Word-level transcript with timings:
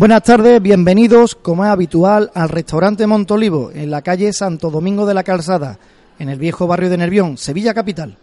Buenas 0.00 0.22
tardes, 0.22 0.62
bienvenidos, 0.62 1.34
como 1.34 1.62
es 1.62 1.70
habitual, 1.70 2.30
al 2.32 2.48
restaurante 2.48 3.06
Montolivo, 3.06 3.70
en 3.70 3.90
la 3.90 4.00
calle 4.00 4.32
Santo 4.32 4.70
Domingo 4.70 5.04
de 5.04 5.12
la 5.12 5.24
Calzada, 5.24 5.78
en 6.18 6.30
el 6.30 6.38
viejo 6.38 6.66
barrio 6.66 6.88
de 6.88 6.96
Nervión, 6.96 7.36
Sevilla 7.36 7.74
Capital. 7.74 8.16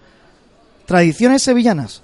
Tradiciones 0.88 1.44
sevillanas. 1.44 2.02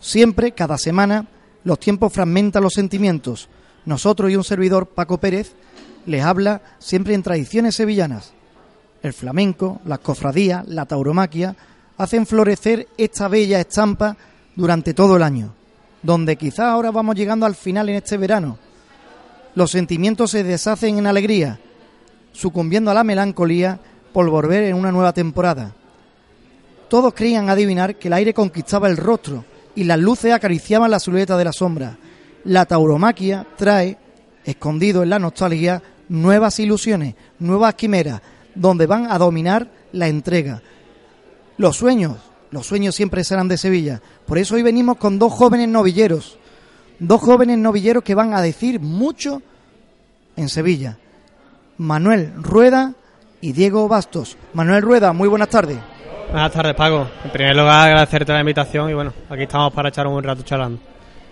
Siempre, 0.00 0.52
cada 0.52 0.78
semana, 0.78 1.26
los 1.64 1.78
tiempos 1.80 2.14
fragmentan 2.14 2.62
los 2.62 2.72
sentimientos. 2.72 3.50
Nosotros 3.84 4.30
y 4.30 4.36
un 4.36 4.44
servidor, 4.44 4.86
Paco 4.86 5.18
Pérez, 5.18 5.52
les 6.06 6.24
habla 6.24 6.62
siempre 6.78 7.12
en 7.12 7.22
tradiciones 7.22 7.74
sevillanas. 7.74 8.32
El 9.02 9.12
flamenco, 9.12 9.82
las 9.84 9.98
cofradías, 9.98 10.66
la 10.66 10.86
tauromaquia 10.86 11.54
hacen 11.98 12.24
florecer 12.24 12.88
esta 12.96 13.28
bella 13.28 13.60
estampa 13.60 14.16
durante 14.56 14.94
todo 14.94 15.18
el 15.18 15.22
año, 15.22 15.52
donde 16.02 16.36
quizá 16.36 16.70
ahora 16.70 16.90
vamos 16.90 17.16
llegando 17.16 17.44
al 17.44 17.54
final 17.54 17.90
en 17.90 17.96
este 17.96 18.16
verano. 18.16 18.56
Los 19.54 19.70
sentimientos 19.70 20.32
se 20.32 20.42
deshacen 20.42 20.98
en 20.98 21.06
alegría, 21.06 21.60
sucumbiendo 22.32 22.90
a 22.90 22.94
la 22.94 23.04
melancolía 23.04 23.78
por 24.12 24.28
volver 24.28 24.64
en 24.64 24.76
una 24.76 24.92
nueva 24.92 25.12
temporada. 25.12 25.74
Todos 26.88 27.14
creían 27.14 27.48
adivinar 27.48 27.96
que 27.96 28.08
el 28.08 28.14
aire 28.14 28.34
conquistaba 28.34 28.88
el 28.88 28.96
rostro 28.96 29.44
y 29.74 29.84
las 29.84 29.98
luces 29.98 30.32
acariciaban 30.32 30.90
la 30.90 31.00
silueta 31.00 31.36
de 31.36 31.44
la 31.44 31.52
sombra. 31.52 31.98
La 32.44 32.66
tauromaquia 32.66 33.46
trae, 33.56 33.98
escondido 34.44 35.02
en 35.02 35.10
la 35.10 35.18
nostalgia, 35.18 35.82
nuevas 36.08 36.58
ilusiones, 36.60 37.14
nuevas 37.38 37.74
quimeras, 37.74 38.20
donde 38.54 38.86
van 38.86 39.10
a 39.10 39.18
dominar 39.18 39.70
la 39.92 40.08
entrega. 40.08 40.62
Los 41.56 41.76
sueños, 41.76 42.16
los 42.50 42.66
sueños 42.66 42.94
siempre 42.94 43.24
serán 43.24 43.48
de 43.48 43.56
Sevilla. 43.56 44.00
Por 44.26 44.38
eso 44.38 44.56
hoy 44.56 44.62
venimos 44.62 44.96
con 44.96 45.18
dos 45.18 45.32
jóvenes 45.32 45.68
novilleros, 45.68 46.38
dos 46.98 47.20
jóvenes 47.20 47.58
novilleros 47.58 48.02
que 48.02 48.14
van 48.14 48.34
a 48.34 48.42
decir 48.42 48.80
mucho 48.80 49.42
en 50.36 50.48
Sevilla. 50.48 50.98
Manuel 51.78 52.32
Rueda 52.36 52.94
y 53.40 53.52
Diego 53.52 53.88
Bastos. 53.88 54.36
Manuel 54.52 54.82
Rueda, 54.82 55.12
muy 55.12 55.28
buenas 55.28 55.48
tardes. 55.48 55.78
Buenas 56.30 56.52
tardes, 56.52 56.74
Paco. 56.74 57.06
En 57.24 57.30
primer 57.30 57.54
lugar, 57.54 57.88
agradecerte 57.88 58.32
la 58.32 58.40
invitación 58.40 58.90
y 58.90 58.94
bueno, 58.94 59.12
aquí 59.28 59.42
estamos 59.42 59.72
para 59.72 59.88
echar 59.88 60.06
un 60.06 60.14
buen 60.14 60.24
rato 60.24 60.42
charlando. 60.42 60.80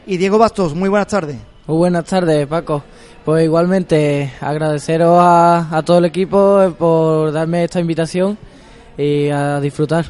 Y 0.06 0.16
Diego 0.16 0.38
Bastos, 0.38 0.74
muy 0.74 0.88
buenas 0.88 1.08
tardes. 1.08 1.36
Muy 1.66 1.76
buenas 1.76 2.04
tardes, 2.04 2.46
Paco. 2.46 2.82
Pues 3.24 3.44
igualmente 3.44 4.32
agradeceros 4.40 5.18
a, 5.20 5.76
a 5.76 5.82
todo 5.82 5.98
el 5.98 6.04
equipo 6.06 6.74
por 6.76 7.32
darme 7.32 7.64
esta 7.64 7.80
invitación 7.80 8.36
y 8.98 9.28
a 9.28 9.60
disfrutar. 9.60 10.06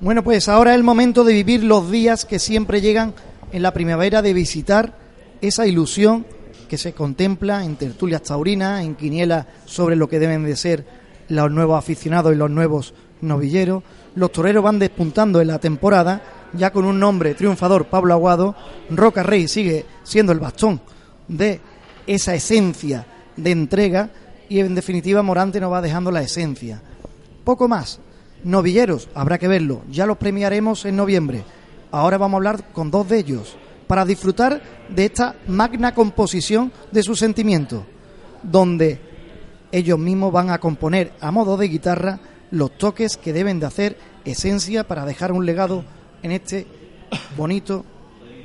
Bueno, 0.00 0.24
pues 0.24 0.48
ahora 0.48 0.72
es 0.72 0.76
el 0.76 0.82
momento 0.82 1.24
de 1.24 1.34
vivir 1.34 1.62
los 1.62 1.90
días 1.90 2.24
que 2.24 2.38
siempre 2.38 2.80
llegan 2.80 3.14
en 3.54 3.62
la 3.62 3.72
primavera, 3.72 4.20
de 4.20 4.34
visitar 4.34 4.98
esa 5.40 5.64
ilusión 5.64 6.26
que 6.68 6.76
se 6.76 6.92
contempla 6.92 7.64
en 7.64 7.76
tertulias 7.76 8.22
taurinas, 8.22 8.82
en 8.82 8.96
quinielas 8.96 9.46
sobre 9.64 9.94
lo 9.94 10.08
que 10.08 10.18
deben 10.18 10.44
de 10.44 10.56
ser 10.56 10.84
los 11.28 11.52
nuevos 11.52 11.78
aficionados 11.78 12.32
y 12.32 12.36
los 12.36 12.50
nuevos 12.50 12.94
novilleros. 13.20 13.84
Los 14.16 14.32
toreros 14.32 14.64
van 14.64 14.80
despuntando 14.80 15.40
en 15.40 15.46
la 15.46 15.60
temporada, 15.60 16.48
ya 16.52 16.72
con 16.72 16.84
un 16.84 16.98
nombre 16.98 17.34
triunfador, 17.34 17.86
Pablo 17.86 18.14
Aguado. 18.14 18.56
Roca 18.90 19.22
Rey 19.22 19.46
sigue 19.46 19.86
siendo 20.02 20.32
el 20.32 20.40
bastón 20.40 20.80
de 21.28 21.60
esa 22.08 22.34
esencia 22.34 23.06
de 23.36 23.52
entrega 23.52 24.10
y 24.48 24.58
en 24.58 24.74
definitiva 24.74 25.22
Morante 25.22 25.60
nos 25.60 25.72
va 25.72 25.80
dejando 25.80 26.10
la 26.10 26.22
esencia. 26.22 26.82
Poco 27.44 27.68
más. 27.68 28.00
Novilleros, 28.42 29.08
habrá 29.14 29.38
que 29.38 29.46
verlo, 29.46 29.82
ya 29.88 30.06
los 30.06 30.18
premiaremos 30.18 30.84
en 30.86 30.96
noviembre. 30.96 31.44
Ahora 31.94 32.18
vamos 32.18 32.34
a 32.34 32.38
hablar 32.38 32.72
con 32.72 32.90
dos 32.90 33.08
de 33.08 33.20
ellos 33.20 33.56
para 33.86 34.04
disfrutar 34.04 34.60
de 34.88 35.04
esta 35.04 35.36
magna 35.46 35.94
composición 35.94 36.72
de 36.90 37.04
sus 37.04 37.20
sentimientos, 37.20 37.84
donde 38.42 38.98
ellos 39.70 39.96
mismos 39.96 40.32
van 40.32 40.50
a 40.50 40.58
componer 40.58 41.12
a 41.20 41.30
modo 41.30 41.56
de 41.56 41.68
guitarra 41.68 42.18
los 42.50 42.76
toques 42.76 43.16
que 43.16 43.32
deben 43.32 43.60
de 43.60 43.66
hacer 43.66 43.96
esencia 44.24 44.82
para 44.82 45.06
dejar 45.06 45.30
un 45.30 45.46
legado 45.46 45.84
en 46.24 46.32
este 46.32 46.66
bonito 47.36 47.84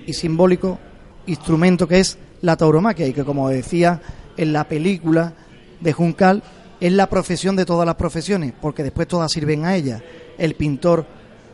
y 0.05 0.13
simbólico 0.13 0.77
instrumento 1.25 1.87
que 1.87 2.01
es 2.01 2.19
la 2.41 2.55
tauromaquia 2.55 3.07
y 3.07 3.13
que 3.13 3.25
como 3.25 3.49
decía 3.49 3.99
en 4.37 4.53
la 4.53 4.67
película 4.67 5.33
de 5.79 5.91
Juncal 5.91 6.43
es 6.79 6.93
la 6.93 7.09
profesión 7.09 7.55
de 7.55 7.66
todas 7.66 7.87
las 7.87 7.95
profesiones 7.95 8.53
porque 8.61 8.83
después 8.83 9.07
todas 9.07 9.31
sirven 9.31 9.66
a 9.66 9.75
ella. 9.75 10.03
El 10.37 10.53
pintor 10.53 11.03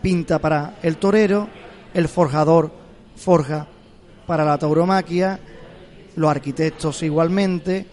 pinta 0.01 0.39
para 0.39 0.77
el 0.83 0.97
torero, 0.97 1.47
el 1.95 2.07
forjador 2.09 2.72
forja 3.16 3.66
para 4.28 4.44
la 4.44 4.57
tauromaquia, 4.57 5.39
los 6.17 6.29
arquitectos 6.29 7.01
igualmente, 7.03 7.85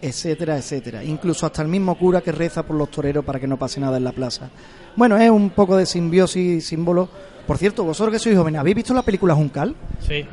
etcétera, 0.00 0.56
etcétera. 0.56 1.04
Incluso 1.04 1.44
hasta 1.44 1.62
el 1.62 1.68
mismo 1.68 1.94
cura 1.96 2.22
que 2.22 2.32
reza 2.32 2.62
por 2.62 2.76
los 2.76 2.90
toreros 2.90 3.24
para 3.24 3.38
que 3.38 3.46
no 3.46 3.58
pase 3.58 3.78
nada 3.78 3.98
en 3.98 4.04
la 4.04 4.12
plaza. 4.12 4.48
Bueno, 4.96 5.16
es 5.18 5.30
un 5.30 5.50
poco 5.50 5.76
de 5.76 5.84
simbiosis, 5.84 6.66
símbolo. 6.66 7.08
Por 7.46 7.58
cierto, 7.58 7.84
vosotros 7.84 8.14
que 8.14 8.18
sois 8.18 8.36
jóvenes, 8.36 8.60
¿habéis 8.60 8.76
visto 8.76 8.94
la 8.94 9.02
película 9.02 9.34
Juncal? 9.34 9.74
Sí, 10.00 10.24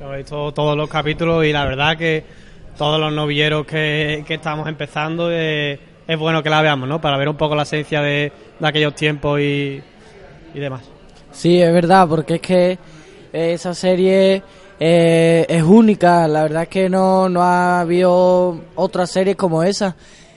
he 0.00 0.16
visto 0.16 0.52
todos 0.52 0.76
los 0.76 0.88
capítulos 0.88 1.44
y 1.44 1.52
la 1.52 1.64
verdad 1.64 1.96
que 1.96 2.24
todos 2.78 3.00
los 3.00 3.12
novilleros 3.12 3.66
que, 3.66 4.22
que 4.26 4.34
estamos 4.34 4.68
empezando 4.68 5.28
eh, 5.32 5.80
es 6.06 6.18
bueno 6.18 6.42
que 6.42 6.50
la 6.50 6.62
veamos, 6.62 6.88
¿no? 6.88 7.00
Para 7.00 7.16
ver 7.16 7.28
un 7.28 7.36
poco 7.36 7.56
la 7.56 7.62
esencia 7.62 8.00
de, 8.00 8.30
de 8.60 8.68
aquellos 8.68 8.94
tiempos 8.94 9.40
y, 9.40 9.82
y 10.54 10.60
demás. 10.60 10.82
Sí, 11.36 11.60
es 11.60 11.70
verdad, 11.70 12.08
porque 12.08 12.36
es 12.36 12.40
que 12.40 12.78
esa 13.30 13.74
serie 13.74 14.42
eh, 14.80 15.44
es 15.46 15.62
única. 15.62 16.26
La 16.26 16.44
verdad 16.44 16.62
es 16.62 16.68
que 16.70 16.88
no, 16.88 17.28
no 17.28 17.42
ha 17.42 17.80
habido 17.80 18.58
otras 18.74 19.10
series 19.10 19.36
como 19.36 19.62
esa 19.62 19.94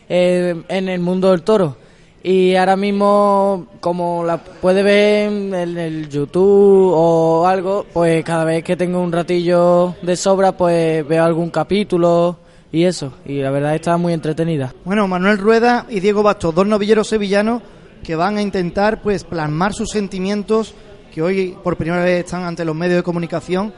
eh, 0.10 0.62
en 0.68 0.90
el 0.90 1.00
mundo 1.00 1.32
del 1.32 1.44
toro. 1.44 1.78
Y 2.22 2.54
ahora 2.56 2.76
mismo, 2.76 3.68
como 3.80 4.26
la 4.26 4.44
puede 4.44 4.84
ver 4.84 5.32
en 5.32 5.78
el 5.78 6.10
YouTube 6.10 6.92
o 6.94 7.48
algo, 7.48 7.86
pues 7.94 8.22
cada 8.26 8.44
vez 8.44 8.62
que 8.66 8.76
tengo 8.76 9.00
un 9.00 9.14
ratillo 9.14 9.96
de 10.02 10.18
sobra, 10.18 10.52
pues 10.52 11.08
veo 11.08 11.24
algún 11.24 11.50
capítulo 11.50 12.40
y 12.74 12.84
eso. 12.84 13.14
Y 13.26 13.40
la 13.40 13.52
verdad 13.52 13.74
está 13.74 13.96
muy 13.96 14.12
entretenida. 14.12 14.74
Bueno, 14.84 15.08
Manuel 15.08 15.38
Rueda 15.38 15.86
y 15.90 16.02
Diego 16.02 16.24
Bastos, 16.24 16.54
dos 16.54 16.68
novilleros 16.68 17.08
sevillanos 17.08 17.62
que 18.04 18.16
van 18.16 18.38
a 18.38 18.42
intentar 18.42 19.02
pues 19.02 19.24
plasmar 19.24 19.74
sus 19.74 19.90
sentimientos 19.90 20.74
que 21.14 21.22
hoy 21.22 21.58
por 21.64 21.76
primera 21.78 22.04
vez 22.04 22.26
están 22.26 22.44
ante 22.44 22.66
los 22.66 22.76
medios 22.76 22.98
de 22.98 23.04
comunicación 23.04 23.74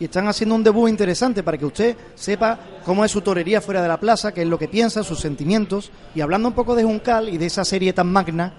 y 0.00 0.06
están 0.06 0.26
haciendo 0.26 0.54
un 0.54 0.64
debut 0.64 0.88
interesante 0.88 1.42
para 1.42 1.56
que 1.56 1.64
usted 1.64 1.96
sepa 2.14 2.58
cómo 2.84 3.04
es 3.04 3.10
su 3.10 3.20
torería 3.20 3.60
fuera 3.60 3.80
de 3.80 3.88
la 3.88 4.00
plaza, 4.00 4.32
qué 4.32 4.42
es 4.42 4.48
lo 4.48 4.58
que 4.58 4.68
piensa, 4.68 5.04
sus 5.04 5.20
sentimientos. 5.20 5.92
Y 6.14 6.20
hablando 6.20 6.48
un 6.48 6.54
poco 6.54 6.74
de 6.74 6.82
Juncal 6.82 7.28
y 7.28 7.38
de 7.38 7.46
esa 7.46 7.64
serie 7.64 7.92
tan 7.92 8.10
magna, 8.10 8.52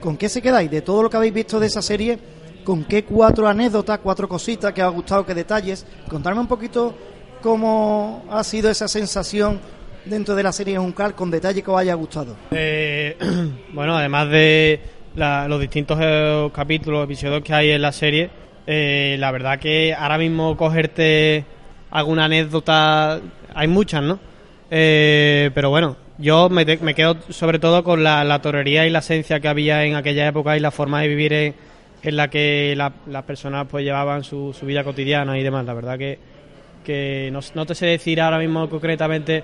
¿con 0.00 0.16
qué 0.16 0.28
se 0.28 0.42
quedáis? 0.42 0.70
De 0.70 0.82
todo 0.82 1.02
lo 1.02 1.10
que 1.10 1.16
habéis 1.16 1.34
visto 1.34 1.60
de 1.60 1.68
esa 1.68 1.80
serie, 1.80 2.18
¿con 2.64 2.84
qué 2.84 3.04
cuatro 3.04 3.46
anécdotas, 3.46 4.00
cuatro 4.00 4.28
cositas 4.28 4.72
que 4.72 4.82
os 4.82 4.88
ha 4.88 4.90
gustado, 4.90 5.24
qué 5.24 5.34
detalles? 5.34 5.86
Contarme 6.08 6.40
un 6.40 6.48
poquito 6.48 6.94
cómo 7.40 8.24
ha 8.28 8.42
sido 8.42 8.68
esa 8.68 8.88
sensación 8.88 9.60
dentro 10.04 10.34
de 10.34 10.42
la 10.42 10.52
serie 10.52 10.78
Juncal 10.78 11.14
con 11.14 11.30
detalle 11.30 11.62
que 11.62 11.70
os 11.70 11.78
haya 11.78 11.94
gustado. 11.94 12.36
Eh, 12.50 13.16
bueno, 13.72 13.96
además 13.96 14.28
de 14.28 14.80
la- 15.16 15.48
los 15.48 15.60
distintos 15.60 15.98
eh, 16.00 16.48
capítulos, 16.54 17.04
episodios 17.04 17.42
que 17.42 17.52
hay 17.54 17.70
en 17.70 17.82
la 17.82 17.92
serie, 17.92 18.30
eh, 18.66 19.16
la 19.18 19.30
verdad 19.32 19.58
que 19.58 19.94
ahora 19.94 20.18
mismo 20.18 20.56
cogerte 20.56 21.44
alguna 21.90 22.26
anécdota, 22.26 23.20
hay 23.54 23.68
muchas, 23.68 24.02
¿no? 24.02 24.18
Eh, 24.70 25.50
pero 25.54 25.70
bueno, 25.70 25.96
yo 26.18 26.48
me, 26.48 26.64
te- 26.64 26.78
me 26.78 26.94
quedo 26.94 27.16
sobre 27.30 27.58
todo 27.58 27.82
con 27.82 28.04
la, 28.04 28.22
la 28.24 28.40
torería 28.40 28.86
y 28.86 28.90
la 28.90 29.00
esencia 29.00 29.40
que 29.40 29.48
había 29.48 29.84
en 29.84 29.96
aquella 29.96 30.28
época 30.28 30.56
y 30.56 30.60
la 30.60 30.70
forma 30.70 31.00
de 31.00 31.08
vivir 31.08 31.32
en, 31.32 31.54
en 32.02 32.16
la 32.16 32.28
que 32.28 32.74
la- 32.76 32.92
las 33.08 33.24
personas 33.24 33.66
pues 33.68 33.84
llevaban 33.84 34.22
su, 34.22 34.52
su 34.58 34.66
vida 34.66 34.84
cotidiana 34.84 35.36
y 35.38 35.42
demás. 35.42 35.64
La 35.64 35.74
verdad 35.74 35.98
que, 35.98 36.18
que 36.84 37.30
no, 37.32 37.40
no 37.54 37.66
te 37.66 37.74
sé 37.74 37.86
decir 37.86 38.20
ahora 38.20 38.38
mismo 38.38 38.68
concretamente 38.70 39.42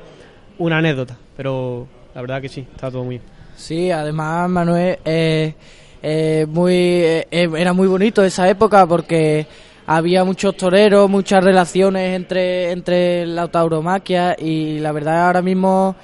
una 0.59 0.79
anécdota, 0.79 1.17
pero 1.37 1.89
la 2.15 2.21
verdad 2.21 2.41
que 2.41 2.49
sí, 2.49 2.65
está 2.75 2.91
todo 2.91 3.03
muy 3.03 3.19
bien. 3.19 3.36
Sí, 3.57 3.91
además 3.91 4.49
Manuel 4.49 4.99
eh, 5.05 5.55
eh, 6.03 6.47
muy 6.49 6.75
eh, 6.75 7.27
era 7.31 7.73
muy 7.73 7.89
bonito 7.89 8.23
esa 8.23 8.49
época 8.49 8.87
porque 8.87 9.47
había 9.87 10.25
muchos 10.25 10.57
toreros, 10.57 11.09
muchas 11.09 11.43
relaciones 11.43 12.15
entre 12.17 12.71
entre 12.73 13.27
la 13.27 13.49
tauromaquia 13.49 14.37
y 14.39 14.79
la 14.81 14.93
verdad 14.93 15.27
ahora 15.27 15.43
mismo 15.43 15.97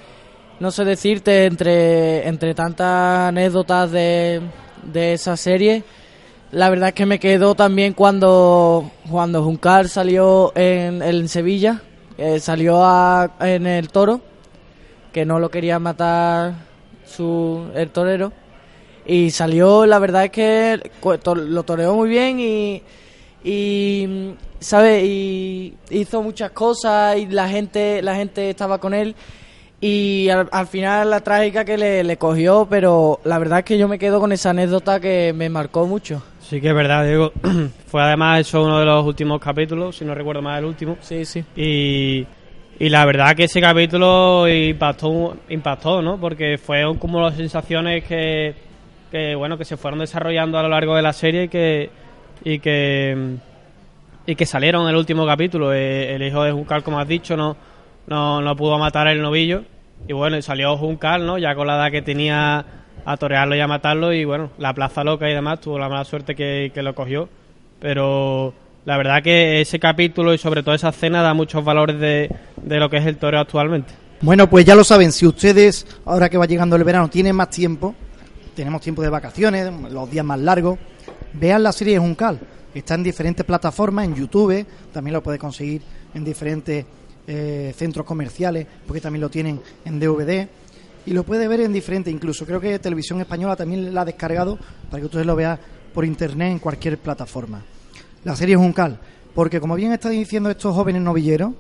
no 0.61 0.71
sé 0.71 0.85
decirte 0.85 1.47
entre 1.47 2.27
entre 2.27 2.55
tantas 2.55 3.29
anécdotas 3.29 3.91
de, 3.91 4.41
de 4.83 5.13
esa 5.15 5.37
serie. 5.37 5.85
La 6.53 6.69
verdad 6.69 6.89
es 6.89 6.95
que 6.95 7.07
me 7.07 7.19
quedó 7.19 7.55
también 7.55 7.93
cuando 7.95 8.91
cuando 9.11 9.43
Juncal 9.43 9.89
salió 9.89 10.53
en, 10.57 11.03
en 11.03 11.29
Sevilla, 11.29 11.81
salió 12.41 12.85
a- 12.85 13.31
en 13.41 13.67
el 13.67 13.89
toro 13.89 14.21
que 15.13 15.25
no 15.25 15.39
lo 15.39 15.51
quería 15.51 15.79
matar 15.79 16.72
su 17.13 17.71
el 17.75 17.91
torero 17.91 18.33
y 19.07 19.31
salió 19.31 19.87
la 19.87 19.99
verdad 19.99 20.25
es 20.25 20.31
que 20.31 20.81
lo 21.03 21.63
toreó 21.63 21.95
muy 21.95 22.09
bien 22.09 22.41
y, 22.41 22.83
y 23.45 24.35
¿sabes? 24.63 25.05
Y 25.05 25.75
hizo 25.91 26.23
muchas 26.23 26.53
cosas 26.53 27.19
y 27.19 27.27
la 27.27 27.49
gente, 27.49 28.03
la 28.03 28.15
gente 28.15 28.51
estaba 28.51 28.79
con 28.79 28.95
él. 28.95 29.15
Y 29.81 30.29
al, 30.29 30.67
final 30.69 31.11
la 31.11 31.21
trágica 31.21 31.65
que 31.65 31.77
le, 31.77 32.05
le, 32.05 32.17
cogió, 32.17 32.69
pero 32.71 33.19
la 33.25 33.41
verdad 33.41 33.61
es 33.61 33.65
que 33.65 33.77
yo 33.77 33.89
me 33.89 33.99
quedo 33.99 34.21
con 34.21 34.31
esa 34.31 34.51
anécdota 34.51 35.01
que 35.01 35.33
me 35.35 35.49
marcó 35.49 35.89
mucho. 35.89 36.23
Sí 36.41 36.61
que 36.61 36.69
es 36.69 36.75
verdad, 36.75 37.05
Diego. 37.05 37.33
Fue 37.89 38.01
además 38.01 38.41
eso 38.41 38.63
uno 38.63 38.79
de 38.79 38.85
los 38.85 39.05
últimos 39.05 39.41
capítulos, 39.41 39.97
si 39.97 40.05
no 40.05 40.15
recuerdo 40.15 40.41
mal 40.41 40.61
el 40.61 40.67
último. 40.67 40.99
Sí, 41.01 41.25
sí. 41.25 41.45
Y, 41.57 42.25
y 42.83 42.89
la 42.89 43.05
verdad 43.05 43.37
que 43.37 43.45
ese 43.45 43.61
capítulo 43.61 44.49
impactó, 44.49 45.37
impactó, 45.49 46.03
¿no? 46.03 46.19
Porque 46.19 46.59
fue 46.59 46.85
un 46.85 46.99
cúmulo 46.99 47.31
de 47.31 47.37
sensaciones 47.37 48.03
que, 48.03 48.57
bueno, 49.37 49.57
que 49.57 49.65
se 49.65 49.77
fueron 49.77 50.01
desarrollando 50.01 50.59
a 50.59 50.65
lo 50.65 50.69
largo 50.69 50.97
de 50.97 51.03
la 51.03 51.13
serie 51.13 51.45
y 51.45 51.49
que... 51.49 51.91
Y 52.43 52.59
que 52.59 53.37
y 54.27 54.35
que 54.35 54.47
salieron 54.47 54.83
en 54.83 54.89
el 54.89 54.97
último 54.97 55.25
capítulo. 55.25 55.73
Eh, 55.73 56.13
el 56.13 56.25
hijo 56.25 56.43
de 56.43 56.51
Juncal, 56.51 56.83
como 56.83 56.99
has 56.99 57.07
dicho, 57.07 57.37
no, 57.37 57.57
no, 58.09 58.41
no 58.41 58.57
pudo 58.57 58.77
matar 58.79 59.07
el 59.07 59.23
novillo. 59.23 59.63
Y 60.09 60.13
bueno, 60.13 60.43
salió 60.43 60.77
Juncal, 60.77 61.25
¿no? 61.25 61.39
Ya 61.39 61.55
con 61.55 61.69
la 61.69 61.77
edad 61.77 61.93
que 61.93 62.03
tenía 62.03 62.65
a 63.05 63.17
torearlo 63.17 63.55
y 63.55 63.61
a 63.61 63.69
matarlo. 63.69 64.13
Y 64.13 64.25
bueno, 64.25 64.51
la 64.59 64.75
plaza 64.75 65.05
loca 65.05 65.31
y 65.31 65.35
demás 65.35 65.61
tuvo 65.61 65.79
la 65.79 65.89
mala 65.89 66.05
suerte 66.05 66.35
que 66.35 66.83
lo 66.83 66.97
cogió. 66.97 67.29
Pero 67.79 68.55
la 68.85 68.97
verdad 68.97 69.23
que 69.23 69.61
ese 69.61 69.79
capítulo 69.79 70.35
y 70.35 70.39
sobre 70.39 70.63
todo 70.63 70.75
esa 70.75 70.91
escena 70.91 71.23
da 71.23 71.35
muchos 71.35 71.65
valores 71.65 71.99
de, 71.99 72.31
de 72.63 72.79
lo 72.79 72.91
que 72.91 72.99
es 72.99 73.07
el 73.07 73.17
toreo 73.17 73.41
actualmente. 73.41 73.95
Bueno, 74.21 74.49
pues 74.49 74.65
ya 74.65 74.75
lo 74.75 74.85
saben, 74.85 75.13
si 75.13 75.27
ustedes, 75.27 75.87
ahora 76.05 76.29
que 76.29 76.39
va 76.39 76.47
llegando 76.47 76.77
el 76.77 76.85
verano, 76.85 77.09
tienen 77.09 77.35
más 77.35 77.51
tiempo, 77.51 77.95
tenemos 78.55 78.81
tiempo 78.81 79.03
de 79.03 79.09
vacaciones, 79.09 79.73
los 79.91 80.11
días 80.11 80.25
más 80.25 80.39
largos, 80.39 80.79
vean 81.33 81.63
la 81.63 81.73
serie 81.73 81.95
de 81.95 82.01
Juncal 82.01 82.39
Está 82.75 82.95
en 82.95 83.03
diferentes 83.03 83.45
plataformas, 83.45 84.07
en 84.07 84.15
YouTube, 84.15 84.65
también 84.93 85.13
lo 85.13 85.23
puede 85.23 85.39
conseguir 85.39 85.83
en 86.15 86.25
diferentes 86.25 86.87
eh, 87.27 87.75
centros 87.77 88.07
comerciales, 88.07 88.67
porque 88.87 89.01
también 89.01 89.21
lo 89.21 89.29
tienen 89.29 89.61
en 89.85 90.01
DVD. 90.01 90.49
Y 91.05 91.13
lo 91.13 91.25
puede 91.25 91.49
ver 91.49 91.61
en 91.61 91.73
diferentes, 91.73 92.13
incluso 92.13 92.47
creo 92.47 92.61
que 92.61 92.79
Televisión 92.79 93.21
Española 93.21 93.57
también 93.57 93.93
la 93.93 94.03
ha 94.03 94.05
descargado 94.05 94.59
para 94.91 95.01
que 95.01 95.07
ustedes 95.07 95.27
lo 95.27 95.37
vean 95.37 95.59
por 95.93 96.05
internet 96.05 96.53
en 96.53 96.59
cualquier 96.61 96.97
plataforma. 96.97 97.63
La 98.25 98.37
serie 98.37 98.55
es 98.55 98.61
un 98.61 98.73
cal, 98.73 98.99
porque 99.35 99.61
como 99.61 99.75
bien 99.75 99.93
están 99.93 100.13
diciendo 100.13 100.51
estos 100.51 100.75
jóvenes 100.75 101.03
novilleros, 101.03 101.53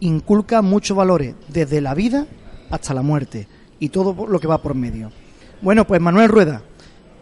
inculca 0.00 0.62
muchos 0.62 0.96
valores, 0.96 1.34
desde 1.48 1.80
la 1.80 1.94
vida 1.94 2.26
hasta 2.70 2.94
la 2.94 3.02
muerte, 3.02 3.46
y 3.78 3.90
todo 3.90 4.26
lo 4.26 4.40
que 4.40 4.46
va 4.46 4.62
por 4.62 4.74
medio. 4.74 5.12
Bueno, 5.60 5.86
pues 5.86 6.00
Manuel 6.00 6.28
Rueda, 6.28 6.62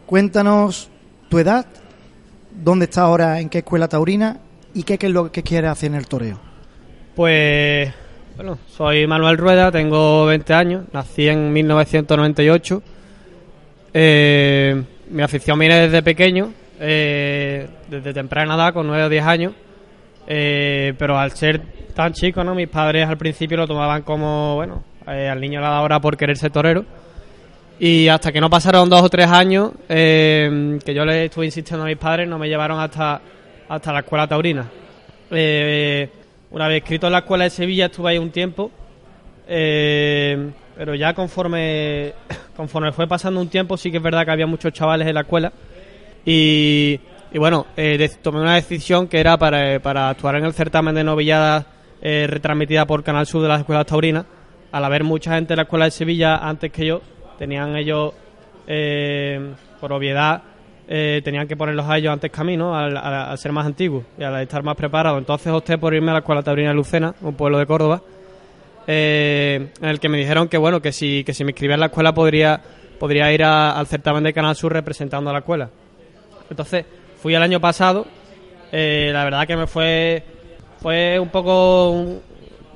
cuéntanos 0.07 0.91
tu 1.29 1.39
edad 1.39 1.67
dónde 2.63 2.85
está 2.85 3.03
ahora, 3.03 3.41
en 3.41 3.49
qué 3.49 3.59
escuela 3.59 3.89
taurina 3.89 4.39
y 4.75 4.83
qué, 4.85 4.99
es 5.01 5.11
lo 5.11 5.31
que 5.33 5.43
quiere 5.43 5.67
hacer 5.67 5.91
en 5.91 5.97
el 5.97 6.07
toreo. 6.07 6.39
Pues, 7.15 7.93
bueno, 8.37 8.59
soy 8.69 9.07
Manuel 9.07 9.39
Rueda, 9.39 9.71
tengo 9.73 10.27
20 10.27 10.55
años, 10.55 10.85
nací 10.93 11.29
en 11.29 11.53
1998. 11.53 12.83
Eh, 13.93 14.83
mi 15.11 15.23
afición 15.23 15.59
viene 15.59 15.81
desde 15.81 16.03
pequeño, 16.03 16.53
eh, 16.85 17.69
desde 17.89 18.13
temprana 18.13 18.55
edad, 18.55 18.73
con 18.73 18.87
9 18.87 19.05
o 19.05 19.09
10 19.09 19.25
años. 19.25 19.53
Eh, 20.27 20.95
pero 20.99 21.19
al 21.19 21.33
ser 21.33 21.61
tan 21.95 22.13
chico, 22.13 22.45
¿no? 22.45 22.55
Mis 22.55 22.69
padres 22.69 23.09
al 23.09 23.19
principio 23.19 23.57
lo 23.57 23.67
tomaban 23.67 24.03
como, 24.03 24.55
bueno, 24.55 24.85
al 25.07 25.41
niño 25.41 25.61
le 25.61 25.67
da 25.67 25.81
hora 25.81 26.01
por 26.01 26.17
querer 26.17 26.37
ser 26.37 26.51
torero 26.51 26.85
y 27.79 28.09
hasta 28.09 28.31
que 28.31 28.41
no 28.41 28.49
pasaron 28.49 28.89
dos 28.89 29.03
o 29.03 29.09
tres 29.09 29.27
años, 29.27 29.73
eh, 29.89 30.79
que 30.85 30.95
yo 30.95 31.05
le 31.05 31.27
estuve 31.27 31.47
insistiendo 31.47 31.85
a 31.85 31.89
mis 31.89 31.97
padres, 31.97 32.29
no 32.29 32.39
me 32.39 32.49
llevaron 32.49 32.79
hasta, 32.79 33.21
hasta 33.69 33.93
la 33.93 34.01
escuela 34.01 34.27
taurina. 34.29 34.71
Eh, 35.31 36.09
una 36.51 36.69
vez 36.69 36.83
escrito 36.83 37.07
en 37.07 37.13
la 37.13 37.19
escuela 37.21 37.45
de 37.45 37.51
Sevilla 37.51 37.87
estuve 37.87 38.11
ahí 38.11 38.19
un 38.19 38.31
tiempo, 38.31 38.71
eh, 39.49 40.51
pero 40.77 40.95
ya 40.95 41.15
conforme, 41.15 42.13
conforme 42.57 42.93
fue 42.93 43.09
pasando 43.09 43.41
un 43.41 43.49
tiempo 43.49 43.77
sí 43.77 43.91
que 43.91 43.97
es 43.97 44.03
verdad 44.03 44.25
que 44.25 44.31
había 44.31 44.47
muchos 44.47 44.73
chavales 44.73 45.09
en 45.09 45.15
la 45.15 45.23
escuela 45.23 45.53
y, 46.25 47.01
bueno, 47.35 47.67
tomé 48.23 48.41
una 48.41 48.55
decisión 48.55 49.09
que 49.09 49.21
era 49.21 49.37
para, 49.37 49.81
para, 49.81 50.09
actuar 50.09 50.37
en 50.37 50.45
el 50.45 50.53
certamen 50.53 50.95
de 50.95 51.05
novilladas 51.05 51.67
retransmitida 52.03 52.87
por 52.87 53.03
Canal 53.03 53.27
Sur 53.27 53.43
de 53.43 53.49
las 53.49 53.61
escuelas 53.61 53.87
taurinas, 53.87 54.27
al 54.75 54.85
haber 54.85 55.05
mucha 55.05 55.35
gente 55.35 55.53
en 55.53 55.59
la 55.59 55.63
escuela 55.63 55.85
de 55.85 55.93
Sevilla 55.93 56.37
antes 56.37 56.73
que 56.73 56.85
yo, 56.85 57.01
tenían 57.39 57.77
ellos, 57.77 58.13
eh, 58.67 59.55
por 59.81 59.93
obviedad, 59.93 60.43
eh, 60.89 61.21
tenían 61.25 61.47
que 61.47 61.57
ponerlos 61.57 61.87
a 61.89 61.97
ellos 61.97 62.13
antes 62.13 62.31
camino 62.31 62.77
Al, 62.77 63.39
ser 63.39 63.53
más 63.53 63.67
antiguos 63.67 64.05
y 64.19 64.25
al 64.25 64.43
estar 64.43 64.65
más 64.65 64.75
preparados. 64.77 65.19
Entonces 65.19 65.53
opté 65.53 65.79
por 65.79 65.95
irme 65.95 66.11
a 66.11 66.15
la 66.15 66.19
Escuela 66.21 66.43
Taurina 66.43 66.71
de 66.71 66.75
Lucena, 66.75 67.15
un 67.23 67.35
pueblo 67.35 67.59
de 67.59 67.67
Córdoba, 67.67 68.03
eh, 68.89 69.69
en 69.81 69.89
el 69.89 70.01
que 70.01 70.09
me 70.09 70.19
dijeron 70.19 70.49
que 70.49 70.59
bueno 70.59 70.83
que 70.83 70.91
si, 70.91 71.23
que 71.23 71.33
si 71.33 71.45
me 71.45 71.53
inscribía 71.53 71.75
en 71.75 71.81
la 71.81 71.87
escuela 71.87 72.13
podría, 72.13 72.61
podría 72.99 73.33
ir 73.33 73.45
al 73.45 73.87
certamen 73.87 74.25
de 74.25 74.33
Canal 74.33 74.57
Sur 74.57 74.73
representando 74.73 75.31
a 75.31 75.33
la 75.33 75.39
escuela. 75.39 75.71
Entonces 76.51 76.85
fui 77.21 77.35
el 77.35 77.43
año 77.43 77.61
pasado, 77.61 78.07
la 78.73 79.25
verdad 79.25 79.47
que 79.47 79.57
me 79.57 79.67
fue, 79.67 80.23
fue 80.81 81.19
un 81.19 81.29
poco 81.29 82.21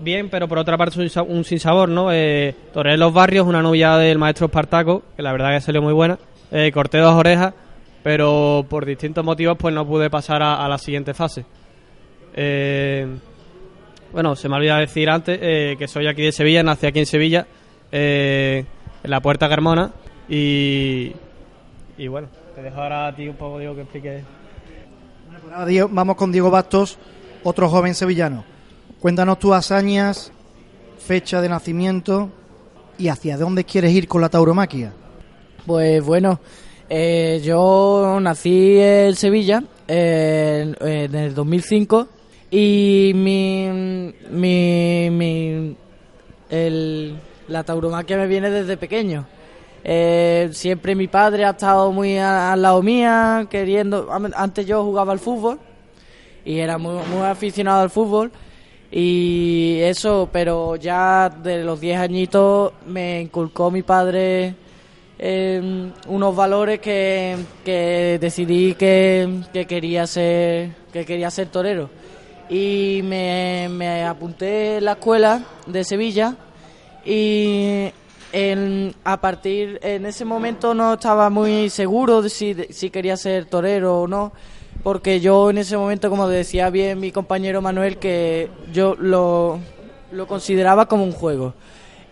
bien, 0.01 0.29
pero 0.29 0.49
por 0.49 0.59
otra 0.59 0.77
parte 0.77 0.99
un 1.27 1.45
sinsabor, 1.45 1.89
¿no? 1.89 2.13
Eh, 2.13 2.55
Toré 2.73 2.95
en 2.95 3.01
los 3.01 3.13
barrios, 3.13 3.47
una 3.47 3.63
novia 3.63 3.97
del 3.97 4.19
maestro 4.19 4.47
Espartaco, 4.47 5.03
que 5.17 5.23
la 5.23 5.33
verdad 5.33 5.53
que 5.53 5.61
salió 5.61 5.83
muy 5.83 5.93
buena. 5.93 6.19
Eh, 6.51 6.71
corté 6.73 6.99
dos 6.99 7.15
orejas, 7.15 7.55
pero 8.03 8.65
por 8.69 8.87
distintos 8.87 9.25
motivos 9.25 9.57
pues 9.59 9.75
no 9.75 9.87
pude 9.87 10.09
pasar 10.11 10.43
a, 10.43 10.67
la 10.69 10.79
siguiente 10.79 11.15
fase. 11.15 11.45
Eh, 12.35 13.07
bueno, 14.13 14.35
se 14.37 14.49
me 14.49 14.57
olvidado 14.57 14.81
decir 14.81 15.11
antes 15.11 15.39
eh, 15.43 15.77
que 15.79 15.89
soy 15.89 16.07
aquí 16.07 16.23
de 16.23 16.33
Sevilla, 16.33 16.63
nací 16.63 16.87
aquí 16.87 17.01
en 17.01 17.07
Sevilla, 17.07 17.47
en 17.91 18.67
la 19.03 19.21
Puerta 19.21 19.49
Carmona, 19.49 19.93
y, 20.29 21.13
y 21.99 22.09
bueno, 22.09 22.29
te 22.59 22.65
dejo 22.65 22.83
ahora 22.83 23.07
a 23.07 23.15
ti 23.15 23.29
un 23.29 23.37
poco, 23.37 23.61
Diego, 23.61 23.77
que 23.77 23.83
explique. 23.83 24.25
Pues 25.41 25.85
vamos 25.91 26.17
con 26.17 26.33
Diego 26.33 26.51
Bastos, 26.51 26.99
otro 27.45 27.69
joven 27.69 27.95
sevillano. 27.95 28.45
Cuéntanos 28.99 29.39
tus 29.39 29.53
hazañas, 29.53 30.33
fecha 30.99 31.41
de 31.41 31.49
nacimiento 31.49 32.31
y 32.99 33.09
hacia 33.09 33.39
dónde 33.39 33.63
quieres 33.63 33.93
ir 33.93 34.09
con 34.09 34.21
la 34.21 34.29
tauromaquia. 34.29 34.93
Pues 35.67 36.03
bueno, 36.05 36.41
eh, 36.91 37.41
yo 37.45 38.19
nací 38.21 38.81
en 38.81 39.15
Sevilla 39.15 39.63
en 39.87 41.15
el 41.15 41.35
2005 41.35 42.09
y 42.51 43.13
mi, 43.15 43.69
mi, 44.33 45.11
mi 45.11 45.77
la 47.47 47.63
tauromaquia 47.63 48.17
me 48.17 48.27
viene 48.27 48.51
desde 48.51 48.77
pequeño. 48.77 49.27
Eh, 49.91 50.51
siempre 50.53 50.95
mi 50.95 51.09
padre 51.09 51.47
ha 51.47 51.51
estado 51.51 51.91
muy 51.93 52.19
al 52.19 52.61
lado 52.61 52.83
mía, 52.83 53.47
queriendo. 53.49 54.11
Antes 54.37 54.67
yo 54.67 54.85
jugaba 54.85 55.13
al 55.13 55.19
fútbol 55.19 55.59
y 56.45 56.59
era 56.59 56.77
muy, 56.77 57.03
muy 57.07 57.23
aficionado 57.23 57.81
al 57.81 57.89
fútbol 57.89 58.31
y 58.93 59.79
eso, 59.81 60.29
pero 60.31 60.77
ya 60.77 61.31
de 61.31 61.65
los 61.65 61.81
10 61.81 62.01
añitos 62.01 62.75
me 62.85 63.23
inculcó 63.23 63.71
mi 63.71 63.83
padre 63.83 64.57
em, 65.19 65.91
unos 66.07 66.37
valores 66.37 66.81
que, 66.81 67.39
que 67.65 68.19
decidí 68.21 68.75
que, 68.75 69.41
quería 69.67 70.07
ser 70.07 70.71
que 70.93 71.07
quería 71.07 71.31
ser 71.31 71.49
torero 71.49 71.89
y 72.51 73.01
me, 73.05 73.69
me 73.71 74.05
apunté 74.05 74.77
en 74.77 74.85
la 74.85 74.93
escuela 74.93 75.43
de 75.67 75.83
Sevilla 75.83 76.37
y 77.07 77.91
en, 78.33 78.95
a 79.05 79.21
partir 79.21 79.79
en 79.83 80.07
ese 80.07 80.25
momento 80.25 80.75
no 80.75 80.95
estaba 80.95 81.31
muy 81.31 81.71
seguro 81.71 82.23
de 82.23 82.31
si, 82.31 82.55
si 82.71 82.91
quería 82.91 83.17
ser 83.17 83.47
torero 83.47 84.01
o 84.01 84.09
no 84.09 84.33
porque 84.83 85.21
yo 85.21 85.51
en 85.51 85.59
ese 85.59 85.77
momento, 85.77 86.09
como 86.11 86.29
decía 86.29 86.71
bien 86.71 87.01
mi 87.01 87.11
compañero 87.13 87.61
Manuel, 87.61 87.99
que 87.99 88.49
yo 88.73 88.95
lo, 88.99 89.59
lo 90.13 90.27
consideraba 90.27 90.87
como 90.87 91.05
un 91.05 91.13
juego. 91.13 91.55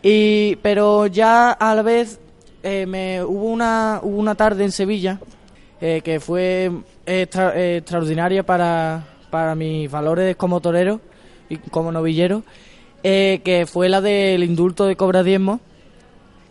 Y, 0.03 0.57
pero 0.57 1.07
ya 1.07 1.53
a 1.53 1.75
la 1.75 1.83
vez 1.83 2.21
eh, 2.63 2.87
me, 2.87 3.23
hubo, 3.23 3.47
una, 3.47 4.01
hubo 4.03 4.19
una 4.19 4.35
tarde 4.35 4.65
en 4.65 4.73
Sevilla 4.73 5.21
eh, 5.81 6.01
que 6.05 6.21
fue 6.21 6.71
extraordinaria 7.07 8.45
para, 8.45 9.07
para 9.31 9.55
mis 9.55 9.91
valores 9.91 10.37
como 10.37 10.61
torero 10.61 11.01
y 11.49 11.57
como 11.57 11.93
novillero, 11.93 12.43
eh, 13.03 13.41
que 13.45 13.67
fue 13.67 13.89
la 13.89 14.01
del 14.01 14.43
indulto 14.43 14.87
de 14.87 14.97
Cobra 14.97 15.23
Diezmo, 15.23 15.61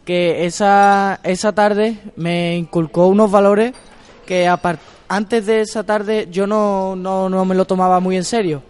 que 0.06 0.46
esa, 0.46 1.20
esa 1.24 1.52
tarde 1.54 1.98
me 2.16 2.56
inculcó 2.56 3.08
unos 3.08 3.32
valores 3.32 3.74
que 4.26 4.48
antes 5.08 5.46
de 5.46 5.62
esa 5.62 5.84
tarde 5.84 6.28
yo 6.32 6.48
no, 6.48 6.96
no, 6.96 7.28
no, 7.28 7.44
me 7.44 7.56
lo 7.56 7.66
tomaba 7.66 8.00
muy 8.00 8.16
en 8.16 8.24
serio, 8.24 8.62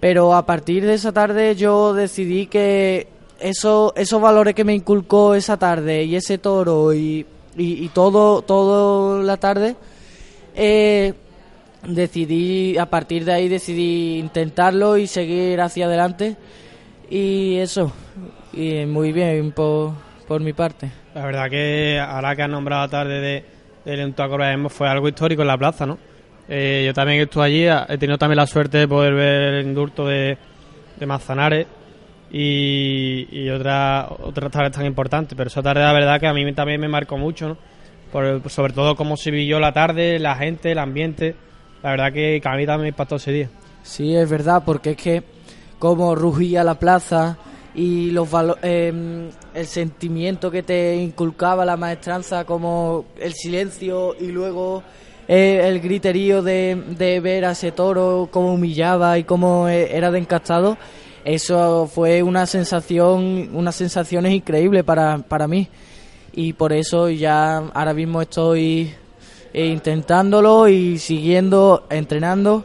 pero 0.00 0.34
a 0.34 0.46
partir 0.46 0.86
de 0.86 0.94
esa 0.94 1.12
tarde 1.12 1.56
yo 1.56 1.92
decidí 1.92 2.46
que 2.46 3.08
eso, 3.40 3.92
esos 3.96 4.20
valores 4.22 4.54
que 4.54 4.64
me 4.64 4.74
inculcó 4.74 5.34
esa 5.34 5.56
tarde 5.56 6.04
y 6.04 6.16
ese 6.16 6.38
toro 6.38 6.94
y, 6.94 7.26
y, 7.56 7.88
todo, 7.88 8.42
todo 8.42 9.22
la 9.22 9.36
tarde, 9.36 9.76
eh, 10.54 11.12
decidí, 11.86 12.78
a 12.78 12.86
partir 12.86 13.24
de 13.24 13.32
ahí 13.32 13.48
decidí 13.48 14.18
intentarlo 14.18 14.96
y 14.96 15.06
seguir 15.06 15.60
hacia 15.60 15.86
adelante. 15.86 16.36
Y 17.10 17.56
eso, 17.56 17.90
y 18.52 18.84
muy 18.84 19.12
bien 19.12 19.52
por, 19.52 19.92
por 20.28 20.42
mi 20.42 20.52
parte. 20.52 20.90
La 21.14 21.24
verdad 21.24 21.48
que 21.48 21.98
ahora 21.98 22.36
que 22.36 22.42
has 22.42 22.50
nombrado 22.50 22.82
la 22.82 22.88
tarde 22.88 23.20
de, 23.20 23.44
del 23.84 24.14
fue 24.68 24.86
algo 24.86 25.08
histórico 25.08 25.42
en 25.42 25.48
la 25.48 25.56
plaza, 25.56 25.86
¿no? 25.86 25.98
Eh, 26.48 26.84
yo 26.86 26.94
también 26.94 27.20
estuve 27.20 27.44
allí, 27.44 27.66
he 27.66 27.98
tenido 27.98 28.18
también 28.18 28.36
la 28.36 28.46
suerte 28.46 28.78
de 28.78 28.88
poder 28.88 29.14
ver 29.14 29.54
el 29.54 29.66
indulto 29.66 30.06
de, 30.06 30.36
de 30.98 31.06
Manzanares 31.06 31.66
y, 32.30 33.26
y 33.30 33.48
otras 33.50 34.06
otras 34.22 34.50
tardes 34.50 34.72
tan 34.72 34.86
importantes, 34.86 35.34
pero 35.36 35.48
esa 35.48 35.62
tarde 35.62 35.82
la 35.82 35.92
verdad 35.92 36.20
que 36.20 36.26
a 36.26 36.34
mí 36.34 36.50
también 36.52 36.80
me 36.80 36.88
marcó 36.88 37.16
mucho, 37.16 37.48
¿no? 37.48 37.56
Por, 38.12 38.48
sobre 38.50 38.72
todo 38.72 38.96
cómo 38.96 39.16
se 39.16 39.30
vivió 39.30 39.58
la 39.58 39.72
tarde, 39.72 40.18
la 40.18 40.36
gente, 40.36 40.72
el 40.72 40.78
ambiente, 40.78 41.34
la 41.82 41.90
verdad 41.90 42.12
que, 42.12 42.40
a 42.42 42.56
mí 42.56 42.66
también 42.66 42.82
me 42.82 42.88
impactó 42.88 43.16
ese 43.16 43.32
día. 43.32 43.50
Sí, 43.82 44.14
es 44.14 44.30
verdad, 44.30 44.62
porque 44.64 44.90
es 44.90 44.96
que 44.96 45.22
como 45.78 46.14
rugía 46.14 46.64
la 46.64 46.74
plaza 46.74 47.36
y 47.78 48.10
los 48.10 48.28
eh, 48.62 49.30
el 49.54 49.66
sentimiento 49.66 50.50
que 50.50 50.64
te 50.64 50.96
inculcaba 50.96 51.64
la 51.64 51.76
maestranza, 51.76 52.44
como 52.44 53.04
el 53.20 53.34
silencio 53.34 54.16
y 54.18 54.32
luego 54.32 54.82
eh, 55.28 55.60
el 55.62 55.78
griterío 55.78 56.42
de, 56.42 56.74
de, 56.98 57.20
ver 57.20 57.44
a 57.44 57.52
ese 57.52 57.70
toro, 57.70 58.28
cómo 58.32 58.54
humillaba 58.54 59.16
y 59.16 59.22
cómo 59.22 59.68
eh, 59.68 59.96
era 59.96 60.10
de 60.10 60.18
encastado, 60.18 60.76
eso 61.24 61.86
fue 61.86 62.20
una 62.24 62.46
sensación, 62.46 63.50
unas 63.52 63.76
sensaciones 63.76 64.32
increíbles 64.32 64.82
para, 64.82 65.18
para 65.18 65.46
mí. 65.46 65.68
Y 66.32 66.54
por 66.54 66.72
eso 66.72 67.08
ya 67.10 67.58
ahora 67.58 67.94
mismo 67.94 68.20
estoy 68.20 68.92
eh, 69.52 69.66
intentándolo 69.66 70.66
y 70.66 70.98
siguiendo, 70.98 71.86
entrenando 71.90 72.64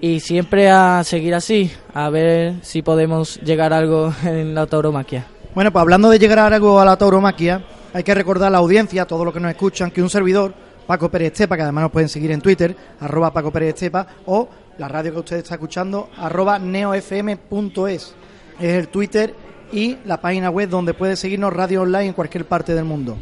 y 0.00 0.20
siempre 0.20 0.70
a 0.70 1.02
seguir 1.04 1.34
así, 1.34 1.70
a 1.94 2.10
ver 2.10 2.56
si 2.62 2.82
podemos 2.82 3.40
llegar 3.40 3.72
a 3.72 3.78
algo 3.78 4.12
en 4.24 4.54
la 4.54 4.66
tauromaquia. 4.66 5.26
Bueno, 5.54 5.72
pues 5.72 5.80
hablando 5.80 6.10
de 6.10 6.18
llegar 6.18 6.38
a 6.38 6.46
algo 6.46 6.80
a 6.80 6.84
la 6.84 6.96
tauromaquia, 6.96 7.64
hay 7.94 8.02
que 8.02 8.14
recordar 8.14 8.48
a 8.48 8.50
la 8.50 8.58
audiencia, 8.58 9.02
a 9.02 9.06
todos 9.06 9.24
los 9.24 9.32
que 9.32 9.40
nos 9.40 9.50
escuchan, 9.50 9.90
que 9.90 10.02
un 10.02 10.10
servidor 10.10 10.52
Paco 10.86 11.10
Pérez 11.10 11.32
Estepa, 11.32 11.56
que 11.56 11.62
además 11.62 11.82
nos 11.82 11.92
pueden 11.92 12.08
seguir 12.08 12.30
en 12.30 12.40
Twitter, 12.40 12.76
arroba 13.00 13.32
Paco 13.32 13.50
Pérez 13.50 13.90
o 14.26 14.48
la 14.78 14.88
radio 14.88 15.12
que 15.12 15.18
usted 15.20 15.36
está 15.38 15.54
escuchando, 15.54 16.10
arroba 16.16 16.58
neofm.es. 16.58 18.14
Es 18.60 18.72
el 18.72 18.88
Twitter 18.88 19.34
y 19.72 19.96
la 20.04 20.20
página 20.20 20.50
web 20.50 20.68
donde 20.68 20.94
puede 20.94 21.16
seguirnos 21.16 21.52
radio 21.52 21.82
online 21.82 22.06
en 22.06 22.12
cualquier 22.12 22.44
parte 22.44 22.74
del 22.74 22.84
mundo. 22.84 23.16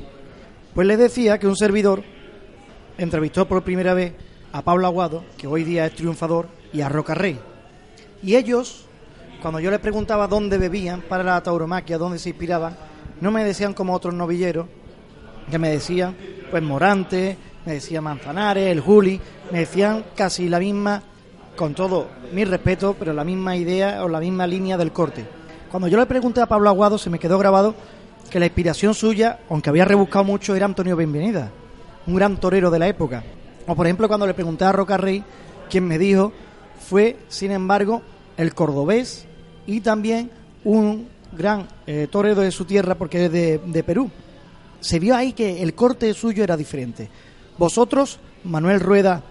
Pues 0.74 0.86
les 0.86 0.98
decía 0.98 1.38
que 1.38 1.46
un 1.46 1.56
servidor 1.56 2.02
entrevistó 2.98 3.46
por 3.46 3.62
primera 3.62 3.94
vez 3.94 4.12
a 4.52 4.62
Pablo 4.62 4.86
Aguado, 4.86 5.24
que 5.38 5.46
hoy 5.46 5.64
día 5.64 5.86
es 5.86 5.94
triunfador, 5.94 6.48
y 6.74 6.82
a 6.82 6.88
Roca 6.90 7.14
Rey. 7.14 7.38
Y 8.22 8.34
ellos, 8.34 8.84
cuando 9.40 9.60
yo 9.60 9.70
les 9.70 9.80
preguntaba 9.80 10.26
dónde 10.26 10.58
bebían 10.58 11.00
para 11.02 11.22
la 11.22 11.42
tauromaquia, 11.42 11.96
dónde 11.96 12.18
se 12.18 12.30
inspiraban, 12.30 12.76
no 13.20 13.30
me 13.30 13.44
decían 13.44 13.72
como 13.72 13.94
otros 13.94 14.12
novilleros, 14.12 14.66
que 15.50 15.58
me 15.58 15.70
decían, 15.70 16.16
pues 16.50 16.62
Morante, 16.62 17.38
me 17.64 17.74
decía 17.74 18.00
Manzanares, 18.00 18.70
el 18.70 18.80
Juli, 18.80 19.20
me 19.52 19.60
decían 19.60 20.04
casi 20.16 20.48
la 20.48 20.58
misma, 20.58 21.02
con 21.56 21.74
todo 21.74 22.08
mi 22.32 22.44
respeto, 22.44 22.96
pero 22.98 23.12
la 23.12 23.22
misma 23.22 23.56
idea 23.56 24.04
o 24.04 24.08
la 24.08 24.18
misma 24.18 24.46
línea 24.46 24.76
del 24.76 24.92
corte. 24.92 25.24
Cuando 25.70 25.86
yo 25.86 25.96
le 25.96 26.06
pregunté 26.06 26.40
a 26.40 26.46
Pablo 26.46 26.68
Aguado, 26.68 26.98
se 26.98 27.10
me 27.10 27.20
quedó 27.20 27.38
grabado 27.38 27.74
que 28.30 28.40
la 28.40 28.46
inspiración 28.46 28.94
suya, 28.94 29.38
aunque 29.48 29.70
había 29.70 29.84
rebuscado 29.84 30.24
mucho, 30.24 30.56
era 30.56 30.66
Antonio 30.66 30.96
Bienvenida, 30.96 31.52
un 32.08 32.16
gran 32.16 32.38
torero 32.38 32.70
de 32.70 32.80
la 32.80 32.88
época. 32.88 33.22
O 33.68 33.76
por 33.76 33.86
ejemplo, 33.86 34.08
cuando 34.08 34.26
le 34.26 34.34
pregunté 34.34 34.64
a 34.64 34.72
Roca 34.72 34.96
Rey, 34.96 35.22
quien 35.70 35.86
me 35.86 35.98
dijo 35.98 36.32
fue, 36.84 37.16
sin 37.28 37.50
embargo, 37.50 38.02
el 38.36 38.54
cordobés 38.54 39.26
y 39.66 39.80
también 39.80 40.30
un 40.62 41.08
gran 41.32 41.66
eh, 41.86 42.06
torero 42.10 42.42
de 42.42 42.50
su 42.50 42.64
tierra 42.64 42.94
porque 42.94 43.26
es 43.26 43.32
de, 43.32 43.58
de 43.58 43.82
Perú. 43.82 44.10
Se 44.80 44.98
vio 45.00 45.16
ahí 45.16 45.32
que 45.32 45.62
el 45.62 45.74
corte 45.74 46.12
suyo 46.14 46.44
era 46.44 46.56
diferente. 46.56 47.08
Vosotros, 47.58 48.18
Manuel 48.44 48.80
Rueda 48.80 49.22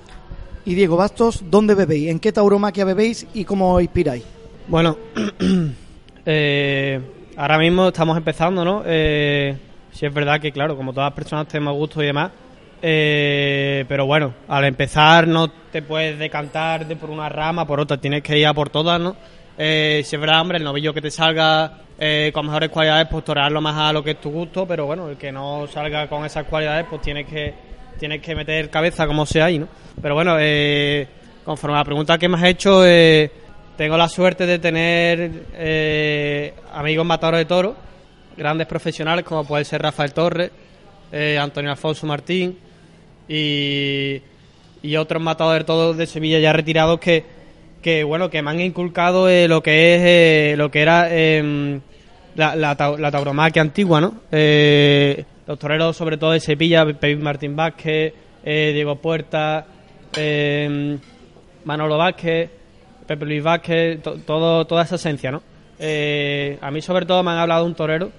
y 0.66 0.76
Diego 0.76 0.98
Bastos, 0.98 1.44
¿dónde 1.50 1.76
bebéis? 1.76 2.10
¿En 2.10 2.20
qué 2.20 2.32
tauromaquia 2.32 2.86
bebéis 2.86 3.28
y 3.34 3.46
cómo 3.46 3.76
os 3.76 3.82
inspiráis? 3.82 4.24
Bueno, 4.68 4.98
eh, 6.26 7.02
ahora 7.36 7.58
mismo 7.58 7.90
estamos 7.90 8.18
empezando, 8.18 8.64
¿no? 8.64 8.82
Eh, 8.86 9.58
sí 9.92 10.06
es 10.06 10.14
verdad 10.14 10.40
que, 10.40 10.52
claro, 10.52 10.78
como 10.78 10.94
todas 10.94 11.08
las 11.08 11.16
personas 11.16 11.48
tenemos 11.48 11.76
gusto 11.76 12.02
y 12.02 12.08
demás, 12.08 12.32
eh, 12.86 13.86
pero 13.88 14.06
bueno, 14.06 14.34
al 14.50 14.66
empezar 14.66 15.26
no 15.26 15.48
te 15.48 15.82
puedes 15.82 16.20
decantar 16.20 16.86
de 16.86 16.98
por 16.98 17.10
una 17.10 17.30
rama, 17.30 17.66
por 17.66 17.80
otra, 17.80 17.96
tienes 17.96 18.22
que 18.22 18.38
ir 18.38 18.46
a 18.46 18.54
por 18.54 18.70
todas, 18.70 19.00
¿no? 19.00 19.16
Eh, 19.58 20.02
si 20.04 20.18
es 20.18 20.20
verdad, 20.20 20.42
hombre, 20.42 20.58
el 20.58 20.66
novillo 20.66 20.94
que 20.94 21.00
te 21.00 21.10
salga 21.10 21.78
eh, 21.98 22.32
con 22.34 22.46
mejores 22.46 22.70
cualidades, 22.70 23.08
pues 23.10 23.24
torearlo 23.24 23.62
más 23.62 23.78
a 23.78 23.94
lo 23.94 24.04
que 24.04 24.12
es 24.12 24.20
tu 24.20 24.32
gusto, 24.32 24.68
pero 24.68 24.86
bueno, 24.86 25.08
el 25.08 25.16
que 25.16 25.32
no 25.32 25.66
salga 25.68 26.10
con 26.10 26.26
esas 26.26 26.46
cualidades, 26.46 26.86
pues 26.90 27.02
tienes 27.02 27.26
que 27.26 27.54
tienes 27.98 28.22
que 28.22 28.36
meter 28.36 28.70
cabeza 28.70 29.08
como 29.08 29.26
sea 29.26 29.46
ahí, 29.46 29.60
¿no? 29.60 29.70
Pero 30.02 30.14
bueno, 30.16 30.36
eh, 30.38 31.08
conforme 31.46 31.78
a 31.78 31.80
la 31.80 31.86
pregunta 31.86 32.18
que 32.18 32.28
me 32.28 32.36
has 32.36 32.44
hecho, 32.44 32.86
eh, 32.86 33.32
tengo 33.78 33.96
la 33.96 34.10
suerte 34.10 34.46
de 34.46 34.60
tener 34.60 35.32
eh, 35.54 36.54
amigos 36.74 37.06
matadores 37.06 37.40
de 37.40 37.46
toros, 37.46 37.76
grandes 38.36 38.68
profesionales 38.68 39.24
como 39.24 39.46
puede 39.46 39.64
ser 39.64 39.82
Rafael 39.82 40.14
Torres, 40.14 40.52
Antonio 41.40 41.70
Alfonso 41.70 42.08
Martín 42.08 42.58
y, 43.28 44.22
y 44.82 44.96
otros 44.96 45.22
matadores 45.22 45.62
de 45.62 45.66
toros 45.66 45.98
de 45.98 46.06
Sevilla 46.08 46.40
ya 46.40 46.54
retirados 46.54 47.00
que, 47.00 47.24
que 47.82 48.04
bueno 48.04 48.30
que 48.30 48.42
me 48.42 48.52
han 48.52 48.62
inculcado 48.62 49.28
lo 49.48 49.64
que 49.64 50.52
es 50.52 50.58
lo 50.58 50.70
que 50.72 50.82
era 50.82 51.14
em, 51.14 51.82
la, 52.36 52.56
la, 52.56 52.76
la, 52.98 53.12
tauromaquia 53.12 53.62
antigua, 53.62 54.02
¿no? 54.02 54.16
los 54.32 55.60
toreros 55.60 55.96
sobre 55.96 56.18
todo 56.18 56.32
de 56.32 56.40
Sevilla, 56.40 56.86
Pepe 56.86 57.16
Martín 57.18 57.56
Vázquez, 57.56 58.14
eh, 58.44 58.72
Diego 58.74 58.96
Puerta, 58.96 59.66
eh, 60.18 60.98
Manolo 61.66 61.98
Vázquez, 61.98 62.50
Pepe 63.08 63.26
Luis 63.26 63.44
Vázquez, 63.44 64.02
todo, 64.26 64.66
toda 64.66 64.84
esa 64.84 64.96
esencia, 64.96 65.32
¿no? 65.32 65.42
Eh, 65.80 66.58
a 66.62 66.72
mí 66.72 66.82
sobre 66.82 67.06
todo 67.06 67.24
me 67.24 67.32
han 67.32 67.40
hablado 67.40 67.66
un 67.66 67.76
torero 67.76 68.12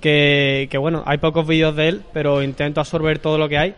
que, 0.00 0.68
que, 0.70 0.78
bueno, 0.78 1.02
hay 1.06 1.18
pocos 1.18 1.46
vídeos 1.46 1.74
de 1.74 1.88
él, 1.88 2.02
pero 2.12 2.42
intento 2.42 2.80
absorber 2.80 3.18
todo 3.18 3.38
lo 3.38 3.48
que 3.48 3.58
hay 3.58 3.74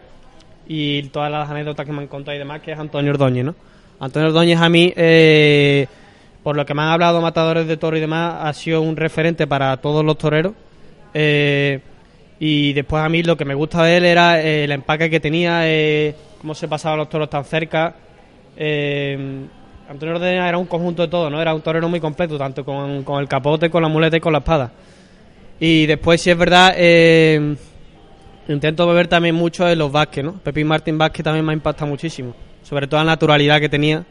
y 0.72 1.02
todas 1.08 1.32
las 1.32 1.50
anécdotas 1.50 1.84
que 1.84 1.90
me 1.90 2.02
han 2.02 2.06
contado 2.06 2.36
y 2.36 2.38
demás, 2.38 2.60
que 2.60 2.70
es 2.70 2.78
Antonio 2.78 3.10
Ordóñez, 3.10 3.44
¿no? 3.44 3.56
Antonio 3.98 4.28
Ordóñez 4.28 4.60
a 4.60 4.68
mí, 4.68 4.94
por 6.44 6.54
lo 6.54 6.64
que 6.64 6.74
me 6.74 6.82
han 6.82 6.88
hablado 6.88 7.20
matadores 7.20 7.66
de 7.66 7.76
toro 7.76 7.96
y 7.96 8.00
demás, 8.00 8.36
ha 8.40 8.52
sido 8.52 8.80
un 8.80 8.96
referente 8.96 9.48
para 9.48 9.76
todos 9.78 10.04
los 10.04 10.16
toreros. 10.16 10.52
Eh, 11.12 11.80
y 12.38 12.72
después 12.72 13.02
a 13.02 13.08
mí 13.08 13.22
lo 13.22 13.36
que 13.36 13.44
me 13.44 13.54
gusta 13.54 13.82
de 13.82 13.96
él 13.98 14.04
era 14.06 14.40
eh, 14.40 14.64
el 14.64 14.72
empaque 14.72 15.10
que 15.10 15.20
tenía, 15.20 15.68
eh, 15.68 16.14
cómo 16.40 16.54
se 16.54 16.68
pasaban 16.68 16.98
los 16.98 17.08
toros 17.10 17.28
tan 17.28 17.44
cerca. 17.44 17.94
Eh, 18.56 19.44
Antonio 19.88 20.14
Ordena 20.14 20.48
era 20.48 20.56
un 20.56 20.66
conjunto 20.66 21.02
de 21.02 21.08
todo, 21.08 21.28
¿no? 21.28 21.42
Era 21.42 21.52
un 21.52 21.60
torero 21.60 21.88
muy 21.88 22.00
completo, 22.00 22.38
tanto 22.38 22.64
con, 22.64 23.04
el 23.20 23.28
capote, 23.28 23.68
con 23.68 23.82
la 23.82 23.88
muleta 23.88 24.16
y 24.16 24.20
con 24.20 24.32
la 24.32 24.38
espada. 24.38 24.70
Y 25.58 25.84
después, 25.84 26.22
si 26.22 26.30
es 26.30 26.38
verdad, 26.38 26.74
intento 28.48 28.86
beber 28.86 29.08
también 29.08 29.34
mucho 29.34 29.68
en 29.68 29.78
los 29.78 29.90
Vázquez, 29.90 30.24
¿no? 30.24 30.34
Pepín 30.34 30.66
Martín 30.66 30.98
Vázquez 30.98 31.24
también 31.24 31.44
me 31.44 31.52
impacta 31.52 31.84
muchísimo. 31.84 32.34
Sobre 32.62 32.86
todo 32.86 33.00
la 33.00 33.06
naturalidad 33.06 33.60
que 33.60 33.68
tenía. 33.68 34.04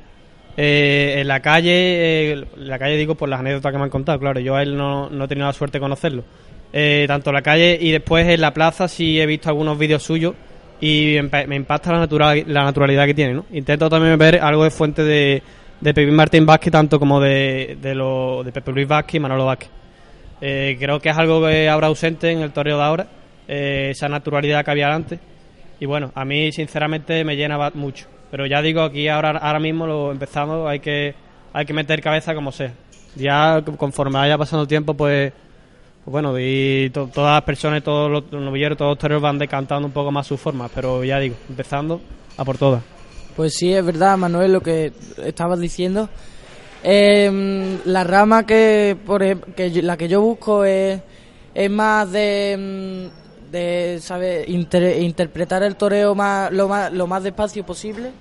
en 0.58 1.28
la 1.28 1.40
calle, 1.40 2.32
en 2.32 2.48
la 2.58 2.78
calle 2.78 2.98
digo 2.98 3.16
por 3.16 3.30
las 3.30 3.40
anécdotas 3.40 3.72
que 3.72 3.78
me 3.78 3.84
han 3.86 3.90
contado, 3.90 4.20
claro, 4.20 4.40
yo 4.40 4.56
a 4.56 4.62
él 4.62 4.76
no, 4.76 5.10
no 5.10 5.26
he 5.26 5.28
tenido 5.28 5.48
la 5.48 5.54
suerte 5.54 5.78
de 5.78 5.82
conocerlo 5.82 6.24
eh, 6.72 7.06
tanto 7.08 7.32
en 7.32 7.34
la 7.34 7.42
calle 7.42 7.78
y 7.82 7.92
después 7.92 8.28
en 8.28 8.42
la 8.42 8.54
plaza 8.54 8.88
sí 8.88 9.20
he 9.20 9.26
visto 9.26 9.50
algunos 9.50 9.78
vídeos 9.78 10.04
suyos 10.04 10.36
y 10.80 11.18
me 11.48 11.56
impacta 11.56 11.92
la, 11.92 12.00
natural, 12.00 12.44
la 12.48 12.64
naturalidad 12.64 13.06
que 13.06 13.14
tiene. 13.14 13.34
¿no? 13.34 13.46
Intento 13.52 13.90
también 13.90 14.18
ver 14.18 14.40
algo 14.42 14.64
de 14.64 14.72
fuente 14.72 15.04
de, 15.04 15.42
de 15.82 15.94
Pepe 15.94 16.12
Martín 16.12 16.46
Vázquez, 16.46 16.72
tanto 16.72 17.00
como 17.00 17.20
de, 17.20 17.78
de, 17.82 17.96
lo, 17.96 18.44
de 18.44 18.52
Pepe 18.52 18.72
Luis 18.72 18.88
Vázquez 18.88 19.16
y 19.16 19.20
Manolo 19.20 19.46
Vázquez. 19.46 19.70
Eh, 20.42 20.78
creo 20.80 21.02
que 21.02 21.10
es 21.10 21.18
algo 21.18 21.46
que 21.46 21.68
habrá 21.68 21.88
ausente 21.88 22.32
en 22.32 22.40
el 22.40 22.52
torneo 22.52 22.78
de 22.78 22.84
ahora, 22.84 23.08
eh, 23.50 23.90
esa 23.92 24.08
naturalidad 24.08 24.64
que 24.64 24.72
había 24.72 24.94
antes. 24.94 25.20
Y 25.82 25.86
bueno, 25.86 26.12
a 26.16 26.24
mí 26.24 26.52
sinceramente 26.52 27.26
me 27.26 27.36
llena 27.36 27.70
mucho. 27.72 28.08
Pero 28.32 28.46
ya 28.46 28.62
digo, 28.62 28.84
aquí 28.84 29.08
ahora, 29.08 29.32
ahora 29.32 29.60
mismo 29.60 29.88
lo 29.88 30.12
empezamos, 30.12 30.70
hay 30.70 30.80
que, 30.80 31.16
hay 31.52 31.66
que 31.66 31.74
meter 31.74 32.02
cabeza 32.02 32.34
como 32.34 32.52
sea. 32.52 32.72
Ya 33.16 33.62
conforme 33.78 34.20
vaya 34.20 34.38
pasando 34.38 34.62
el 34.62 34.68
tiempo, 34.68 34.94
pues 34.94 35.34
pues 36.10 36.12
bueno, 36.12 36.40
y 36.40 36.90
todas 36.92 37.34
las 37.34 37.44
personas, 37.44 37.84
todos 37.84 38.10
los 38.10 38.32
novilleros, 38.32 38.78
todos 38.78 38.92
los 38.92 38.98
toreros 38.98 39.22
van 39.22 39.38
decantando 39.38 39.86
un 39.86 39.92
poco 39.92 40.12
más 40.12 40.26
sus 40.26 40.40
formas, 40.40 40.72
pero 40.74 41.04
ya 41.04 41.20
digo, 41.20 41.36
empezando 41.50 42.00
a 42.38 42.46
por 42.46 42.58
todas. 42.58 42.82
Pues 43.36 43.54
sí, 43.56 43.74
es 43.74 43.86
verdad, 43.86 44.18
Manuel, 44.18 44.54
lo 44.54 44.62
que 44.62 44.94
estabas 45.24 45.60
diciendo. 45.60 46.10
Em, 46.84 47.80
la 47.86 48.04
rama 48.06 48.46
que, 48.46 48.98
por 49.06 49.22
que 49.54 49.70
la 49.82 49.98
que 49.98 50.08
yo 50.08 50.22
busco 50.22 50.64
es, 50.64 51.02
es 51.54 51.70
más 51.70 52.12
de, 52.12 53.10
de 53.52 54.46
interpretar 54.48 55.64
el 55.64 55.76
toreo 55.76 56.16
más, 56.16 56.52
lo, 56.52 56.68
más, 56.68 56.92
lo 56.92 57.08
más 57.08 57.24
despacio 57.24 57.66
posible 57.66 58.12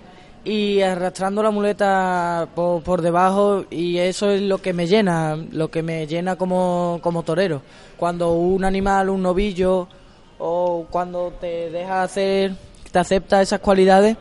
y 0.45 0.81
arrastrando 0.81 1.43
la 1.43 1.51
muleta 1.51 2.49
por, 2.55 2.83
por, 2.83 3.03
debajo 3.03 3.65
y 3.71 3.99
eso 3.99 4.31
es 4.31 4.41
lo 4.41 4.59
que 4.59 4.73
me 4.73 4.87
llena, 4.87 5.37
lo 5.51 5.71
que 5.71 5.83
me 5.83 6.07
llena 6.07 6.37
como, 6.37 7.01
como 7.03 7.23
torero. 7.23 7.63
Cuando 7.97 8.33
un 8.33 8.65
animal, 8.65 9.11
un 9.11 9.23
novillo 9.23 9.89
o 10.39 10.87
cuando 10.91 11.33
te 11.41 11.71
deja 11.71 12.03
hacer, 12.03 12.53
te 12.91 12.99
acepta 12.99 13.43
esas 13.43 13.61
cualidades, 13.61 14.17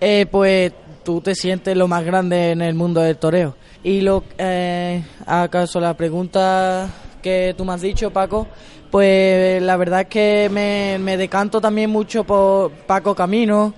eh, 0.00 0.26
pues 0.30 0.72
tú 1.04 1.20
te 1.20 1.34
sientes 1.34 1.76
lo 1.76 1.88
más 1.88 2.04
grande 2.04 2.52
en 2.52 2.62
el 2.62 2.74
mundo 2.74 3.00
del 3.00 3.16
toreo. 3.16 3.56
Y 3.82 4.00
lo, 4.00 4.24
eh, 4.38 5.04
acaso 5.26 5.80
la 5.80 5.94
pregunta 5.94 6.88
que 7.22 7.54
tú 7.56 7.64
me 7.64 7.72
has 7.72 7.80
dicho, 7.80 8.10
Paco, 8.10 8.46
pues 8.90 9.62
la 9.62 9.76
verdad 9.76 10.02
es 10.02 10.06
que 10.06 10.48
me, 10.50 10.98
me 10.98 11.16
decanto 11.16 11.60
también 11.60 11.90
mucho 11.90 12.24
por 12.24 12.70
Paco 12.70 13.14
Camino, 13.14 13.74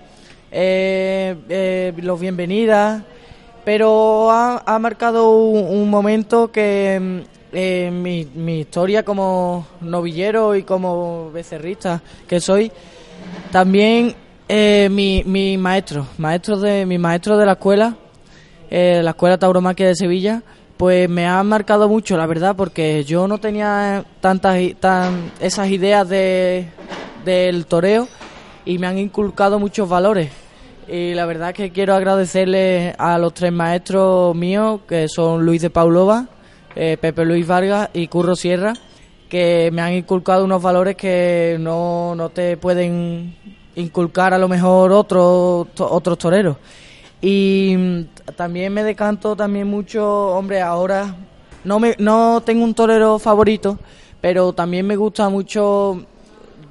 eh, 0.52 1.36
eh, 1.48 1.92
los 1.96 2.20
bienvenidas, 2.20 3.02
pero 3.64 4.30
ha, 4.30 4.78
marcado 4.78 5.30
un, 5.30 5.90
momento 5.90 6.50
que 6.50 7.24
eh, 7.52 7.90
mi, 7.92 8.26
mi, 8.34 8.60
historia 8.60 9.04
como 9.04 9.66
novillero 9.80 10.54
y 10.54 10.62
como 10.62 11.30
becerrista 11.32 12.02
que 12.28 12.40
soy, 12.40 12.70
también 13.50 14.14
eh, 14.48 14.88
mi, 14.90 15.22
mi 15.24 15.58
maestro, 15.58 16.06
maestro 16.18 16.58
de, 16.58 16.86
mi 16.86 16.98
maestro 16.98 17.36
de 17.36 17.46
la 17.46 17.52
escuela, 17.52 17.96
la 18.70 19.10
escuela 19.10 19.36
Tauromaquia 19.36 19.88
de 19.88 19.96
Sevilla, 19.96 20.42
pues 20.80 21.10
me 21.10 21.26
ha 21.26 21.42
marcado 21.42 21.90
mucho, 21.90 22.16
la 22.16 22.24
verdad, 22.24 22.56
porque 22.56 23.04
yo 23.04 23.28
no 23.28 23.36
tenía 23.36 24.02
tantas 24.22 24.56
tan, 24.80 25.30
esas 25.38 25.68
ideas 25.68 26.08
de, 26.08 26.68
del 27.22 27.66
toreo 27.66 28.08
y 28.64 28.78
me 28.78 28.86
han 28.86 28.96
inculcado 28.96 29.58
muchos 29.58 29.86
valores. 29.90 30.30
Y 30.88 31.12
la 31.12 31.26
verdad 31.26 31.52
que 31.52 31.68
quiero 31.70 31.94
agradecerle 31.94 32.94
a 32.96 33.18
los 33.18 33.34
tres 33.34 33.52
maestros 33.52 34.34
míos, 34.34 34.80
que 34.88 35.06
son 35.08 35.44
Luis 35.44 35.60
de 35.60 35.68
Paulova, 35.68 36.28
eh, 36.74 36.96
Pepe 36.98 37.26
Luis 37.26 37.46
Vargas 37.46 37.90
y 37.92 38.08
Curro 38.08 38.34
Sierra, 38.34 38.72
que 39.28 39.68
me 39.74 39.82
han 39.82 39.92
inculcado 39.92 40.46
unos 40.46 40.62
valores 40.62 40.96
que 40.96 41.58
no, 41.60 42.14
no 42.14 42.30
te 42.30 42.56
pueden 42.56 43.36
inculcar 43.76 44.32
a 44.32 44.38
lo 44.38 44.48
mejor 44.48 44.92
otros 44.92 45.66
otros 45.78 46.16
toreros. 46.16 46.56
Y 47.20 47.74
mm, 47.76 48.32
también 48.36 48.72
me 48.72 48.82
decanto 48.82 49.36
también 49.36 49.66
mucho, 49.66 50.28
hombre, 50.36 50.60
ahora 50.60 51.14
no 51.64 51.78
me 51.78 51.94
no 51.98 52.42
tengo 52.44 52.64
un 52.64 52.74
torero 52.74 53.18
favorito, 53.18 53.78
pero 54.20 54.52
también 54.52 54.86
me 54.86 54.96
gusta 54.96 55.28
mucho 55.28 56.04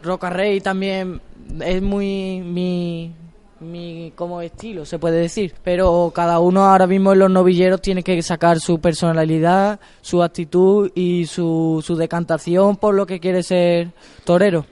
Roca 0.02 0.30
Rey 0.30 0.62
también 0.62 1.22
es 1.62 1.82
muy 1.82 2.42
mi 2.42 3.14
mi 3.60 4.14
como 4.16 4.42
estilo, 4.42 4.86
se 4.86 5.00
puede 5.00 5.20
decir. 5.20 5.54
Pero 5.64 6.12
cada 6.16 6.40
uno 6.40 6.66
ahora 6.66 6.88
mismo 6.88 7.14
en 7.14 7.20
los 7.20 7.30
novilleros 7.30 7.82
tiene 7.82 8.04
que 8.04 8.22
sacar 8.22 8.60
su 8.60 8.80
personalidad, 8.80 9.80
su 10.02 10.24
actitud 10.24 10.92
y 10.96 11.26
su, 11.26 11.84
su 11.86 11.96
decantación 11.96 12.78
por 12.78 12.96
lo 12.96 13.06
que 13.06 13.20
quiere 13.20 13.44
ser 13.44 13.92
torero. 14.24 14.66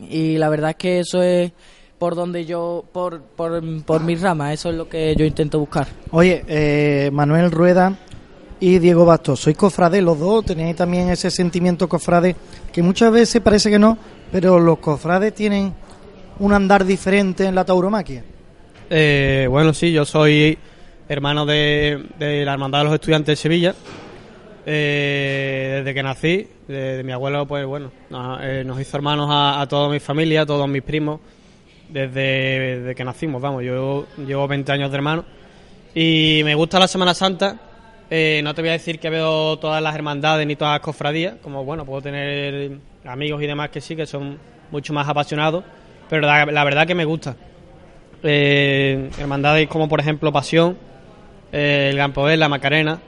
Y 0.00 0.36
la 0.38 0.48
verdad 0.48 0.70
es 0.70 0.76
que 0.76 0.98
eso 1.00 1.22
es 1.22 1.52
por 2.04 2.16
donde 2.16 2.44
yo, 2.44 2.84
por, 2.92 3.22
por, 3.22 3.62
por 3.84 4.02
mi 4.02 4.14
rama, 4.14 4.52
eso 4.52 4.68
es 4.68 4.76
lo 4.76 4.90
que 4.90 5.16
yo 5.16 5.24
intento 5.24 5.58
buscar. 5.58 5.86
Oye, 6.10 6.44
eh, 6.46 7.08
Manuel 7.10 7.50
Rueda 7.50 7.96
y 8.60 8.78
Diego 8.78 9.06
Bastos, 9.06 9.40
sois 9.40 9.56
cofrades 9.56 10.02
los 10.02 10.18
dos, 10.18 10.44
tenéis 10.44 10.76
también 10.76 11.08
ese 11.08 11.30
sentimiento 11.30 11.88
cofrade 11.88 12.36
que 12.70 12.82
muchas 12.82 13.10
veces 13.10 13.40
parece 13.40 13.70
que 13.70 13.78
no, 13.78 13.96
pero 14.30 14.60
los 14.60 14.80
cofrades 14.80 15.34
tienen 15.34 15.72
un 16.40 16.52
andar 16.52 16.84
diferente 16.84 17.46
en 17.46 17.54
la 17.54 17.64
tauromaquia? 17.64 18.22
Eh, 18.90 19.46
bueno, 19.48 19.72
sí, 19.72 19.90
yo 19.90 20.04
soy 20.04 20.58
hermano 21.08 21.46
de, 21.46 22.04
la 22.20 22.52
Hermandad 22.52 22.80
de 22.80 22.84
los 22.84 22.94
Estudiantes 22.96 23.32
de 23.32 23.36
Sevilla. 23.36 23.74
Eh, 24.66 25.76
desde 25.78 25.94
que 25.94 26.02
nací, 26.02 26.48
de, 26.68 27.02
mi 27.02 27.12
abuelo, 27.12 27.46
pues 27.46 27.64
bueno, 27.64 27.90
eh, 28.42 28.62
nos, 28.66 28.78
hizo 28.78 28.94
hermanos 28.98 29.28
a, 29.30 29.66
toda 29.70 29.88
mi 29.88 30.00
familia, 30.00 30.42
a 30.42 30.46
todos 30.46 30.68
mis 30.68 30.82
primos, 30.82 31.20
desde, 31.94 32.94
que 32.94 33.04
nacimos, 33.04 33.40
vamos, 33.40 33.62
yo 33.62 34.06
llevo 34.18 34.46
20 34.48 34.70
años 34.72 34.90
de 34.90 34.96
hermano. 34.96 35.24
Y 35.94 36.42
me 36.44 36.54
gusta 36.54 36.78
la 36.78 36.88
Semana 36.88 37.14
Santa, 37.14 37.52
no 37.52 38.54
te 38.54 38.60
voy 38.60 38.68
a 38.68 38.72
decir 38.72 38.98
que 38.98 39.08
veo 39.08 39.58
todas 39.58 39.82
las 39.82 39.94
hermandades 39.94 40.46
ni 40.46 40.56
todas 40.56 40.74
las 40.74 40.80
cofradías, 40.80 41.36
como 41.42 41.64
bueno, 41.64 41.86
puedo 41.86 42.02
tener 42.02 42.78
amigos 43.04 43.42
y 43.42 43.46
demás 43.46 43.70
que 43.70 43.80
sí, 43.80 43.96
que 43.96 44.06
son 44.06 44.38
mucho 44.70 44.92
más 44.92 45.08
apasionados 45.08 45.64
pero 46.08 46.26
la, 46.26 46.64
verdad 46.64 46.86
que 46.86 46.94
me 46.94 47.04
gusta. 47.04 47.36
Eh, 48.22 49.10
hermandades 49.18 49.68
como 49.68 49.88
por 49.88 50.00
ejemplo 50.00 50.32
Pasión, 50.32 50.76
eh, 51.52 51.88
el 51.90 51.96
Gran 51.96 52.12
Poder, 52.12 52.38
la 52.38 52.48
Macarena, 52.48 53.00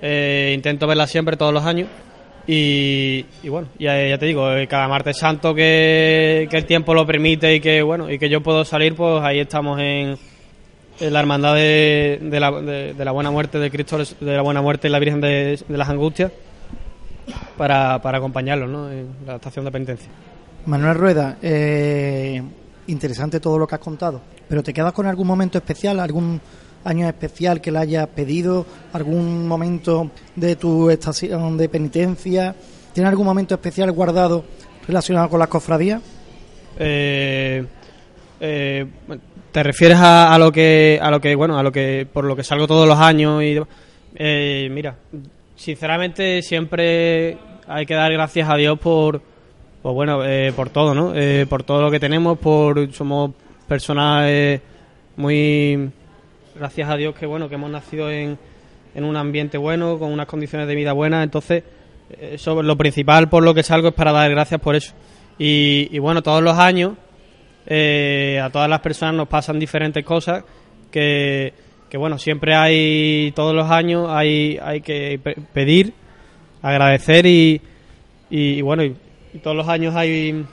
eh, 0.00 0.52
intento 0.54 0.86
verla 0.86 1.06
siempre 1.06 1.36
todos 1.36 1.52
los 1.52 1.64
años. 1.64 1.88
Y, 2.46 3.24
bueno, 3.48 3.68
ya, 3.78 4.18
te 4.18 4.26
digo, 4.26 4.52
eh, 4.52 4.66
cada 4.66 4.88
martes 4.88 5.18
santo 5.18 5.54
que, 5.54 6.48
el 6.50 6.66
tiempo 6.66 6.94
lo 6.94 7.06
permite 7.06 7.54
y 7.54 7.60
que 7.60 7.82
bueno 7.82 8.10
y 8.10 8.18
que 8.18 8.28
yo 8.28 8.42
puedo 8.42 8.64
salir, 8.64 8.96
pues 8.96 9.22
ahí 9.22 9.38
estamos 9.38 9.78
en, 9.80 10.18
la 11.00 11.20
hermandad 11.20 11.54
de, 11.54 12.18
la, 12.32 12.50
de, 12.50 13.04
la, 13.04 13.12
buena 13.12 13.30
muerte 13.30 13.58
de 13.58 13.70
Cristo, 13.70 13.98
de 13.98 14.36
la 14.36 14.42
buena 14.42 14.60
muerte 14.60 14.88
y 14.88 14.90
la 14.90 14.98
Virgen 14.98 15.20
de, 15.20 15.58
las 15.68 15.88
Angustias 15.88 16.32
para, 17.56 18.02
para 18.02 18.18
acompañarlos 18.18 18.68
¿no? 18.68 18.90
en 18.90 19.08
la 19.26 19.36
estación 19.36 19.64
de 19.64 19.70
penitencia. 19.70 20.10
Manuel 20.66 20.94
Rueda, 20.96 21.38
eh, 21.42 22.42
interesante 22.88 23.40
todo 23.40 23.58
lo 23.58 23.66
que 23.66 23.76
has 23.76 23.80
contado, 23.80 24.20
pero 24.48 24.62
¿te 24.62 24.72
quedas 24.72 24.92
con 24.92 25.06
algún 25.06 25.26
momento 25.26 25.58
especial, 25.58 25.98
algún 26.00 26.40
año 26.84 27.08
especial 27.08 27.60
que 27.60 27.70
le 27.70 27.78
hayas 27.78 28.06
pedido, 28.08 28.66
algún 28.92 29.46
momento 29.46 30.10
de 30.36 30.56
tu 30.56 30.90
estación 30.90 31.56
de 31.56 31.68
penitencia? 31.68 32.54
¿Tienes 32.92 33.10
algún 33.10 33.26
momento 33.26 33.54
especial 33.54 33.90
guardado 33.92 34.44
relacionado 34.86 35.28
con 35.28 35.38
las 35.38 35.48
cofradías? 35.48 36.02
Eh, 36.78 37.64
eh, 38.40 38.86
¿Te 39.52 39.62
refieres 39.62 39.98
a, 40.00 40.36
lo 40.38 40.50
que, 40.50 40.98
a 41.00 41.10
lo 41.10 41.20
que, 41.20 41.34
bueno, 41.34 41.58
a 41.58 41.62
lo 41.62 41.70
que, 41.70 42.06
por 42.10 42.24
lo 42.24 42.34
que 42.34 42.42
salgo 42.42 42.66
todos 42.66 42.88
los 42.88 42.98
años 42.98 43.42
y 43.42 44.68
mira, 44.70 44.96
sinceramente 45.56 46.42
siempre 46.42 47.36
hay 47.68 47.86
que 47.86 47.94
dar 47.94 48.12
gracias 48.12 48.48
a 48.48 48.56
Dios 48.56 48.78
por 48.78 49.20
pues 49.82 49.94
bueno, 49.96 50.24
eh, 50.24 50.52
por 50.54 50.70
todo, 50.70 50.94
¿no? 50.94 51.12
Eh, 51.14 51.44
por 51.48 51.64
todo 51.64 51.82
lo 51.82 51.90
que 51.90 51.98
tenemos, 51.98 52.38
por 52.38 52.92
somos 52.92 53.32
personas 53.66 54.26
eh, 54.28 54.60
muy 55.16 55.90
gracias 56.54 56.88
a 56.88 56.96
Dios 56.96 57.14
que 57.14 57.26
bueno 57.26 57.48
que 57.48 57.54
hemos 57.54 57.70
nacido 57.70 58.10
en, 58.10 58.38
en 58.94 59.04
un 59.04 59.16
ambiente 59.16 59.58
bueno, 59.58 59.98
con 59.98 60.12
unas 60.12 60.26
condiciones 60.26 60.68
de 60.68 60.74
vida 60.74 60.92
buenas, 60.92 61.24
entonces 61.24 61.64
eso 62.20 62.62
lo 62.62 62.76
principal 62.76 63.28
por 63.28 63.42
lo 63.42 63.54
que 63.54 63.62
salgo 63.62 63.88
es 63.88 63.94
para 63.94 64.12
dar 64.12 64.30
gracias 64.30 64.60
por 64.60 64.76
eso. 64.76 64.92
Y, 65.38 65.88
y 65.90 65.98
bueno, 65.98 66.22
todos 66.22 66.42
los 66.42 66.58
años 66.58 66.92
a 67.64 68.50
todas 68.52 68.68
las 68.68 68.80
personas 68.80 69.14
nos 69.14 69.28
pasan 69.28 69.58
diferentes 69.58 70.04
cosas 70.04 70.44
que, 70.90 71.54
que 71.88 71.96
bueno, 71.96 72.18
siempre 72.18 72.54
hay, 72.54 73.32
todos 73.34 73.54
los 73.54 73.70
años 73.70 74.08
hay, 74.10 74.58
hay 74.62 74.80
que 74.80 75.18
pedir, 75.52 75.94
agradecer 76.60 77.26
y, 77.26 77.60
y, 78.30 78.54
y 78.54 78.62
bueno, 78.62 78.84
y 78.84 79.38
todos 79.42 79.56
los 79.56 79.68
años 79.68 79.94
hay 79.94 80.44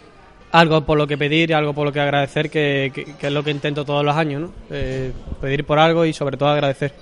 algo 0.51 0.85
por 0.85 0.97
lo 0.97 1.07
que 1.07 1.17
pedir 1.17 1.49
y 1.49 1.53
algo 1.53 1.73
por 1.73 1.85
lo 1.85 1.93
que 1.93 1.99
agradecer, 1.99 2.49
que, 2.49 2.91
es 3.19 3.31
lo 3.31 3.43
que 3.43 3.51
intento 3.51 3.85
todos 3.85 4.03
los 4.03 4.15
años, 4.15 4.41
¿no? 4.41 4.51
Eh, 4.69 5.11
pedir 5.41 5.65
por 5.65 5.79
algo 5.79 6.05
y 6.05 6.13
sobre 6.13 6.37
todo 6.37 6.49
agradecer. 6.49 6.93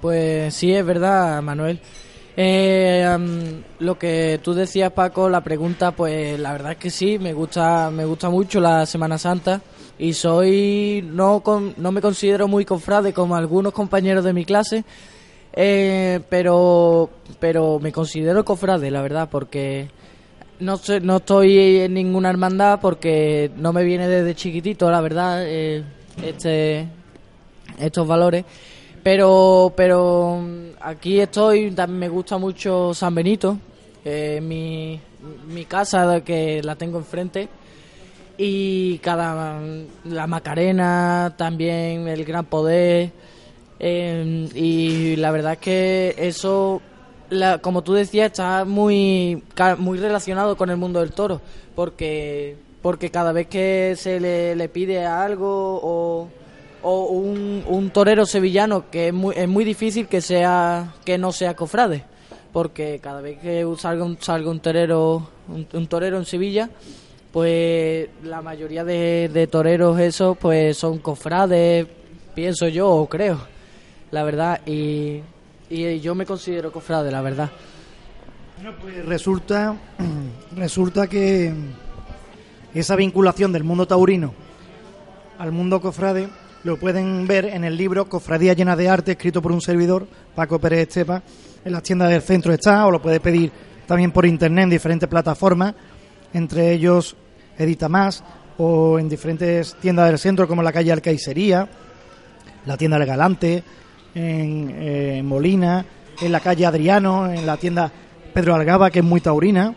Pues 0.00 0.54
sí, 0.54 0.72
es 0.72 0.84
verdad, 0.84 1.42
Manuel. 1.42 1.80
Eh, 2.38 3.62
lo 3.78 3.98
que 3.98 4.40
tú 4.42 4.52
decías, 4.52 4.92
Paco, 4.92 5.28
la 5.28 5.40
pregunta, 5.40 5.92
pues 5.92 6.38
la 6.38 6.52
verdad 6.52 6.72
es 6.72 6.78
que 6.78 6.90
sí, 6.90 7.18
me 7.18 7.32
gusta, 7.32 7.90
me 7.90 8.04
gusta 8.04 8.28
mucho 8.28 8.60
la 8.60 8.84
Semana 8.84 9.16
Santa 9.16 9.62
y 9.98 10.12
soy, 10.12 11.02
no, 11.10 11.42
no 11.78 11.92
me 11.92 12.02
considero 12.02 12.46
muy 12.46 12.66
cofrade 12.66 13.14
como 13.14 13.36
algunos 13.36 13.72
compañeros 13.72 14.22
de 14.22 14.34
mi 14.34 14.44
clase, 14.44 14.84
eh, 15.54 16.20
pero, 16.28 17.08
pero 17.40 17.78
me 17.80 17.90
considero 17.90 18.44
cofrade, 18.44 18.90
la 18.90 19.00
verdad, 19.00 19.28
porque 19.30 19.88
no, 20.60 20.76
sé, 20.76 21.00
no 21.00 21.16
estoy 21.16 21.80
en 21.80 21.94
ninguna 21.94 22.30
hermandad 22.30 22.80
porque 22.80 23.50
no 23.56 23.72
me 23.72 23.84
viene 23.84 24.08
desde 24.08 24.34
chiquitito, 24.34 24.90
la 24.90 25.00
verdad, 25.00 25.44
eh, 25.46 25.84
este, 26.22 26.88
estos 27.78 28.06
valores. 28.06 28.44
Pero, 29.02 29.72
pero 29.76 30.40
mm, 30.42 30.76
aquí 30.80 31.20
estoy, 31.20 31.70
también 31.70 31.98
me 32.00 32.08
gusta 32.08 32.38
mucho 32.38 32.92
San 32.94 33.14
Benito, 33.14 33.58
eh, 34.04 34.40
mi, 34.42 35.00
mi 35.48 35.64
casa 35.64 36.22
que 36.22 36.62
la 36.62 36.74
tengo 36.76 36.98
enfrente. 36.98 37.48
Y 38.38 38.98
cada 38.98 39.58
la 40.04 40.26
Macarena, 40.26 41.34
también 41.38 42.06
el 42.06 42.24
Gran 42.24 42.44
Poder. 42.44 43.10
Eh, 43.78 44.48
y 44.54 45.16
la 45.16 45.30
verdad 45.30 45.52
es 45.52 45.58
que 45.58 46.14
eso 46.18 46.82
como 47.60 47.82
tú 47.82 47.94
decías, 47.94 48.26
está 48.26 48.64
muy, 48.64 49.42
muy 49.78 49.98
relacionado 49.98 50.56
con 50.56 50.70
el 50.70 50.76
mundo 50.76 51.00
del 51.00 51.12
toro, 51.12 51.40
porque, 51.74 52.56
porque 52.82 53.10
cada 53.10 53.32
vez 53.32 53.46
que 53.48 53.94
se 53.96 54.20
le, 54.20 54.56
le 54.56 54.68
pide 54.68 55.04
algo 55.04 55.80
o, 55.82 56.28
o 56.82 57.06
un, 57.06 57.64
un 57.66 57.90
torero 57.90 58.26
sevillano 58.26 58.90
que 58.90 59.08
es 59.08 59.14
muy, 59.14 59.34
es 59.36 59.48
muy 59.48 59.64
difícil 59.64 60.06
que 60.06 60.20
sea 60.20 60.94
que 61.04 61.18
no 61.18 61.32
sea 61.32 61.54
cofrade 61.54 62.04
porque 62.52 63.00
cada 63.02 63.20
vez 63.20 63.38
que 63.40 63.66
salga 63.76 64.04
un, 64.04 64.18
salga 64.20 64.50
un 64.50 64.60
torero 64.60 65.28
un, 65.48 65.86
torero 65.88 66.16
en 66.16 66.24
Sevilla 66.24 66.70
pues 67.32 68.08
la 68.22 68.40
mayoría 68.40 68.84
de, 68.84 69.28
de 69.32 69.46
toreros 69.48 69.98
esos 69.98 70.38
pues 70.38 70.76
son 70.76 70.98
cofrades 70.98 71.86
pienso 72.34 72.68
yo 72.68 72.88
o 72.88 73.08
creo 73.08 73.40
la 74.12 74.22
verdad 74.22 74.60
y, 74.64 75.22
y 75.68 76.00
yo 76.00 76.14
me 76.14 76.26
considero 76.26 76.72
cofrade 76.72 77.10
la 77.10 77.22
verdad 77.22 77.50
bueno, 78.56 78.76
pues 78.80 79.04
resulta 79.04 79.76
resulta 80.56 81.06
que 81.06 81.52
esa 82.74 82.96
vinculación 82.96 83.52
del 83.52 83.64
mundo 83.64 83.86
taurino 83.86 84.32
al 85.38 85.52
mundo 85.52 85.80
cofrade 85.80 86.28
lo 86.66 86.76
pueden 86.78 87.28
ver 87.28 87.44
en 87.44 87.62
el 87.62 87.76
libro 87.76 88.08
Cofradía 88.08 88.52
llena 88.52 88.74
de 88.74 88.88
arte, 88.88 89.12
escrito 89.12 89.40
por 89.40 89.52
un 89.52 89.60
servidor, 89.60 90.04
Paco 90.34 90.58
Pérez 90.58 90.88
Estepa. 90.88 91.22
En 91.64 91.70
las 91.70 91.84
tiendas 91.84 92.10
del 92.10 92.22
centro 92.22 92.52
está, 92.52 92.84
o 92.86 92.90
lo 92.90 93.00
puede 93.00 93.20
pedir 93.20 93.52
también 93.86 94.10
por 94.10 94.26
internet 94.26 94.64
en 94.64 94.70
diferentes 94.70 95.08
plataformas, 95.08 95.76
entre 96.32 96.72
ellos 96.72 97.14
Edita 97.56 97.88
Más, 97.88 98.24
o 98.58 98.98
en 98.98 99.08
diferentes 99.08 99.76
tiendas 99.76 100.08
del 100.08 100.18
centro 100.18 100.48
como 100.48 100.60
la 100.60 100.72
calle 100.72 100.90
Alcaicería, 100.90 101.68
la 102.66 102.76
tienda 102.76 102.98
del 102.98 103.06
Galante, 103.06 103.62
en, 104.16 104.74
eh, 104.78 105.22
Molina, 105.22 105.84
en 106.22 106.32
la 106.32 106.40
calle 106.40 106.64
Adriano, 106.64 107.30
en 107.30 107.44
la 107.44 107.58
tienda 107.58 107.92
Pedro 108.32 108.54
Algaba, 108.54 108.90
que 108.90 109.00
es 109.00 109.04
muy 109.04 109.20
taurina, 109.20 109.74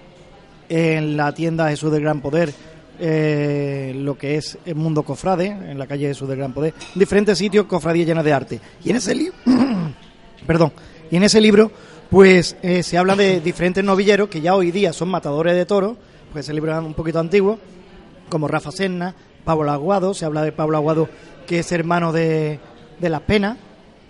en 0.69 1.17
la 1.17 1.34
tienda 1.34 1.69
Jesús 1.69 1.91
del 1.91 2.04
Gran 2.04 2.21
Poder, 2.21 2.54
eh, 2.99 3.93
lo 3.97 4.17
que 4.17 4.38
es 4.38 4.58
el 4.65 4.75
mundo 4.75 5.04
cofrade, 5.04 5.47
en 5.47 5.78
la 5.78 5.88
calle 5.88 6.08
Jesús 6.08 6.30
del 6.30 6.38
Gran 6.38 6.54
Poder, 6.54 6.73
diferentes 6.95 7.38
sitios, 7.38 7.65
cofradías 7.65 8.08
llenas 8.08 8.23
de 8.23 8.34
arte. 8.34 8.62
Y 8.84 8.91
en 8.91 8.95
ese 8.95 9.13
libro, 9.13 9.36
perdón, 10.47 10.71
y 11.12 11.17
en 11.17 11.23
ese 11.23 11.41
libro, 11.41 11.69
pues 12.10 12.56
eh, 12.62 12.82
se 12.82 12.97
habla 12.97 13.17
de 13.17 13.41
diferentes 13.41 13.84
novilleros 13.84 14.30
que 14.30 14.39
ya 14.39 14.56
hoy 14.56 14.71
día 14.71 14.93
son 14.93 15.10
matadores 15.10 15.54
de 15.54 15.65
toros, 15.65 15.97
pues 16.32 16.45
ese 16.45 16.54
libro 16.54 16.71
es 16.71 16.86
un 16.86 16.93
poquito 16.93 17.19
antiguo, 17.19 17.60
como 18.30 18.47
Rafa 18.47 18.71
Serna, 18.71 19.15
Pablo 19.43 19.69
Aguado, 19.69 20.13
se 20.13 20.23
habla 20.23 20.43
de 20.43 20.54
Pablo 20.54 20.78
Aguado 20.78 21.10
que 21.45 21.60
es 21.60 21.71
hermano 21.73 22.13
de, 22.13 22.60
de 23.02 23.10
Las 23.10 23.21
Penas, 23.21 23.58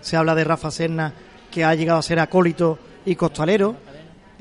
se 0.00 0.16
habla 0.16 0.34
de 0.34 0.44
Rafa 0.44 0.70
Serna 0.70 1.12
que 1.50 1.64
ha 1.64 1.74
llegado 1.74 1.98
a 1.98 2.02
ser 2.02 2.18
acólito 2.18 2.78
y 3.04 3.16
costalero, 3.16 3.76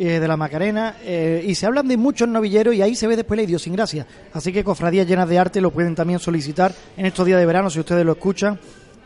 eh, 0.01 0.17
de 0.17 0.27
la 0.29 0.37
Macarena 0.37 0.95
eh, 1.03 1.43
y 1.45 1.55
se 1.55 1.65
hablan 1.65 1.85
de 1.85 1.97
muchos 1.97 2.25
novilleros 2.25 2.73
y 2.73 2.81
ahí 2.81 2.95
se 2.95 3.05
ve 3.05 3.17
después 3.17 3.37
la 3.37 3.43
idiosincrasia. 3.43 4.07
Así 4.31 4.53
que 4.53 4.63
cofradías 4.63 5.05
llenas 5.05 5.27
de 5.27 5.37
arte 5.37 5.59
lo 5.59 5.71
pueden 5.71 5.93
también 5.93 6.19
solicitar 6.19 6.73
en 6.95 7.05
estos 7.05 7.25
días 7.25 7.37
de 7.37 7.45
verano 7.45 7.69
si 7.69 7.81
ustedes 7.81 8.05
lo 8.05 8.13
escuchan 8.13 8.57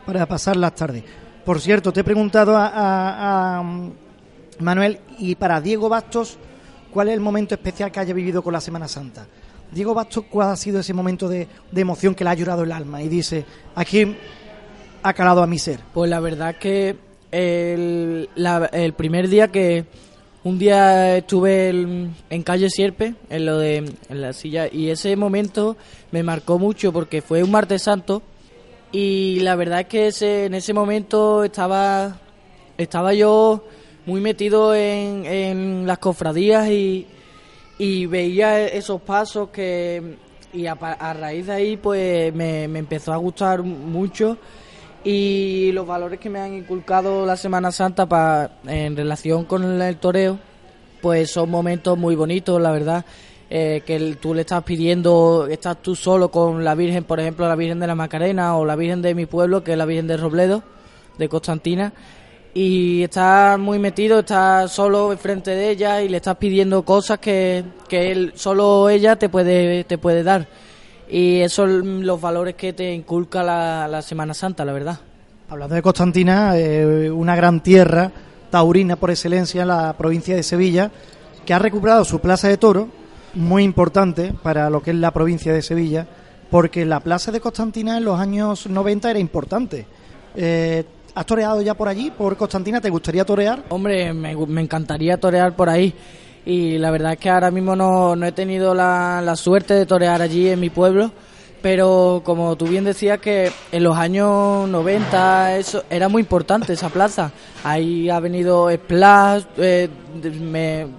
para 0.06 0.24
pasar 0.26 0.56
las 0.56 0.72
tardes. 0.76 1.02
Por 1.44 1.60
cierto, 1.60 1.92
te 1.92 1.98
he 1.98 2.04
preguntado 2.04 2.54
a, 2.56 3.60
mm, 3.60 3.90
Manuel 4.60 5.00
y 5.18 5.34
para 5.34 5.60
Diego 5.60 5.88
Bastos, 5.88 6.38
¿cuál 6.92 7.08
es 7.08 7.14
el 7.14 7.20
momento 7.20 7.56
especial 7.56 7.90
que 7.90 7.98
haya 7.98 8.14
vivido 8.14 8.40
con 8.40 8.52
la 8.52 8.60
Semana 8.60 8.86
Santa? 8.86 9.26
Diego 9.72 9.94
Bastos, 9.94 10.26
¿cuál 10.30 10.50
ha 10.50 10.56
sido 10.56 10.78
ese 10.78 10.94
momento 10.94 11.28
de, 11.28 11.48
emoción 11.74 12.14
que 12.14 12.22
le 12.22 12.30
ha 12.30 12.34
llorado 12.34 12.62
el 12.62 12.70
alma? 12.70 13.02
Y 13.02 13.08
dice, 13.08 13.44
aquí 13.74 14.16
ha 15.04 15.12
calado 15.12 15.42
a 15.42 15.46
mi 15.46 15.58
ser. 15.58 15.80
Pues 15.92 16.10
la 16.10 16.18
verdad 16.18 16.56
que 16.56 16.96
el, 17.30 18.28
el 18.72 18.92
primer 18.94 19.28
día 19.28 19.48
que, 19.48 19.84
un 20.44 20.58
día 20.58 21.18
estuve 21.18 21.68
en, 21.68 22.42
calle 22.42 22.70
Sierpe, 22.70 23.14
en 23.28 23.46
lo 23.46 23.58
de 23.58 23.76
en 23.76 24.20
la 24.20 24.32
silla, 24.32 24.66
y 24.70 24.88
ese 24.88 25.14
momento 25.14 25.76
me 26.10 26.22
marcó 26.22 26.58
mucho 26.58 26.90
porque 26.92 27.20
fue 27.20 27.42
un 27.42 27.50
martes 27.50 27.82
santo 27.82 28.22
y 28.92 29.40
la 29.40 29.56
verdad 29.56 29.80
es 29.80 29.86
que 29.88 30.06
ese, 30.06 30.46
en 30.46 30.54
ese 30.54 30.72
momento 30.72 31.44
estaba 31.44 32.18
estaba 32.78 33.12
yo 33.12 33.64
muy 34.06 34.20
metido 34.22 34.74
en, 34.74 35.26
en 35.26 35.86
las 35.86 35.98
cofradías 35.98 36.68
y, 36.70 37.06
y 37.78 38.06
veía 38.06 38.66
esos 38.66 39.02
pasos 39.02 39.50
que 39.50 40.16
y 40.52 40.66
a, 40.66 40.72
a 40.72 41.12
raíz 41.12 41.46
de 41.46 41.52
ahí 41.52 41.76
pues 41.76 42.34
me, 42.34 42.68
me 42.68 42.78
empezó 42.78 43.12
a 43.12 43.16
gustar 43.16 43.62
mucho 43.62 44.38
y 45.04 45.70
los 45.72 45.86
valores 45.86 46.18
que 46.18 46.30
me 46.30 46.40
han 46.40 46.54
inculcado 46.54 47.26
la 47.26 47.36
Semana 47.36 47.70
Santa 47.70 48.06
pa, 48.06 48.50
en 48.66 48.96
relación 48.96 49.44
con 49.44 49.80
el 49.80 49.96
toreo, 49.98 50.38
pues 51.02 51.30
son 51.30 51.50
momentos 51.50 51.98
muy 51.98 52.14
bonitos, 52.16 52.60
la 52.60 52.72
verdad. 52.72 53.04
Eh, 53.50 53.82
que 53.86 54.16
tú 54.20 54.32
le 54.32 54.40
estás 54.40 54.64
pidiendo, 54.64 55.46
estás 55.48 55.80
tú 55.82 55.94
solo 55.94 56.30
con 56.30 56.64
la 56.64 56.74
Virgen, 56.74 57.04
por 57.04 57.20
ejemplo, 57.20 57.46
la 57.46 57.54
Virgen 57.54 57.78
de 57.78 57.86
la 57.86 57.94
Macarena 57.94 58.56
o 58.56 58.64
la 58.64 58.74
Virgen 58.74 59.02
de 59.02 59.14
mi 59.14 59.26
pueblo, 59.26 59.62
que 59.62 59.72
es 59.72 59.78
la 59.78 59.84
Virgen 59.84 60.06
de 60.06 60.16
Robledo, 60.16 60.62
de 61.18 61.28
Constantina, 61.28 61.92
y 62.54 63.02
estás 63.02 63.58
muy 63.58 63.78
metido, 63.78 64.20
estás 64.20 64.72
solo 64.72 65.12
enfrente 65.12 65.50
de 65.50 65.70
ella 65.70 66.00
y 66.00 66.08
le 66.08 66.16
estás 66.16 66.36
pidiendo 66.36 66.84
cosas 66.84 67.18
que, 67.18 67.64
que 67.86 68.10
él, 68.10 68.32
solo 68.34 68.88
ella 68.88 69.16
te 69.16 69.28
puede, 69.28 69.84
te 69.84 69.98
puede 69.98 70.22
dar. 70.22 70.48
Y 71.08 71.40
esos 71.40 71.68
son 71.70 72.06
los 72.06 72.20
valores 72.20 72.54
que 72.54 72.72
te 72.72 72.92
inculca 72.92 73.42
la, 73.42 74.02
Semana 74.02 74.34
Santa, 74.34 74.64
la 74.64 74.72
verdad. 74.72 74.98
Hablando 75.48 75.74
de 75.74 75.82
Constantina, 75.82 76.56
eh, 76.56 77.10
una 77.10 77.36
gran 77.36 77.62
tierra 77.62 78.10
taurina 78.50 78.96
por 78.96 79.10
excelencia 79.10 79.62
en 79.62 79.68
la 79.68 79.92
provincia 79.94 80.34
de 80.34 80.42
Sevilla, 80.42 80.90
que 81.44 81.52
ha 81.52 81.58
recuperado 81.58 82.04
su 82.04 82.20
plaza 82.20 82.48
de 82.48 82.56
toro, 82.56 82.88
muy 83.34 83.64
importante 83.64 84.32
para 84.42 84.70
lo 84.70 84.82
que 84.82 84.92
es 84.92 84.96
la 84.96 85.10
provincia 85.10 85.52
de 85.52 85.60
Sevilla, 85.60 86.06
porque 86.50 86.84
la 86.84 87.00
plaza 87.00 87.32
de 87.32 87.40
Constantina 87.40 87.98
en 87.98 88.04
los 88.04 88.18
años 88.18 88.66
90 88.68 89.10
era 89.10 89.18
importante. 89.18 89.86
Eh, 90.36 90.84
¿Has 91.14 91.26
toreado 91.26 91.62
ya 91.62 91.74
por 91.74 91.88
allí, 91.88 92.10
por 92.10 92.36
Constantina? 92.36 92.80
¿Te 92.80 92.90
gustaría 92.90 93.24
torear? 93.24 93.64
Hombre, 93.68 94.12
me, 94.12 94.34
me 94.34 94.60
encantaría 94.60 95.18
torear 95.18 95.54
por 95.54 95.68
ahí 95.68 95.94
y 96.46 96.78
la 96.78 96.90
verdad 96.90 97.12
es 97.12 97.18
que 97.18 97.30
ahora 97.30 97.50
mismo 97.50 97.74
no, 97.74 98.16
no 98.16 98.26
he 98.26 98.32
tenido 98.32 98.74
la, 98.74 99.22
la, 99.24 99.36
suerte 99.36 99.74
de 99.74 99.86
torear 99.86 100.20
allí 100.20 100.48
en 100.48 100.60
mi 100.60 100.68
pueblo, 100.68 101.10
pero 101.62 102.20
como 102.22 102.56
tú 102.56 102.66
bien 102.66 102.84
decías 102.84 103.18
que 103.18 103.50
en 103.72 103.82
los 103.82 103.96
años 103.96 104.68
90 104.68 105.56
eso 105.56 105.84
era 105.88 106.08
muy 106.08 106.20
importante 106.20 106.74
esa 106.74 106.90
plaza. 106.90 107.32
Ahí 107.62 108.10
ha 108.10 108.20
venido 108.20 108.70
Splash, 108.70 109.44
eh, 109.56 109.88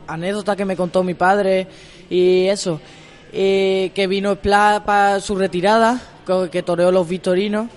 anécdota 0.07 0.55
que 0.55 0.65
me 0.65 0.75
contó 0.75 1.03
mi 1.03 1.13
padre 1.13 1.67
y 2.09 2.47
eso, 2.47 2.79
eh, 3.31 3.91
que 3.93 4.07
vino 4.07 4.33
Splash 4.33 4.81
para 4.81 5.19
su 5.19 5.35
retirada, 5.35 6.01
que 6.51 6.63
toreó 6.63 6.91
los 6.91 7.07
Victorinos, 7.07 7.67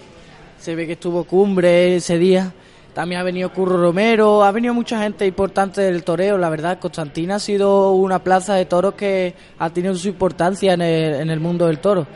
se 0.59 0.75
ve 0.75 0.87
que 0.87 0.95
estuvo 0.95 1.25
cumbre 1.25 1.97
ese 1.97 2.17
día 2.17 2.55
también 2.99 3.21
ha 3.21 3.23
venido 3.23 3.53
Curro 3.53 3.81
Romero, 3.81 4.43
ha 4.43 4.51
venido 4.51 4.75
mucha 4.75 5.01
gente 5.01 5.25
importante 5.25 5.83
del 5.83 6.03
toreo, 6.03 6.37
la 6.37 6.51
verdad. 6.51 6.81
Constantina 6.81 7.37
ha 7.37 7.39
sido 7.39 7.93
una 7.93 8.25
plaza 8.25 8.57
de 8.57 8.65
toros 8.65 8.95
que 8.95 9.37
ha 9.57 9.71
tenido 9.71 9.95
su 9.95 10.09
importancia 10.09 10.73
en 10.73 10.81
el, 10.83 11.39
mundo 11.39 11.69
del 11.69 11.79
toro. 11.79 12.09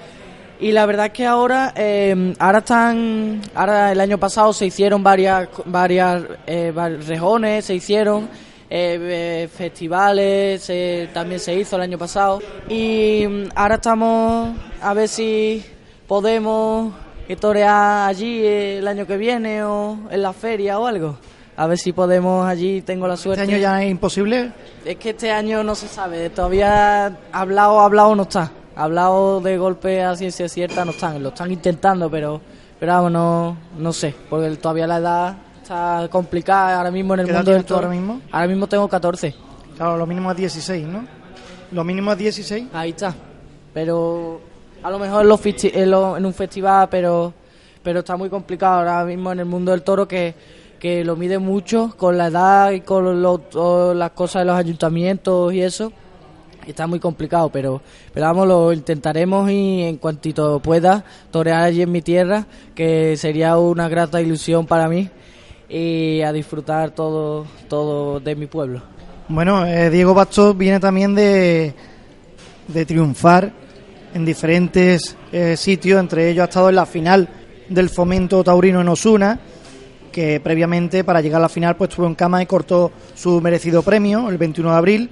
Y 0.59 0.73
la 0.73 0.85
verdad 0.85 1.07
es 1.07 1.13
que 1.13 1.25
ahora, 1.25 1.73
eh, 1.77 2.35
ahora 2.37 2.59
están, 2.59 3.43
ahora 3.55 3.93
el 3.93 4.01
año 4.01 4.19
pasado 4.19 4.53
se 4.53 4.67
hicieron 4.67 5.05
varias, 5.05 5.51
varias 5.67 6.25
eh, 6.49 6.73
rejones, 7.07 7.65
se 7.65 7.77
hicieron 7.77 8.29
eh, 8.69 9.49
festivales, 9.57 10.69
también 11.15 11.39
se 11.39 11.55
hizo 11.55 11.77
el 11.77 11.83
año 11.83 11.97
pasado. 11.97 12.41
Y 12.69 13.25
mm, 13.25 13.51
ahora 13.55 13.77
estamos 13.77 14.57
a 14.81 14.93
ver 14.95 15.07
si 15.07 15.65
podemos 16.09 16.93
que 17.27 17.37
torear 17.37 18.09
allí 18.09 18.45
el 18.45 18.87
año 18.87 19.07
que 19.07 19.17
viene 19.17 19.63
o 19.65 19.99
en 20.11 20.23
la 20.23 20.33
feria 20.33 20.79
o 20.79 20.87
algo. 20.87 21.17
A 21.57 21.67
ver 21.67 21.79
si 21.79 21.93
podemos 21.93 22.47
allí, 22.47 22.81
tengo 22.83 23.07
la 23.07 23.17
suerte. 23.17 23.43
¿Este 23.43 23.55
año 23.55 23.63
ya 23.63 23.83
es 23.83 23.91
imposible? 23.91 24.53
Es 24.85 24.97
que 24.97 25.11
este 25.11 25.31
año 25.31 25.63
no 25.63 25.75
se 25.75 25.87
sabe, 25.87 26.31
todavía 26.31 27.19
hablado, 27.31 27.81
hablado 27.81 28.15
no 28.15 28.23
está. 28.23 28.51
Hablado 28.75 29.41
de 29.41 29.59
golpe 29.59 30.03
a 30.03 30.17
ciencia 30.17 30.49
cierta 30.49 30.85
no 30.85 30.93
están, 30.93 31.23
lo 31.23 31.29
están 31.29 31.51
intentando, 31.51 32.11
pero, 32.11 32.41
pero 32.81 32.93
vamos, 32.93 33.13
no, 33.13 33.57
no 33.77 33.93
sé, 33.93 34.15
porque 34.31 34.49
todavía 34.57 34.87
la 34.87 34.97
edad 34.97 35.37
está 35.63 36.09
complicada 36.11 36.79
ahora 36.79 36.91
mismo 36.91 37.15
en 37.15 37.21
el 37.21 37.27
mundo 37.33 37.51
del 37.53 37.65
ahora 37.69 37.89
mismo? 37.89 38.21
Ahora 38.31 38.47
mismo 38.47 38.67
tengo 38.67 38.89
14. 38.89 39.35
Claro, 39.77 39.97
lo 39.99 40.07
mínimo 40.07 40.31
es 40.31 40.37
16, 40.39 40.87
¿no? 40.87 41.05
Lo 41.71 41.85
mínimo 41.85 42.13
es 42.13 42.19
16. 42.19 42.69
Ahí 42.73 42.91
está. 42.91 43.15
Pero 43.75 44.41
a 44.83 44.91
lo 44.91 44.99
mejor 44.99 45.25
en, 45.25 45.75
en, 45.75 46.27
un 46.27 46.35
festival, 46.35 46.89
pero, 46.91 47.33
pero 47.83 48.01
está 48.01 48.17
muy 48.17 48.29
complicado 48.29 48.79
ahora 48.79 49.05
mismo 49.05 49.33
en 49.33 49.41
el 49.41 49.47
mundo 49.47 49.71
del 49.71 49.83
toro 49.83 50.09
que, 50.09 50.35
que 50.79 51.05
lo 51.05 51.17
mide 51.17 51.39
mucho 51.39 51.95
con 51.97 52.19
la 52.19 52.27
edad 52.27 52.73
y 52.73 52.81
con 52.81 53.23
las 53.23 54.11
cosas 54.11 54.43
de 54.43 54.47
los 54.47 54.57
ayuntamientos 54.57 55.53
y 55.53 55.63
eso. 55.63 55.93
Está 56.67 56.87
muy 56.87 57.01
complicado, 57.01 57.49
pero, 57.49 57.83
pero 58.13 58.27
vamos, 58.27 58.47
lo 58.47 58.73
intentaremos 58.73 59.51
y 59.51 59.83
en 59.83 59.97
cuantito 59.97 60.61
pueda 60.61 61.05
torear 61.33 61.63
allí 61.63 61.83
en 61.83 61.91
mi 61.91 62.03
tierra, 62.03 62.47
que 62.75 63.17
sería 63.17 63.59
una 63.59 63.89
grata 63.89 64.21
ilusión 64.21 64.67
para 64.67 64.89
mí 64.89 65.11
y 65.69 66.21
a 66.23 66.33
disfrutar 66.33 66.91
todo, 66.91 67.47
todo 67.69 68.21
de 68.21 68.37
mi 68.37 68.47
pueblo. 68.47 68.81
Bueno, 69.29 69.67
eh, 69.67 69.91
Diego 69.91 70.15
Bastos 70.15 70.57
viene 70.57 70.79
también 70.79 71.15
de, 71.15 71.75
de 72.69 72.87
triunfar 72.87 73.53
en 74.15 74.25
diferentes 74.25 75.17
eh, 75.33 75.57
sitios, 75.57 76.01
entre 76.01 76.31
ellos 76.31 76.43
ha 76.43 76.49
estado 76.49 76.69
en 76.69 76.77
la 76.77 76.87
final 76.87 77.29
del 77.69 77.89
fomento 77.89 78.43
taurino 78.45 78.81
en 78.81 78.89
Osuna, 78.89 79.41
que 80.11 80.41
previamente 80.41 81.05
para 81.05 81.21
llegar 81.21 81.41
a 81.41 81.43
la 81.43 81.49
final 81.49 81.77
pues 81.77 81.91
estuvo 81.91 82.07
en 82.07 82.15
cama 82.15 82.43
y 82.43 82.47
cortó 82.47 82.93
su 83.15 83.41
merecido 83.41 83.83
premio 83.83 84.29
el 84.29 84.39
21 84.39 84.71
de 84.71 84.77
abril. 84.77 85.11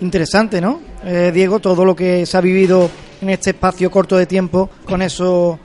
Interesante, 0.00 0.60
¿no? 0.60 0.80
Eh, 1.04 1.30
Diego, 1.32 1.58
todo 1.58 1.84
lo 1.84 1.96
que 1.96 2.26
se 2.26 2.36
ha 2.36 2.40
vivido 2.40 2.90
en 3.20 3.30
este 3.30 3.50
espacio 3.50 3.90
corto 3.90 4.16
de 4.16 4.26
tiempo 4.26 4.68
con 4.84 5.00
eso 5.00 5.58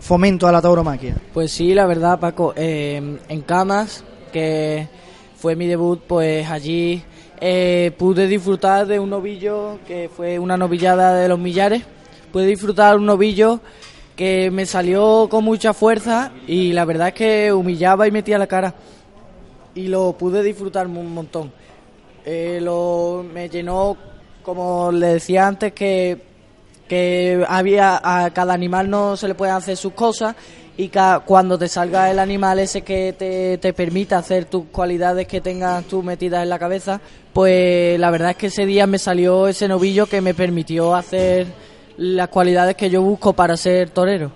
fomento 0.00 0.46
a 0.46 0.52
la 0.52 0.62
tauromaquia. 0.62 1.16
Pues 1.32 1.52
sí, 1.52 1.74
la 1.74 1.86
verdad, 1.86 2.18
Paco, 2.18 2.54
eh, 2.56 3.18
en 3.28 3.40
Camas, 3.42 4.04
que 4.32 4.88
fue 5.36 5.56
mi 5.56 5.66
debut, 5.66 6.00
pues 6.06 6.48
allí 6.48 7.02
eh, 7.40 7.92
pude 7.98 8.26
disfrutar 8.26 8.86
de 8.86 8.98
un 8.98 9.10
novillo 9.10 9.78
que 9.86 10.08
fue 10.14 10.38
una 10.38 10.56
novillada 10.56 11.14
de 11.14 11.28
los 11.28 11.38
millares. 11.38 11.82
Pude 12.32 12.46
disfrutar 12.46 12.96
un 12.96 13.06
novillo 13.06 13.60
que 14.16 14.50
me 14.50 14.66
salió 14.66 15.28
con 15.28 15.44
mucha 15.44 15.74
fuerza 15.74 16.32
y 16.46 16.72
la 16.72 16.84
verdad 16.84 17.08
es 17.08 17.14
que 17.14 17.52
humillaba 17.52 18.06
y 18.06 18.10
metía 18.10 18.38
la 18.38 18.46
cara. 18.46 18.74
Y 19.74 19.88
lo 19.88 20.12
pude 20.12 20.42
disfrutar 20.42 20.86
un 20.86 21.12
montón. 21.12 21.52
Eh, 22.24 22.60
lo, 22.62 23.24
me 23.32 23.48
llenó, 23.48 23.96
como 24.42 24.92
le 24.92 25.14
decía 25.14 25.46
antes, 25.46 25.72
que, 25.72 26.20
que 26.88 27.44
había 27.48 28.00
a 28.02 28.30
cada 28.32 28.54
animal 28.54 28.88
no 28.88 29.16
se 29.16 29.28
le 29.28 29.34
pueden 29.34 29.54
hacer 29.54 29.76
sus 29.76 29.92
cosas 29.92 30.34
y 30.76 30.90
cuando 31.24 31.56
te 31.56 31.68
salga 31.68 32.10
el 32.10 32.18
animal 32.18 32.58
ese 32.58 32.82
que 32.82 33.14
te, 33.16 33.58
te 33.58 33.72
permita 33.72 34.18
hacer 34.18 34.46
tus 34.46 34.64
cualidades 34.66 35.28
que 35.28 35.40
tengas 35.40 35.84
tú 35.84 36.02
metidas 36.02 36.42
en 36.42 36.48
la 36.48 36.58
cabeza, 36.58 37.00
pues 37.32 37.98
la 37.98 38.10
verdad 38.10 38.30
es 38.30 38.36
que 38.36 38.46
ese 38.48 38.66
día 38.66 38.86
me 38.86 38.98
salió 38.98 39.46
ese 39.46 39.68
novillo 39.68 40.06
que 40.06 40.20
me 40.20 40.34
permitió 40.34 40.94
hacer 40.96 41.46
las 41.96 42.28
cualidades 42.28 42.74
que 42.74 42.90
yo 42.90 43.02
busco 43.02 43.34
para 43.34 43.56
ser 43.56 43.90
torero. 43.90 44.32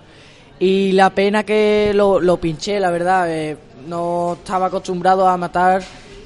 Y 0.59 0.93
la 0.93 1.09
pena 1.09 1.43
que 1.43 1.91
lo, 1.93 2.19
lo 2.19 2.37
pinché, 2.37 2.79
la 2.79 2.91
verdad, 2.91 3.29
eh, 3.29 3.57
no 3.87 4.37
estaba 4.39 4.67
acostumbrado 4.67 5.27
a 5.27 5.35
matar 5.35 5.81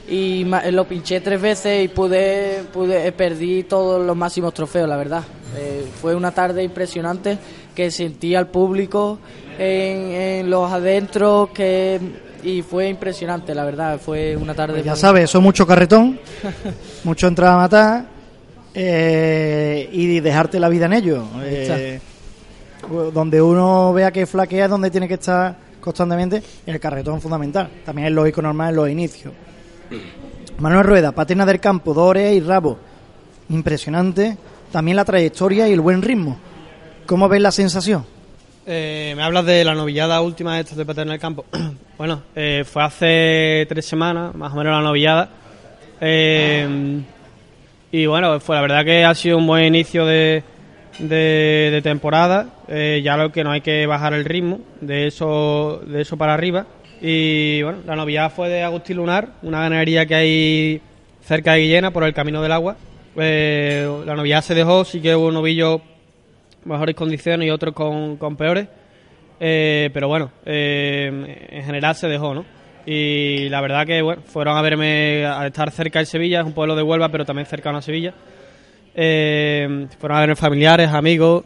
y 0.07 0.43
lo 0.43 0.87
pinché 0.87 1.21
tres 1.21 1.41
veces 1.41 1.85
y 1.85 1.87
pude, 1.87 2.63
pude 2.73 3.11
perdí 3.13 3.63
todos 3.63 4.05
los 4.05 4.15
máximos 4.15 4.53
trofeos, 4.53 4.87
la 4.87 4.97
verdad. 4.97 5.23
Eh, 5.55 5.85
fue 6.01 6.15
una 6.15 6.31
tarde 6.31 6.63
impresionante 6.63 7.37
que 7.73 7.89
sentí 7.91 8.35
al 8.35 8.47
público 8.47 9.19
en, 9.57 10.49
los 10.49 10.71
adentros 10.71 11.49
que 11.49 11.99
y 12.43 12.61
fue 12.61 12.89
impresionante, 12.89 13.55
la 13.55 13.63
verdad. 13.63 13.99
Fue 13.99 14.35
una 14.35 14.53
tarde. 14.53 14.75
Pues 14.75 14.85
ya 14.85 14.95
sabes, 14.95 15.25
eso 15.25 15.41
mucho 15.41 15.65
carretón, 15.65 16.19
mucho 17.03 17.27
entrada 17.27 17.53
a 17.53 17.57
matar 17.57 18.05
eh, 18.73 19.89
y 19.91 20.19
dejarte 20.19 20.59
la 20.59 20.69
vida 20.69 20.85
en 20.85 20.93
ello. 20.93 21.23
Eh, 21.41 21.99
donde 23.13 23.41
uno 23.41 23.93
vea 23.93 24.11
que 24.11 24.25
flaquea, 24.25 24.67
donde 24.67 24.91
tiene 24.91 25.07
que 25.07 25.13
estar 25.13 25.55
constantemente, 25.79 26.41
en 26.65 26.73
el 26.73 26.79
carretón 26.79 27.21
fundamental. 27.21 27.69
También 27.85 28.07
es 28.07 28.13
lógico 28.13 28.41
normal 28.41 28.69
en 28.69 28.75
los 28.75 28.89
inicios. 28.89 29.33
Manuel 30.59 30.85
Rueda, 30.85 31.11
patena 31.11 31.45
del 31.45 31.59
campo, 31.59 31.93
Dore 31.93 32.33
y 32.33 32.39
Rabo. 32.39 32.77
Impresionante. 33.49 34.37
También 34.71 34.97
la 34.97 35.05
trayectoria 35.05 35.67
y 35.67 35.73
el 35.73 35.81
buen 35.81 36.01
ritmo. 36.01 36.37
¿Cómo 37.05 37.27
ves 37.29 37.41
la 37.41 37.51
sensación? 37.51 38.05
Eh, 38.65 39.13
me 39.15 39.23
hablas 39.23 39.45
de 39.45 39.65
la 39.65 39.75
novillada 39.75 40.21
última 40.21 40.55
de 40.55 40.61
estos 40.61 40.77
de 40.77 40.85
patena 40.85 41.11
del 41.11 41.19
campo. 41.19 41.45
bueno, 41.97 42.23
eh, 42.35 42.63
fue 42.65 42.83
hace 42.83 43.65
tres 43.67 43.85
semanas, 43.85 44.33
más 44.35 44.53
o 44.53 44.55
menos 44.55 44.73
la 44.73 44.81
novillada. 44.81 45.29
Eh, 45.99 47.01
y 47.91 48.05
bueno, 48.05 48.39
fue 48.39 48.55
la 48.55 48.61
verdad 48.61 48.85
que 48.85 49.03
ha 49.03 49.13
sido 49.15 49.37
un 49.37 49.47
buen 49.47 49.65
inicio 49.65 50.05
de, 50.05 50.43
de, 50.99 51.81
temporada. 51.83 52.47
ya 52.67 53.17
lo 53.17 53.31
que 53.31 53.43
no 53.43 53.51
hay 53.51 53.61
que 53.61 53.85
bajar 53.85 54.13
el 54.13 54.25
ritmo 54.25 54.61
de 54.81 55.07
eso, 55.07 55.81
de 55.85 56.01
eso 56.01 56.17
para 56.17 56.33
arriba. 56.33 56.65
Y 57.01 57.61
bueno, 57.63 57.79
la 57.85 57.95
novillada 57.95 58.29
fue 58.29 58.49
de 58.49 58.63
Agustín 58.63 58.97
Lunar, 58.97 59.27
una 59.41 59.59
ganadería 59.59 60.05
que 60.05 60.15
hay 60.15 60.81
cerca 61.25 61.53
de 61.53 61.61
Guillena 61.61 61.91
por 61.91 62.03
el 62.03 62.13
Camino 62.13 62.41
del 62.41 62.53
Agua. 62.53 62.77
Eh, 63.15 63.87
la 64.05 64.15
novillada 64.15 64.41
se 64.41 64.55
dejó, 64.55 64.85
sí 64.85 65.01
que 65.01 65.15
hubo 65.15 65.31
novillos 65.31 65.81
mejores 66.65 66.95
condiciones 66.95 67.47
y 67.47 67.51
otros 67.51 67.73
con, 67.73 68.17
con 68.17 68.35
peores. 68.35 68.67
Eh, 69.39 69.89
pero 69.93 70.07
bueno, 70.07 70.31
eh, 70.45 71.47
en 71.49 71.63
general 71.63 71.95
se 71.95 72.07
dejó, 72.07 72.33
¿no? 72.33 72.45
Y 72.85 73.49
la 73.49 73.61
verdad 73.61 73.85
que 73.85 74.01
bueno, 74.01 74.21
fueron 74.25 74.57
a 74.57 74.61
verme, 74.61 75.25
a 75.25 75.47
estar 75.47 75.71
cerca 75.71 75.99
de 75.99 76.05
Sevilla, 76.05 76.41
es 76.41 76.45
un 76.45 76.53
pueblo 76.53 76.75
de 76.75 76.83
Huelva, 76.83 77.09
pero 77.09 77.25
también 77.25 77.45
cercano 77.45 77.77
a 77.77 77.81
Sevilla. 77.81 78.13
fueron 78.93 80.17
a 80.17 80.19
verme 80.19 80.35
familiares, 80.35 80.89
amigos, 80.89 81.45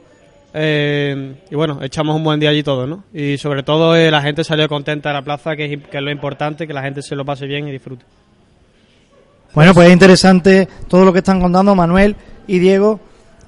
eh, 0.53 1.36
y 1.51 1.56
bueno, 1.56 1.80
echamos 1.84 2.15
un 2.15 2.23
buen 2.23 2.39
día 2.39 2.49
allí 2.49 2.63
todos, 2.63 2.88
¿no? 2.88 3.03
Y 3.13 3.38
sobre 3.38 3.62
todo 3.62 3.95
eh, 3.95 4.10
la 4.10 4.23
gente 4.23 4.43
salió 4.43 4.67
contenta 4.67 5.10
de 5.10 5.13
la 5.13 5.21
plaza, 5.21 5.56
que 5.56 5.65
es, 5.71 6.01
lo 6.01 6.12
importante, 6.12 6.65
que 6.65 6.73
la 6.73 6.82
gente 6.82 7.03
se 7.03 7.15
lo 7.15 7.25
pase 7.25 7.45
bien 7.45 7.67
y 7.67 7.71
disfrute. 7.71 8.03
Bueno, 9.53 9.73
pues 9.73 9.88
es 9.88 9.93
interesante 9.93 10.67
todo 10.88 11.06
lo 11.06 11.13
que 11.13 11.19
están 11.19 11.39
contando 11.39 11.75
Manuel 11.75 12.15
y 12.47 12.60
Diego. 12.60 12.99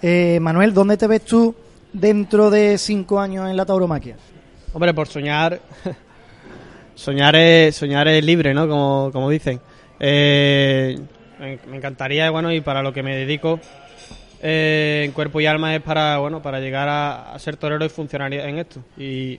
Eh, 0.01 0.39
Manuel, 0.41 0.73
¿dónde 0.73 0.97
te 0.97 1.07
ves 1.07 1.23
tú 1.25 1.55
dentro 1.91 2.49
de 2.49 2.77
cinco 2.77 3.19
años 3.19 3.49
en 3.49 3.57
la 3.57 3.65
tauromaquia? 3.65 4.15
Hombre, 4.73 4.93
por 4.93 5.07
soñar, 5.07 5.59
soñar 6.95 7.35
es, 7.35 7.75
soñar 7.75 8.07
es 8.07 8.23
libre, 8.23 8.53
¿no? 8.53 8.67
Como, 8.67 9.09
como 9.11 9.29
dicen. 9.29 9.59
me, 9.99 10.97
me 11.39 11.77
encantaría, 11.77 12.29
bueno, 12.29 12.51
y 12.51 12.61
para 12.61 12.81
lo 12.81 12.93
que 12.93 13.03
me 13.03 13.15
dedico, 13.15 13.59
eh, 14.41 15.01
en 15.03 15.11
cuerpo 15.11 15.41
y 15.41 15.45
alma 15.45 15.75
es 15.75 15.81
para 15.81 16.17
bueno 16.19 16.41
para 16.41 16.61
llegar 16.61 16.87
a, 16.87 17.37
ser 17.39 17.57
torero 17.57 17.83
y 17.83 17.89
funcionar 17.89 18.33
en 18.33 18.57
esto 18.57 18.81
y, 18.97 19.37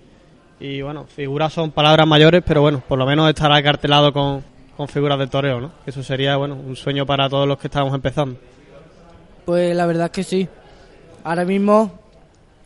bueno 0.83 1.07
figuras 1.07 1.55
son 1.55 1.70
palabras 1.70 2.07
mayores 2.07 2.42
pero 2.46 2.61
bueno 2.61 2.83
por 2.87 2.99
lo 2.99 3.07
menos 3.07 3.27
estar 3.31 3.51
acartelado 3.51 4.12
con, 4.12 4.44
con 4.77 4.88
figuras 4.88 5.18
de 5.18 5.27
torero 5.27 5.59
no 5.59 5.73
eso 5.87 6.03
sería 6.03 6.37
bueno 6.37 6.55
un 6.55 6.77
sueño 6.77 7.07
para 7.07 7.31
todos 7.31 7.49
los 7.49 7.57
que 7.57 7.68
estamos 7.68 7.94
empezando 7.94 8.38
pues 9.44 9.74
la 9.74 9.87
verdad 9.87 10.07
es 10.07 10.12
que 10.12 10.22
sí 10.24 10.48
ahora 11.24 11.44
mismo 11.44 11.92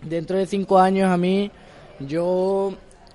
dentro 0.03 0.37
de 0.37 0.47
cinco 0.47 0.79
años 0.79 1.11
a 1.11 1.17
mí 1.17 1.51
yo 2.01 2.75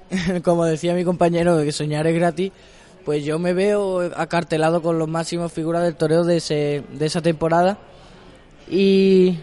como 0.43 0.65
decía 0.65 0.93
mi 0.93 1.03
compañero 1.03 1.61
que 1.63 1.71
soñar 1.71 2.07
es 2.07 2.15
gratis 2.15 2.51
pues 3.05 3.23
yo 3.23 3.39
me 3.39 3.53
veo 3.53 4.01
acartelado 4.15 4.81
con 4.81 4.99
los 4.99 5.07
máximos 5.07 5.51
figuras 5.51 5.83
del 5.83 5.95
toreo 5.95 6.23
de, 6.23 6.37
ese, 6.37 6.83
de 6.91 7.05
esa 7.05 7.21
temporada 7.21 7.77
y 8.69 9.39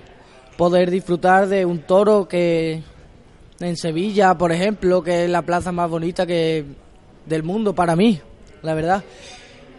poder 0.56 0.90
disfrutar 0.90 1.48
de 1.48 1.64
un 1.64 1.80
toro 1.80 2.28
que 2.28 2.82
en 3.58 3.76
Sevilla, 3.76 4.36
por 4.36 4.52
ejemplo, 4.52 5.02
que 5.02 5.24
es 5.24 5.30
la 5.30 5.42
plaza 5.42 5.72
más 5.72 5.90
bonita 5.90 6.26
que 6.26 6.64
del 7.24 7.42
mundo 7.42 7.74
para 7.74 7.96
mí, 7.96 8.20
la 8.62 8.74
verdad. 8.74 9.02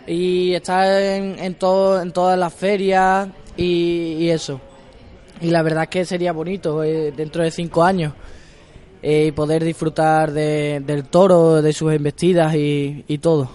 Y 0.05 0.53
estar 0.53 0.85
en, 1.01 1.39
en, 1.39 1.55
todo, 1.55 2.01
en 2.01 2.11
todas 2.11 2.37
las 2.37 2.53
ferias 2.53 3.27
y, 3.57 4.29
eso. 4.29 4.61
Y 5.41 5.49
la 5.49 5.61
verdad 5.61 5.83
es 5.83 5.89
que 5.89 6.05
sería 6.05 6.31
bonito 6.31 6.83
eh, 6.83 7.11
dentro 7.11 7.43
de 7.43 7.51
cinco 7.51 7.83
años 7.83 8.13
eh, 9.01 9.31
poder 9.35 9.63
disfrutar 9.63 10.31
de, 10.31 10.81
del 10.85 11.05
toro, 11.05 11.61
de 11.61 11.73
sus 11.73 11.93
embestidas 11.93 12.55
y, 12.55 13.03
y 13.07 13.17
todo. 13.17 13.49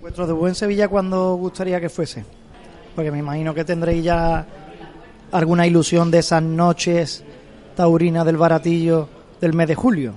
¿Vuestro 0.00 0.26
de 0.26 0.32
buen 0.32 0.54
Sevilla 0.54 0.88
cuándo 0.88 1.34
gustaría 1.34 1.80
que 1.80 1.88
fuese? 1.88 2.24
Porque 2.94 3.10
me 3.10 3.18
imagino 3.18 3.54
que 3.54 3.64
tendréis 3.64 4.04
ya 4.04 4.46
alguna 5.32 5.66
ilusión 5.66 6.10
de 6.10 6.18
esas 6.18 6.42
noches 6.42 7.24
taurinas 7.74 8.24
del 8.24 8.36
baratillo 8.36 9.08
del 9.40 9.52
mes 9.52 9.68
de 9.68 9.74
julio? 9.74 10.14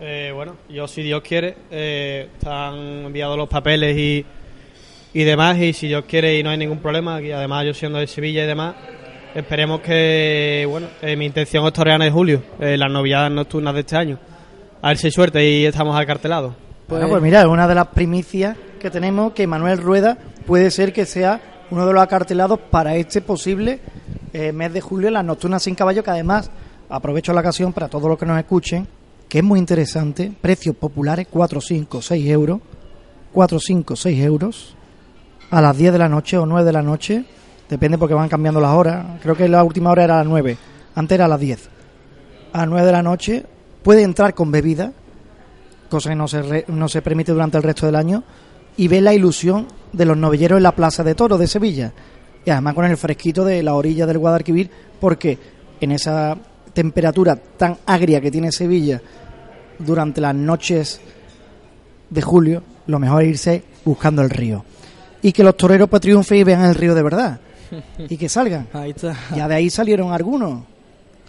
Eh, 0.00 0.32
bueno, 0.34 0.56
yo 0.68 0.88
si 0.88 1.02
Dios 1.02 1.22
quiere, 1.22 1.56
eh, 1.70 2.28
están 2.34 2.76
enviados 3.06 3.36
los 3.36 3.48
papeles 3.48 3.96
y, 3.96 4.24
y 5.14 5.24
demás, 5.24 5.56
y 5.58 5.72
si 5.72 5.88
Dios 5.88 6.04
quiere 6.06 6.38
y 6.38 6.42
no 6.42 6.50
hay 6.50 6.58
ningún 6.58 6.78
problema, 6.78 7.22
y 7.22 7.32
además 7.32 7.64
yo 7.64 7.72
siendo 7.72 7.98
de 7.98 8.06
Sevilla 8.06 8.44
y 8.44 8.46
demás, 8.46 8.74
esperemos 9.34 9.80
que, 9.80 10.66
bueno, 10.68 10.88
eh, 11.00 11.16
mi 11.16 11.24
intención 11.24 11.64
es 11.66 11.72
torear 11.72 12.02
en 12.02 12.12
julio, 12.12 12.42
las 12.58 12.90
novedades 12.90 13.32
nocturnas 13.32 13.72
de 13.72 13.80
este 13.80 13.96
año. 13.96 14.18
A 14.82 14.88
ver 14.88 14.98
si 14.98 15.06
hay 15.06 15.12
suerte 15.12 15.48
y 15.48 15.64
estamos 15.64 15.98
acartelados. 15.98 16.54
Pues, 16.86 17.00
bueno, 17.00 17.08
pues 17.08 17.22
mira, 17.22 17.40
es 17.40 17.46
una 17.46 17.66
de 17.66 17.74
las 17.74 17.88
primicias 17.88 18.56
que 18.78 18.90
tenemos 18.90 19.32
que 19.32 19.46
Manuel 19.46 19.78
Rueda 19.78 20.18
puede 20.46 20.70
ser 20.70 20.92
que 20.92 21.06
sea 21.06 21.40
uno 21.70 21.86
de 21.86 21.92
los 21.94 22.02
acartelados 22.02 22.58
para 22.70 22.94
este 22.96 23.22
posible 23.22 23.80
eh, 24.34 24.52
mes 24.52 24.72
de 24.72 24.80
julio 24.82 25.10
las 25.10 25.24
nocturnas 25.24 25.62
sin 25.62 25.74
caballo, 25.74 26.02
que 26.02 26.10
además 26.10 26.50
aprovecho 26.90 27.32
la 27.32 27.40
ocasión 27.40 27.72
para 27.72 27.88
todos 27.88 28.08
los 28.08 28.18
que 28.18 28.26
nos 28.26 28.38
escuchen, 28.38 28.86
que 29.28 29.38
es 29.38 29.44
muy 29.44 29.58
interesante, 29.58 30.30
precios 30.40 30.76
populares, 30.76 31.28
4, 31.30 31.60
5, 31.60 32.02
6 32.02 32.28
euros, 32.28 32.60
4, 33.32 33.58
5, 33.58 33.96
6 33.96 34.20
euros, 34.24 34.76
a 35.54 35.60
las 35.60 35.76
10 35.76 35.92
de 35.92 35.98
la 36.00 36.08
noche 36.08 36.36
o 36.36 36.46
9 36.46 36.64
de 36.64 36.72
la 36.72 36.82
noche, 36.82 37.24
depende 37.70 37.96
porque 37.96 38.12
van 38.12 38.28
cambiando 38.28 38.60
las 38.60 38.72
horas, 38.72 39.06
creo 39.22 39.36
que 39.36 39.48
la 39.48 39.62
última 39.62 39.92
hora 39.92 40.02
era 40.02 40.14
a 40.14 40.18
las 40.18 40.26
9, 40.26 40.56
antes 40.96 41.14
era 41.14 41.26
a 41.26 41.28
las 41.28 41.38
10, 41.38 41.68
a 42.52 42.58
las 42.58 42.68
9 42.68 42.84
de 42.84 42.92
la 42.92 43.02
noche, 43.04 43.46
puede 43.84 44.02
entrar 44.02 44.34
con 44.34 44.50
bebida, 44.50 44.92
cosa 45.88 46.10
que 46.10 46.16
no 46.16 46.26
se, 46.26 46.64
no 46.66 46.88
se 46.88 47.02
permite 47.02 47.30
durante 47.30 47.56
el 47.56 47.62
resto 47.62 47.86
del 47.86 47.94
año, 47.94 48.24
y 48.76 48.88
ve 48.88 49.00
la 49.00 49.14
ilusión 49.14 49.68
de 49.92 50.04
los 50.04 50.16
novilleros 50.16 50.56
en 50.56 50.64
la 50.64 50.74
Plaza 50.74 51.04
de 51.04 51.14
Toros 51.14 51.38
de 51.38 51.46
Sevilla. 51.46 51.92
Y 52.44 52.50
además 52.50 52.74
con 52.74 52.86
el 52.86 52.96
fresquito 52.96 53.44
de 53.44 53.62
la 53.62 53.74
orilla 53.74 54.06
del 54.06 54.18
Guadalquivir, 54.18 54.68
porque 54.98 55.38
en 55.80 55.92
esa 55.92 56.36
temperatura 56.72 57.36
tan 57.36 57.76
agria 57.86 58.20
que 58.20 58.32
tiene 58.32 58.50
Sevilla 58.50 59.00
durante 59.78 60.20
las 60.20 60.34
noches 60.34 61.00
de 62.10 62.22
julio, 62.22 62.60
lo 62.88 62.98
mejor 62.98 63.22
es 63.22 63.28
irse 63.28 63.62
buscando 63.84 64.20
el 64.20 64.30
río. 64.30 64.64
Y 65.24 65.32
que 65.32 65.42
los 65.42 65.56
toreros 65.56 65.88
pues 65.88 66.02
triunfen 66.02 66.38
y 66.38 66.44
vean 66.44 66.64
el 66.64 66.74
río 66.74 66.94
de 66.94 67.02
verdad. 67.02 67.40
Y 68.08 68.16
que 68.16 68.28
salgan. 68.28 68.68
Ahí 68.72 68.90
está. 68.90 69.16
Ya 69.34 69.48
de 69.48 69.54
ahí 69.56 69.70
salieron 69.70 70.12
algunos. 70.12 70.62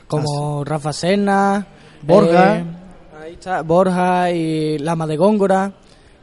Como 0.08 0.64
Rafa 0.64 0.94
Serna, 0.94 1.66
Borja. 2.04 2.58
eh, 2.58 2.64
ahí 3.24 3.34
está, 3.34 3.62
Borja 3.64 4.30
y 4.32 4.78
Lama 4.78 5.08
de 5.08 5.18
Góngora. 5.18 5.72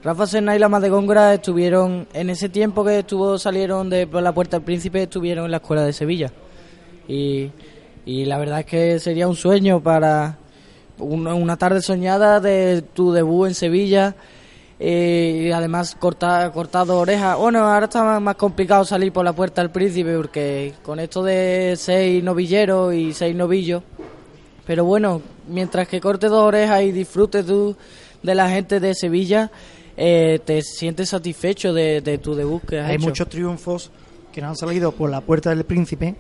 Rafa 0.05 0.27
Serna 0.27 0.55
y 0.55 0.59
Lama 0.59 0.79
de 0.81 0.91
Góngora 0.91 1.35
estuvieron, 1.35 2.07
en 2.13 2.31
ese 2.31 2.49
tiempo 2.49 2.85
que 2.85 3.01
estuvo 3.01 3.39
salieron 3.39 3.89
de 3.89 4.07
por 4.07 4.23
la 4.23 4.33
Puerta 4.33 4.59
del 4.59 4.65
Príncipe, 4.65 5.05
estuvieron 5.05 5.47
en 5.47 5.51
la 5.53 5.57
escuela 5.57 5.83
de 5.83 5.93
Sevilla. 5.93 6.31
Y, 7.09 7.51
y 8.05 8.25
la 8.27 8.39
verdad 8.39 8.61
es 8.61 8.67
que 8.67 8.99
sería 9.01 9.27
un 9.27 9.35
sueño 9.37 9.81
para 9.81 10.39
una, 10.99 11.35
una 11.35 11.57
tarde 11.57 11.81
soñada 11.83 12.39
de 12.39 12.83
tu 12.83 13.13
debut 13.13 13.49
en 13.49 13.55
Sevilla. 13.55 14.15
Eh, 14.85 15.45
y 15.49 15.53
además 15.53 15.95
corta, 15.95 16.51
cortado 16.53 16.99
orejas. 16.99 17.37
Bueno, 17.39 17.61
ahora 17.61 17.85
está 17.87 18.03
más- 18.03 18.21
más 18.21 18.35
complicado 18.35 18.85
salir 18.85 19.13
por 19.13 19.25
la 19.25 19.33
Puerta 19.33 19.63
del 19.63 19.71
Príncipe 19.71 20.17
porque 20.17 20.75
con 20.83 20.99
esto 20.99 21.23
de 21.23 21.75
seis 21.77 22.23
novilleros 22.25 22.93
y 22.93 23.13
seis 23.13 23.37
novillos. 23.37 23.85
Pero 24.67 24.85
bueno, 24.85 25.23
mientras 25.49 25.87
que 25.87 26.01
cortes 26.01 26.31
dos 26.31 26.43
orejas 26.43 26.83
y 26.83 26.91
disfrutes 26.91 27.47
tú 27.47 27.77
de 28.25 28.35
la 28.35 28.49
gente 28.51 28.81
de 28.81 28.93
Sevilla, 28.95 29.51
eh, 29.97 30.41
te 30.45 30.63
sientes 30.63 31.11
satisfecho 31.11 31.73
de, 31.73 32.01
de 32.01 32.19
tu 32.19 32.35
debut 32.35 32.63
que 32.65 32.81
has 32.81 32.89
Hay 32.89 32.97
hecho. 32.97 33.07
muchos 33.07 33.29
triunfos 33.29 33.91
que 34.33 34.41
no 34.41 34.49
han 34.49 34.57
salido 34.57 34.91
por 34.93 35.11
la 35.11 35.21
puerta 35.21 35.51
del 35.51 35.65
príncipe, 35.65 36.17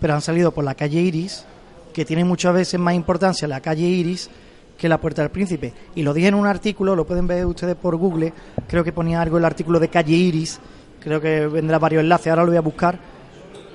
pero 0.00 0.14
han 0.14 0.20
salido 0.22 0.52
por 0.52 0.62
la 0.64 0.74
calle 0.76 1.00
Iris, 1.00 1.44
que 1.92 2.04
tiene 2.04 2.24
muchas 2.24 2.54
veces 2.54 2.78
más 2.78 2.94
importancia 2.94 3.48
la 3.48 3.60
calle 3.60 3.86
Iris 3.86 4.28
que 4.76 4.88
la 4.88 4.98
puerta 4.98 5.22
del 5.22 5.30
príncipe. 5.30 5.72
Y 5.94 6.02
lo 6.02 6.12
dije 6.12 6.28
en 6.28 6.34
un 6.34 6.46
artículo, 6.46 6.96
lo 6.96 7.06
pueden 7.06 7.26
ver 7.26 7.46
ustedes 7.46 7.76
por 7.76 7.96
Google, 7.96 8.32
creo 8.66 8.84
que 8.84 8.92
ponía 8.92 9.20
algo 9.20 9.38
el 9.38 9.44
artículo 9.44 9.78
de 9.78 9.88
calle 9.88 10.14
Iris, 10.14 10.60
creo 11.00 11.20
que 11.20 11.46
vendrá 11.46 11.78
varios 11.78 12.02
enlaces, 12.02 12.28
ahora 12.28 12.42
lo 12.42 12.48
voy 12.48 12.58
a 12.58 12.62
buscar. 12.62 12.98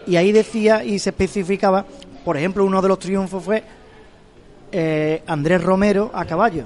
Y 0.07 0.15
ahí 0.15 0.31
decía 0.31 0.83
y 0.83 0.99
se 0.99 1.11
especificaba, 1.11 1.85
por 2.25 2.37
ejemplo, 2.37 2.65
uno 2.65 2.81
de 2.81 2.87
los 2.87 2.99
triunfos 2.99 3.43
fue 3.43 3.63
eh, 4.71 5.23
Andrés 5.25 5.63
Romero 5.63 6.11
a 6.13 6.25
caballo, 6.25 6.65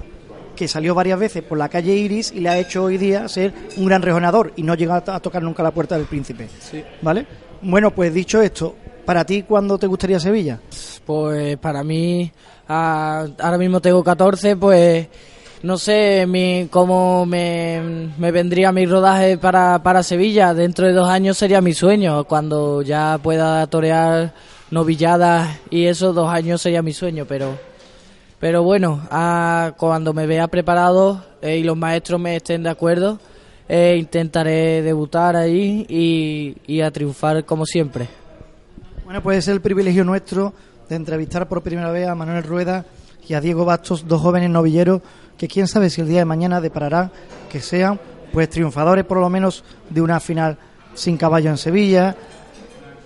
que 0.56 0.68
salió 0.68 0.96
varias 0.96 1.20
veces 1.20 1.44
por 1.44 1.58
la 1.58 1.70
calle 1.70 1.94
Iris 1.94 2.32
y 2.32 2.40
le 2.40 2.50
ha 2.50 2.58
hecho 2.58 2.84
hoy 2.84 2.98
día 2.98 3.28
ser 3.28 3.54
un 3.78 3.86
gran 3.86 4.02
rejonador 4.02 4.54
y 4.56 4.64
no 4.64 4.76
llega 4.76 4.98
a 4.98 5.20
tocar 5.20 5.44
nunca 5.44 5.64
la 5.64 5.72
puerta 5.72 5.98
del 5.98 6.06
príncipe. 6.06 6.48
¿Vale? 7.02 7.26
Bueno, 7.62 7.92
pues 7.92 8.14
dicho 8.14 8.42
esto, 8.42 8.76
¿para 9.06 9.26
ti 9.26 9.44
cuándo 9.44 9.78
te 9.78 9.88
gustaría 9.88 10.20
Sevilla? 10.20 10.60
Pues 11.06 11.58
para 11.58 11.84
mí, 11.84 12.32
ah, 12.68 13.28
ahora 13.40 13.58
mismo 13.58 13.82
tengo 13.82 14.04
14, 14.04 14.56
pues 14.56 15.08
no 15.64 15.78
sé 15.78 16.26
mi, 16.28 16.68
cómo 16.70 17.26
me, 17.26 18.10
me 18.18 18.32
vendría 18.32 18.72
mi 18.72 18.86
rodaje 18.86 19.38
para, 19.38 19.82
para 19.82 20.04
Sevilla. 20.04 20.54
Dentro 20.54 20.86
de 20.86 20.94
dos 20.94 21.08
años 21.08 21.38
sería 21.38 21.62
mi 21.62 21.74
sueño, 21.74 22.26
cuando 22.26 22.82
ya 22.82 23.18
pueda 23.24 23.66
torear 23.68 24.34
novilladas 24.72 25.60
y 25.70 25.86
eso, 25.86 26.12
dos 26.12 26.30
años 26.30 26.62
sería 26.62 26.82
mi 26.82 26.92
sueño, 26.92 27.26
pero, 27.28 27.58
pero 28.40 28.64
bueno, 28.64 29.08
ah, 29.10 29.74
cuando 29.78 30.14
me 30.14 30.28
vea 30.28 30.48
preparado 30.48 31.24
eh, 31.42 31.58
y 31.58 31.64
los 31.64 31.78
maestros 31.78 32.20
me 32.20 32.36
estén 32.36 32.64
de 32.64 32.70
acuerdo, 32.70 33.20
eh, 33.70 33.96
intentaré 33.98 34.82
debutar 34.82 35.38
ahí 35.38 35.86
y, 35.88 36.58
y 36.68 36.82
a 36.82 36.92
triunfar 36.92 37.46
como 37.46 37.66
siempre. 37.66 38.10
Bueno, 39.06 39.22
pues 39.22 39.38
es 39.38 39.48
el 39.48 39.62
privilegio 39.62 40.04
nuestro 40.04 40.54
de 40.94 40.98
entrevistar 40.98 41.48
por 41.48 41.64
primera 41.64 41.92
vez 41.92 42.08
a 42.08 42.14
Manuel 42.14 42.44
Rueda 42.44 42.86
y 43.28 43.34
a 43.34 43.42
Diego 43.42 43.66
Bastos, 43.66 44.08
dos 44.08 44.22
jóvenes 44.22 44.52
novilleros 44.52 45.02
que 45.40 45.48
quién 45.48 45.68
sabe 45.68 45.90
si 45.90 46.02
el 46.02 46.08
día 46.08 46.20
de 46.20 46.26
mañana 46.26 46.62
depararán 46.62 47.12
que 47.52 47.62
sean 47.62 48.00
pues 48.32 48.48
triunfadores 48.48 49.04
por 49.04 49.18
lo 49.18 49.28
menos 49.28 49.64
de 49.90 50.02
una 50.02 50.20
final 50.20 50.56
sin 50.94 51.18
caballo 51.18 51.50
en 51.50 51.58
Sevilla, 51.58 52.16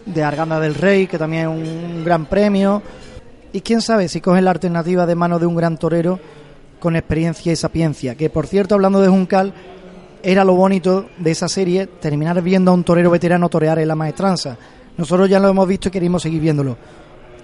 de 0.05 0.21
Arganda 0.21 0.59
del 0.59 0.75
Rey, 0.75 1.07
que 1.07 1.17
también 1.17 1.43
es 1.43 1.47
un 1.47 2.03
gran 2.03 2.25
premio, 2.25 2.81
y 3.53 3.61
quién 3.61 3.79
sabe 3.79 4.09
si 4.09 4.19
cogen 4.19 4.43
la 4.43 4.51
alternativa 4.51 5.05
de 5.05 5.15
mano 5.15 5.39
de 5.39 5.45
un 5.45 5.55
gran 5.55 5.77
torero 5.77 6.19
con 6.81 6.97
experiencia 6.97 7.53
y 7.53 7.55
sapiencia, 7.55 8.15
que 8.15 8.29
por 8.29 8.47
cierto, 8.47 8.75
hablando 8.75 8.99
de 8.99 9.07
Juncal, 9.07 9.53
era 10.23 10.43
lo 10.43 10.55
bonito 10.55 11.05
de 11.17 11.31
esa 11.31 11.47
serie, 11.47 11.87
terminar 11.87 12.41
viendo 12.41 12.71
a 12.71 12.73
un 12.73 12.83
torero 12.83 13.11
veterano 13.11 13.47
torear 13.47 13.79
en 13.79 13.87
la 13.87 13.95
maestranza. 13.95 14.57
Nosotros 14.97 15.29
ya 15.29 15.39
lo 15.39 15.47
hemos 15.47 15.67
visto 15.69 15.87
y 15.87 15.91
queremos 15.91 16.21
seguir 16.21 16.41
viéndolo. 16.41 16.75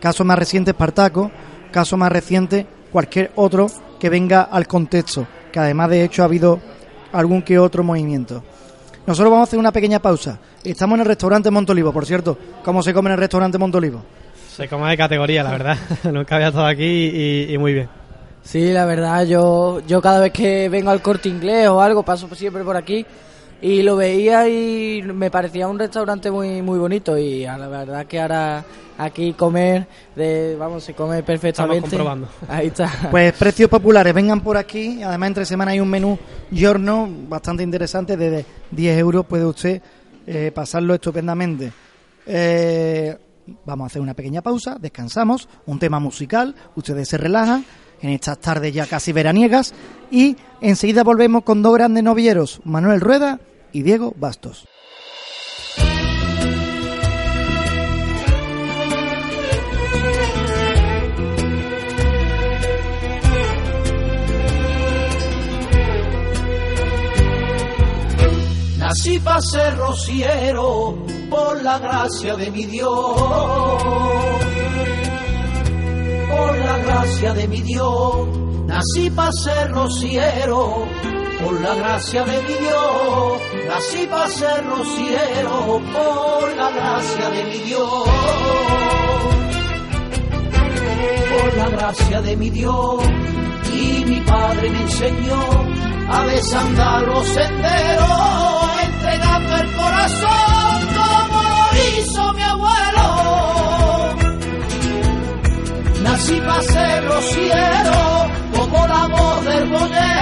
Caso 0.04 0.26
más 0.26 0.38
reciente 0.38 0.72
Espartaco, 0.72 1.32
caso 1.72 1.96
más 1.96 2.12
reciente 2.12 2.68
cualquier 2.92 3.32
otro 3.38 3.68
que 4.02 4.10
venga 4.10 4.42
al 4.42 4.68
contexto, 4.68 5.26
que 5.50 5.60
además 5.60 5.90
de 5.92 6.04
hecho 6.04 6.24
ha 6.24 6.26
habido 6.26 6.60
algún 7.14 7.42
que 7.42 7.58
otro 7.58 7.86
movimiento. 7.86 8.44
Nosotros 9.08 9.32
vamos 9.32 9.48
a 9.48 9.50
hacer 9.50 9.60
una 9.60 9.72
pequeña 9.72 10.00
pausa. 10.00 10.40
Estamos 10.62 10.96
en 10.96 11.04
el 11.04 11.06
restaurante 11.06 11.50
Montolivo, 11.50 11.94
por 11.94 12.06
cierto. 12.06 12.38
¿Cómo 12.66 12.84
se 12.84 12.94
come 12.94 13.12
en 13.12 13.14
el 13.14 13.20
restaurante 13.20 13.58
Montolivo? 13.58 14.04
Se 14.54 14.68
come 14.68 14.90
de 14.90 14.98
categoría, 14.98 15.42
la 15.42 15.52
verdad. 15.52 15.78
Nunca 16.12 16.36
había 16.36 16.50
estado 16.50 16.66
aquí 16.66 16.84
y, 16.84 17.54
y 17.54 17.58
muy 17.58 17.74
bien. 17.74 17.88
Sí, 18.44 18.74
la 18.74 18.84
verdad, 18.84 19.26
yo, 19.26 19.80
yo 19.88 20.02
cada 20.02 20.20
vez 20.20 20.34
que 20.34 20.68
vengo 20.68 20.90
al 20.90 21.02
corte 21.02 21.30
inglés 21.30 21.70
o 21.70 21.80
algo, 21.80 22.04
paso 22.04 22.28
siempre 22.36 22.66
por 22.66 22.76
aquí 22.76 23.06
y 23.64 23.82
lo 23.82 23.96
veía 23.96 24.50
y 24.50 25.02
me 25.04 25.32
parecía 25.32 25.70
un 25.70 25.80
restaurante 25.80 26.30
muy 26.30 26.62
muy 26.62 26.78
bonito 26.78 27.18
y 27.18 27.46
a 27.46 27.58
la 27.58 27.70
verdad 27.70 28.06
que 28.06 28.20
ahora 28.20 28.66
aquí 28.98 29.32
comer, 29.32 29.88
de, 30.18 30.58
vamos, 30.60 30.84
se 30.84 30.94
come 30.94 31.24
perfectamente. 31.24 31.82
comprobando. 31.82 32.28
Ahí 32.50 32.68
está. 32.68 32.92
Pues 33.12 33.32
precios 33.34 33.70
populares, 33.70 34.14
vengan 34.14 34.42
por 34.42 34.58
aquí. 34.58 35.02
Además, 35.02 35.28
entre 35.28 35.46
semana 35.46 35.72
hay 35.72 35.80
un 35.80 35.90
menú 35.90 36.20
giorno 36.52 37.10
bastante 37.30 37.64
interesante. 37.64 38.18
De 38.18 38.46
10 38.70 38.98
euros 38.98 39.26
puede 39.26 39.46
usted 39.46 39.82
eh, 40.28 40.52
pasarlo 40.54 40.94
estupendamente. 40.94 41.72
Eh, 42.26 43.18
vamos 43.66 43.86
a 43.86 43.88
hacer 43.88 44.02
una 44.02 44.14
pequeña 44.14 44.42
pausa, 44.42 44.76
descansamos, 44.78 45.48
un 45.68 45.80
tema 45.80 46.00
musical, 46.00 46.54
ustedes 46.76 47.08
se 47.08 47.18
relajan 47.18 47.66
en 48.02 48.10
estas 48.10 48.40
tardes 48.40 48.74
ya 48.74 48.86
casi 48.86 49.14
veraniegas 49.14 49.74
y 50.12 50.36
enseguida 50.60 51.04
volvemos 51.04 51.44
con 51.44 51.62
dos 51.62 51.74
grandes 51.74 52.04
novilleros, 52.04 52.62
Manuel 52.66 53.02
Rueda 53.02 53.40
y 53.74 53.82
Diego 53.82 54.14
Bastos. 54.16 54.66
Nací 68.78 69.20
para 69.20 69.42
ser 69.42 69.76
rociero 69.76 70.96
por 71.30 71.64
la 71.64 71.80
gracia 71.80 72.36
de 72.36 72.52
mi 72.52 72.66
Dios. 72.66 73.18
Por 76.30 76.58
la 76.60 76.78
gracia 76.78 77.34
de 77.34 77.48
mi 77.48 77.62
Dios. 77.62 78.28
Nací 78.68 79.10
para 79.10 79.32
ser 79.32 79.72
rociero 79.72 80.86
por 81.44 81.62
la 81.62 81.76
gracia 81.76 82.24
de 82.24 82.42
mi 82.44 82.54
Dios. 82.54 83.42
Nací 83.68 84.08
para 84.08 84.30
ser 84.30 84.66
rociero 84.66 85.82
por 85.94 86.56
la 86.56 86.70
gracia 86.72 87.30
de 87.30 87.44
mi 87.44 87.60
Dios. 87.60 88.04
Por 91.32 91.58
la 91.58 91.70
gracia 91.70 92.22
de 92.22 92.36
mi 92.38 92.50
Dios. 92.50 93.04
Y 93.74 94.06
mi 94.06 94.20
padre 94.22 94.70
me 94.70 94.82
enseñó 94.82 95.42
a 96.10 96.26
desandar 96.28 97.02
los 97.04 97.26
senderos, 97.28 98.70
entregando 98.84 99.56
el 99.56 99.74
corazón 99.74 100.88
como 100.98 101.42
hizo 101.98 102.34
mi 102.34 102.44
abuelo. 102.44 103.08
Nací 106.04 106.40
para 106.42 106.62
ser 106.62 107.06
rociero, 107.06 108.28
como 108.56 108.88
la 108.88 109.08
voz 109.08 109.46
del 109.46 109.70
bolero, 109.70 110.13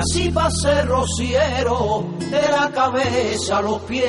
Nací 0.00 0.30
para 0.30 0.50
ser 0.50 0.86
rociero 0.86 2.06
de 2.18 2.40
la 2.50 2.70
cabeza 2.72 3.58
a 3.58 3.60
los 3.60 3.82
pies, 3.82 4.08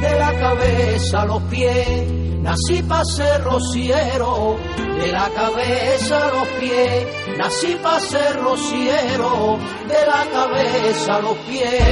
de 0.00 0.16
la 0.16 0.32
cabeza 0.38 1.22
a 1.22 1.26
los 1.26 1.42
pies. 1.42 2.12
Nací 2.40 2.82
para 2.84 3.04
ser 3.04 3.42
rociero 3.42 4.56
de 4.78 5.10
la 5.10 5.28
cabeza 5.30 6.24
a 6.24 6.30
los 6.30 6.48
pies. 6.60 7.06
Nací 7.36 7.76
para 7.82 7.98
ser 7.98 8.40
rociero 8.40 9.58
de 9.88 10.06
la 10.06 10.24
cabeza 10.30 11.16
a 11.16 11.20
los 11.20 11.36
pies. 11.38 11.82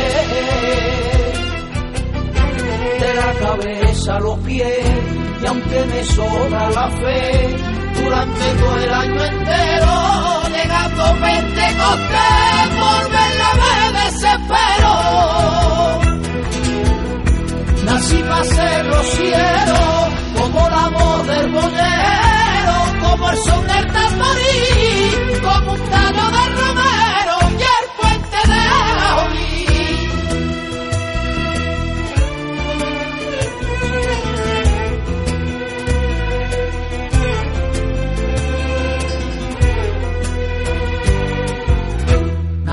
de 3.01 3.15
la 3.15 3.33
cabeza 3.41 4.17
a 4.17 4.21
los 4.21 4.39
pies, 4.41 4.87
y 5.43 5.47
aunque 5.47 5.85
me 5.87 6.05
sobra 6.05 6.71
la 6.71 6.89
fe, 6.91 7.57
durante 7.95 8.55
todo 8.61 8.77
el 8.77 8.93
año 8.93 9.25
entero, 9.25 10.40
llegando 11.01 11.21
Pentecostés, 11.21 12.69
por 12.81 13.11
verla 13.11 13.51
me 13.61 13.75
desespero. 14.01 14.95
Nací 17.85 18.23
para 18.23 18.45
ser 18.45 18.87
rociero, 18.87 20.09
como 20.37 20.69
la 20.69 20.89
voz 20.89 21.27
del 21.27 21.51
bolero, 21.51 22.75
como 23.01 23.31
el 23.31 23.37
son 23.39 23.67
del 23.67 23.87
tamborí, 23.93 25.41
como 25.43 25.73
un 25.73 25.81
tallo 25.91 26.31
de 26.31 26.49
romero 26.57 26.90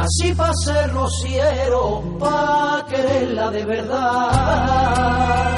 Nací 0.07 0.33
pa' 0.33 0.53
ser 0.63 0.93
rociero, 0.93 2.01
pa' 2.17 2.85
quererla 2.87 3.51
de 3.51 3.65
verdad. 3.65 5.55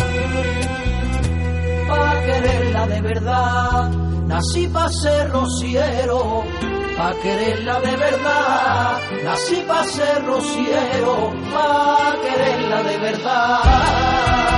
Pa' 1.88 2.16
quererla 2.26 2.88
de 2.88 3.02
verdad. 3.02 3.92
Nací 4.26 4.68
pa' 4.74 4.90
ser 4.90 5.30
rociero, 5.30 6.44
pa' 6.98 7.14
quererla 7.22 7.80
de 7.80 7.96
verdad. 7.96 8.98
Nací 9.24 9.62
pa' 9.68 9.84
ser 9.84 10.26
rociero, 10.26 11.32
pa' 11.54 12.16
quererla 12.24 12.84
de 12.90 12.98
verdad 12.98 14.50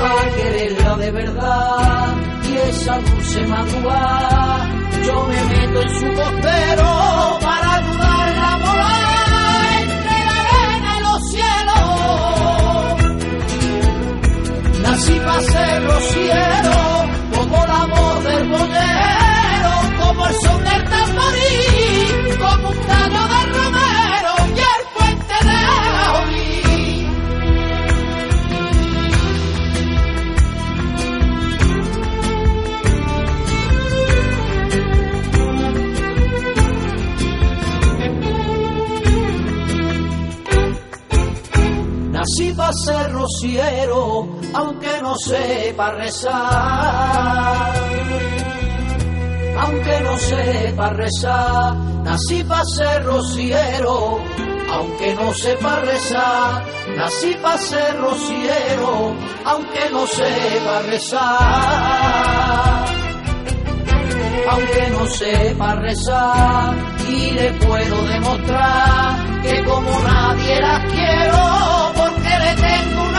para 0.00 0.24
quererla 0.36 0.96
de 0.96 1.10
verdad 1.10 2.06
y 2.48 2.56
esa 2.56 2.98
dulce 2.98 3.46
madrugada 3.46 4.80
yo 5.06 5.26
me 5.26 5.44
meto 5.44 5.82
en 5.82 5.90
su 6.00 6.06
costero 6.14 7.38
cielos 15.00 15.10
nací 15.10 15.20
para 15.20 15.40
ser 15.40 15.84
rociero 15.84 17.06
como 17.34 17.66
la 17.66 17.86
voz 17.86 18.24
del 18.24 18.48
bolero 18.48 19.72
como 20.00 20.26
el 20.26 20.34
son 20.44 20.64
del 20.64 20.84
tamborí 20.84 22.38
como 22.38 22.68
un 22.68 22.76
tallo 22.86 23.29
aunque 44.54 45.00
no 45.02 45.14
sepa 45.16 45.90
rezar. 45.92 47.74
Aunque 49.58 50.00
no 50.00 50.18
sepa 50.18 50.90
rezar, 50.90 51.74
nací 52.04 52.44
para 52.44 52.64
ser 52.64 53.04
rociero, 53.04 54.18
aunque 54.72 55.14
no 55.14 55.32
sepa 55.34 55.76
rezar. 55.80 56.64
Nací 56.96 57.34
para 57.42 57.58
ser 57.58 58.00
rociero, 58.00 59.14
aunque 59.44 59.90
no 59.90 60.06
sepa 60.06 60.82
rezar 60.82 62.20
aunque 64.50 64.90
no 64.90 65.06
sepa 65.06 65.74
rezar 65.76 66.74
y 67.08 67.30
le 67.30 67.52
puedo 67.52 68.02
demostrar 68.04 69.29
que 69.42 69.64
como 69.64 69.90
nadie 70.00 70.60
la 70.60 70.84
quiero 70.86 71.92
porque 71.94 72.32
le 72.44 72.54
tengo 72.66 73.02
un 73.02 73.14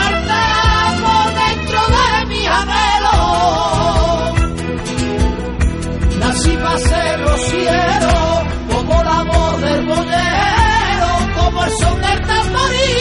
por 1.02 1.28
dentro 1.42 1.80
de 1.96 2.26
mi 2.30 2.42
anhelo. 2.46 3.18
Nací 6.20 6.56
para 6.56 6.78
ser 6.78 7.20
rociero 7.20 8.14
como 8.70 9.02
la 9.02 9.22
voz 9.24 9.60
del 9.60 9.86
bolero 9.86 11.10
como 11.36 11.64
el 11.64 11.70
son 11.72 12.00
del 12.00 12.20
tamborí 12.26 12.94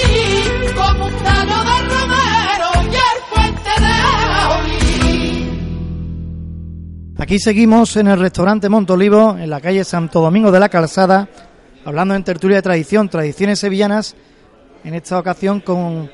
como 0.76 1.06
un 1.06 1.14
tallo 1.24 1.60
de 1.70 1.78
romero 1.94 2.70
y 2.84 2.96
el 2.96 3.20
puente 3.32 3.74
de 3.86 3.94
Aolí 4.42 4.80
Aquí 7.20 7.38
seguimos 7.40 7.96
en 7.98 8.08
el 8.08 8.20
restaurante 8.20 8.68
Montolivo, 8.70 9.38
en 9.38 9.50
la 9.50 9.62
calle 9.62 9.84
Santo 9.84 10.22
Domingo 10.22 10.52
de 10.52 10.60
la 10.60 10.70
Calzada, 10.70 11.30
hablando 11.86 12.16
en 12.16 12.24
tertulia 12.24 12.58
de 12.58 12.62
tradición, 12.62 13.10
tradiciones 13.10 13.60
sevillanas, 13.60 14.16
en 14.84 14.94
esta 14.94 15.20
ocasión 15.20 15.60
con 15.62 16.10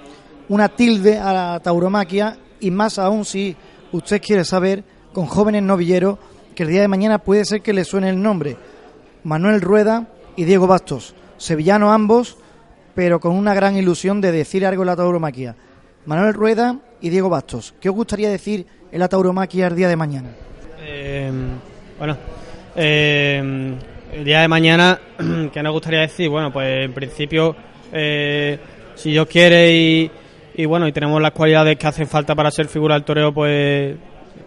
una 0.49 0.70
tilde 0.70 1.18
a 1.18 1.34
la 1.34 1.59
tauromaquia 1.59 2.38
y 2.59 2.72
más 2.72 2.99
aún 2.99 3.26
si 3.26 3.55
usted 3.91 4.22
quiere 4.22 4.43
saber, 4.43 4.84
con 5.13 5.26
jóvenes 5.26 5.63
novilleros, 5.63 6.18
que 6.55 6.63
el 6.63 6.70
día 6.70 6.82
de 6.82 6.88
mañana 6.88 7.20
puede 7.20 7.45
ser 7.45 7.61
que 7.61 7.74
le 7.74 7.86
suene 7.86 8.09
el 8.09 8.22
nombre. 8.22 8.57
Manuel 9.24 9.61
Rueda 9.61 10.07
y 10.36 10.43
Diego 10.45 10.68
Bastos, 10.68 11.15
sevillanos 11.38 11.91
ambos, 11.91 12.38
pero 12.95 13.20
con 13.20 13.36
una 13.36 13.53
gran 13.53 13.78
ilusión 13.78 14.22
de 14.22 14.32
decir 14.32 14.65
algo 14.65 14.84
en 14.84 14.88
la 14.88 14.95
tauromaquia. 14.95 15.55
Manuel 16.05 16.34
Rueda 16.34 16.80
y 17.01 17.09
Diego 17.09 17.30
Bastos, 17.30 17.76
¿qué 17.80 17.89
os 17.89 17.95
gustaría 17.95 18.30
decir 18.30 18.65
en 18.91 18.99
la 18.99 19.07
tauromaquia 19.07 19.68
el 19.68 19.76
día 19.76 19.88
de 19.88 19.95
mañana? 19.95 20.30
Eh, 20.80 21.32
bueno, 21.99 22.18
eh, 22.76 23.76
el 24.18 24.24
día 24.24 24.41
de 24.41 24.47
mañana, 24.47 24.99
¿qué 25.53 25.61
nos 25.61 25.74
gustaría 25.74 26.01
decir? 26.01 26.28
Bueno, 26.28 26.51
pues 26.51 26.86
en 26.86 26.91
principio, 26.91 27.55
eh, 27.93 28.57
si 28.95 29.11
Dios 29.11 29.28
quiere 29.28 29.72
y, 30.55 30.65
bueno, 30.65 30.88
y 30.88 30.91
tenemos 30.91 31.22
las 31.22 31.34
cualidades 31.34 31.78
que 31.78 31.86
hacen 31.86 32.07
falta 32.07 32.34
para 32.34 32.49
ser 32.49 32.68
figura 32.68 32.95
del 32.95 33.03
toreo, 33.03 33.32
pues, 33.32 33.95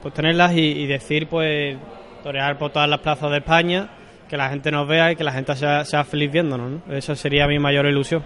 pues 0.02 0.12
tenerlas 0.12 0.54
y, 0.54 0.60
y 0.60 0.86
decir, 0.88 1.28
pues, 1.28 1.76
torear 2.24 2.58
por 2.58 2.72
todas 2.72 2.88
las 2.88 2.98
plazas 2.98 3.30
de 3.30 3.38
España, 3.38 3.88
que 4.28 4.36
la 4.36 4.48
gente 4.48 4.72
nos 4.72 4.88
vea 4.88 5.12
y 5.12 5.16
que 5.16 5.22
la 5.22 5.32
gente 5.32 5.54
sea, 5.54 5.84
sea 5.84 6.02
feliz 6.02 6.32
viéndonos, 6.32 6.82
¿no? 6.88 6.92
Esa 6.92 7.14
sería 7.14 7.46
mi 7.46 7.60
mayor 7.60 7.86
ilusión. 7.86 8.24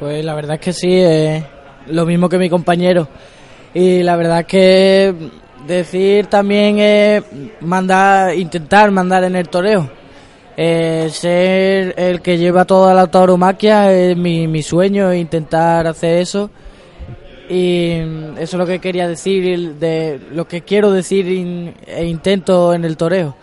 Pues 0.00 0.24
la 0.24 0.34
verdad 0.34 0.54
es 0.54 0.60
que 0.60 0.72
sí, 0.72 0.92
eh, 0.92 1.44
lo 1.88 2.06
mismo 2.06 2.30
que 2.30 2.38
mi 2.38 2.48
compañero. 2.48 3.06
Y 3.74 4.02
la 4.02 4.16
verdad 4.16 4.40
es 4.40 4.46
que 4.46 5.14
decir 5.66 6.26
también 6.28 6.78
es 6.78 7.22
mandar, 7.60 8.34
intentar 8.34 8.90
mandar 8.90 9.24
en 9.24 9.36
el 9.36 9.50
toreo. 9.50 10.03
Eh, 10.56 11.08
ser 11.10 11.94
el 11.98 12.20
que 12.22 12.38
lleva 12.38 12.64
toda 12.64 12.94
la 12.94 13.08
tauromaquia 13.08 13.92
es 13.92 14.16
mi, 14.16 14.46
mi 14.46 14.62
sueño, 14.62 15.12
intentar 15.12 15.86
hacer 15.86 16.18
eso. 16.18 16.50
Y 17.48 17.90
eso 18.36 18.38
es 18.38 18.54
lo 18.54 18.66
que 18.66 18.78
quería 18.78 19.06
decir, 19.08 19.74
de 19.74 20.20
lo 20.32 20.46
que 20.46 20.62
quiero 20.62 20.90
decir 20.90 21.26
in- 21.28 21.74
e 21.86 22.04
intento 22.04 22.72
en 22.72 22.84
el 22.84 22.96
toreo. 22.96 23.36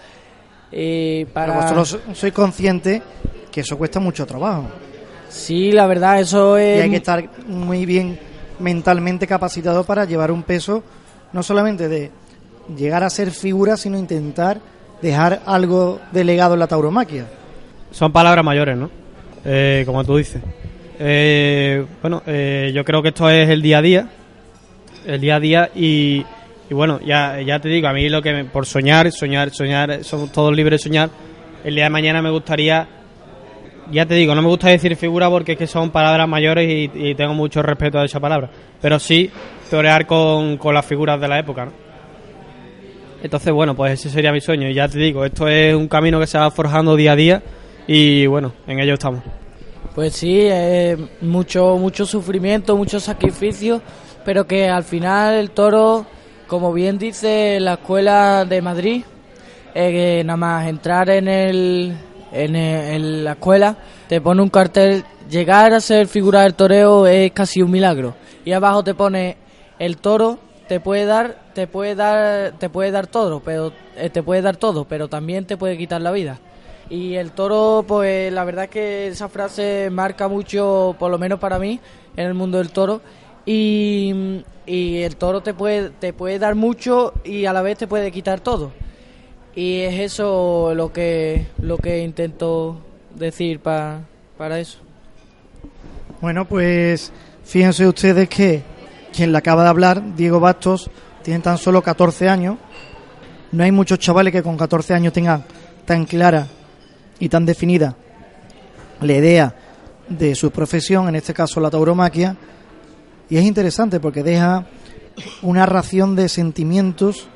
Y 0.72 1.26
Pero 1.26 1.34
para... 1.34 1.56
vosotros 1.74 2.00
sois 2.14 2.34
conscientes 2.34 3.02
que 3.52 3.62
eso 3.62 3.78
cuesta 3.78 4.00
mucho 4.00 4.26
trabajo. 4.26 4.66
Sí, 5.30 5.72
la 5.72 5.86
verdad, 5.88 6.20
eso 6.22 6.58
y 6.58 6.64
es... 6.64 6.82
hay 6.84 6.90
que 6.90 6.96
estar 6.96 7.30
muy 7.48 7.86
bien 7.86 8.18
mentalmente 8.60 9.28
capacitado 9.28 9.84
para 9.84 10.06
llevar 10.06 10.32
un 10.32 10.44
peso 10.44 10.84
no 11.34 11.44
solamente 11.44 11.88
de 11.88 12.10
llegar 12.76 13.04
a 13.04 13.10
ser 13.10 13.32
figura, 13.32 13.76
sino 13.78 13.98
intentar 13.98 14.60
dejar 15.02 15.42
algo 15.46 16.00
de 16.12 16.24
legado 16.24 16.54
en 16.54 16.60
la 16.60 16.68
tauromaquia. 16.68 17.26
Son 17.92 18.12
palabras 18.12 18.44
mayores, 18.46 18.78
¿no? 18.78 18.90
Eh, 19.46 19.84
como 19.86 20.04
tú 20.04 20.18
dices. 20.18 20.42
Eh, 21.00 21.86
bueno, 22.02 22.22
eh, 22.28 22.72
yo 22.74 22.86
creo 22.86 23.02
que 23.02 23.10
esto 23.10 23.30
es 23.30 23.50
el 23.50 23.62
día 23.62 23.80
a 23.80 23.82
día. 23.82 24.08
El 25.06 25.20
día 25.20 25.36
a 25.38 25.40
día 25.40 25.70
y, 25.74 26.24
bueno, 26.70 27.00
ya, 27.04 27.42
ya 27.42 27.60
te 27.60 27.70
digo, 27.70 27.88
a 27.88 27.94
mí 27.94 28.08
lo 28.08 28.22
que 28.22 28.34
me- 28.34 28.46
por 28.46 28.66
soñar, 28.68 29.12
soñar, 29.12 29.50
soñar, 29.50 30.04
somos 30.04 30.32
todos 30.32 30.56
libres 30.56 30.80
de 30.82 30.90
soñar. 30.90 31.10
El 31.64 31.74
día 31.76 31.86
de 31.86 31.90
mañana 31.90 32.22
me 32.22 32.30
gustaría, 32.30 32.88
ya 33.92 34.06
te 34.06 34.14
digo, 34.16 34.36
no 34.36 34.42
me 34.44 34.48
gusta 34.48 34.70
decir 34.70 34.96
figura 34.96 35.28
porque 35.30 35.54
es 35.54 35.58
que 35.58 35.68
son 35.68 35.90
palabras 35.90 36.28
mayores 36.28 36.70
y, 36.70 36.92
y 37.10 37.16
tengo 37.16 37.34
mucho 37.34 37.62
respeto 37.64 37.98
a 38.00 38.06
esa 38.06 38.20
palabra. 38.20 38.50
Pero 38.80 39.00
sí 39.00 39.30
torear 39.72 40.06
con, 40.06 40.58
con 40.58 40.74
las 40.76 40.86
figuras 40.86 41.20
de 41.20 41.28
la 41.28 41.40
época, 41.40 41.66
¿no? 41.66 41.72
Entonces, 43.24 43.54
bueno, 43.54 43.76
pues 43.76 43.94
ese 44.00 44.10
sería 44.10 44.32
mi 44.32 44.42
sueño. 44.42 44.68
Y 44.70 44.74
ya 44.74 44.88
te 44.88 44.98
digo, 44.98 45.24
esto 45.26 45.48
es 45.48 45.76
un 45.76 45.88
camino 45.88 46.20
que 46.20 46.28
se 46.28 46.38
va 46.38 46.50
forjando 46.52 46.96
día 46.96 47.12
a 47.12 47.16
día 47.16 47.44
y 47.88 48.26
bueno, 48.26 48.54
en 48.68 48.80
ello 48.80 48.94
estamos. 48.94 49.22
Pues 49.94 50.14
sí, 50.16 50.40
eh, 50.42 50.98
mucho, 51.22 51.78
mucho 51.78 52.06
sufrimiento, 52.06 52.78
mucho 52.78 53.00
sacrificio, 53.00 53.82
pero 54.24 54.48
que 54.48 54.70
al 54.70 54.84
final 54.84 55.36
el 55.36 55.52
toro, 55.52 56.06
como 56.48 56.72
bien 56.74 56.98
dice 56.98 57.60
la 57.60 57.74
escuela 57.74 58.46
de 58.46 58.62
Madrid, 58.62 59.04
eh, 59.76 60.22
nada 60.26 60.38
más 60.38 60.68
entrar 60.68 61.10
en, 61.10 61.28
el- 61.28 61.94
en 62.32 63.24
la 63.26 63.32
escuela, 63.34 63.76
te 64.08 64.22
pone 64.22 64.42
un 64.42 64.50
cartel, 64.50 65.04
llegar 65.30 65.74
a 65.74 65.80
ser 65.82 66.08
figura 66.08 66.42
del 66.44 66.54
toreo 66.54 67.06
es 67.08 67.32
casi 67.34 67.62
un 67.62 67.72
milagro. 67.72 68.16
y 68.46 68.54
abajo 68.54 68.84
te 68.84 68.94
pone 68.96 69.38
el 69.78 69.98
toro 69.98 70.40
te 70.72 70.80
puede 70.80 71.04
dar 71.04 71.36
te 71.54 71.68
puede 71.68 71.96
dar 71.96 72.54
te 72.58 72.70
puede 72.70 72.92
dar 72.92 73.06
todo 73.06 73.42
pero 73.42 73.74
eh, 73.98 74.10
te 74.10 74.24
puede 74.24 74.42
dar 74.42 74.56
todo 74.56 74.86
pero 74.86 75.10
también 75.10 75.44
te 75.44 75.58
puede 75.58 75.78
quitar 75.78 76.00
la 76.02 76.12
vida. 76.14 76.40
Y 76.90 77.16
el 77.16 77.32
toro 77.32 77.84
pues 77.86 78.32
la 78.32 78.46
verdad 78.46 78.64
es 78.64 78.70
que 78.70 79.08
esa 79.10 79.28
frase 79.28 79.90
marca 79.92 80.30
mucho 80.30 80.96
por 80.98 81.12
lo 81.12 81.18
menos 81.18 81.40
para 81.40 81.60
mí 81.60 81.82
en 82.16 82.26
el 82.26 82.36
mundo 82.36 82.58
del 82.58 82.70
toro. 82.72 83.02
Y, 83.46 84.44
y 84.66 85.02
el 85.02 85.18
toro 85.18 85.42
te 85.42 85.54
puede 85.54 85.90
te 85.90 86.14
puede 86.14 86.40
dar 86.40 86.56
mucho 86.56 87.16
y 87.26 87.48
a 87.48 87.52
la 87.52 87.62
vez 87.62 87.78
te 87.78 87.88
puede 87.88 88.10
quitar 88.10 88.40
todo. 88.40 88.72
Y 89.54 89.82
es 89.82 90.00
eso 90.00 90.72
lo 90.74 90.94
que 90.94 91.48
lo 91.62 91.80
que 91.80 92.00
intento 92.02 92.78
decir 93.14 93.60
pa- 93.60 94.00
para 94.38 94.58
eso. 94.58 94.78
Bueno, 96.22 96.46
pues 96.46 97.12
fíjense 97.44 97.86
ustedes 97.86 98.30
que 98.30 98.71
quien 99.14 99.32
le 99.32 99.38
acaba 99.38 99.64
de 99.64 99.70
hablar, 99.70 100.16
Diego 100.16 100.40
Bastos, 100.40 100.90
tiene 101.24 101.40
tan 101.40 101.58
solo 101.58 101.82
14 101.82 102.30
años. 102.30 102.58
No 103.52 103.64
hay 103.64 103.72
muchos 103.72 104.00
chavales 104.00 104.32
que 104.32 104.44
con 104.44 104.58
14 104.58 104.94
años 104.94 105.14
tengan 105.14 105.44
tan 105.86 106.06
clara 106.06 106.48
y 107.20 107.30
tan 107.30 107.46
definida 107.46 107.96
la 109.02 109.14
idea 109.14 109.56
de 110.08 110.36
su 110.36 110.52
profesión, 110.52 111.08
en 111.10 111.16
este 111.16 111.34
caso 111.34 111.60
la 111.60 111.70
tauromaquia. 111.70 112.36
Y 113.30 113.38
es 113.38 113.44
interesante 113.44 114.00
porque 114.00 114.24
deja 114.24 114.66
una 115.42 115.66
ración 115.66 116.16
de 116.16 116.30
sentimientos 116.30 117.28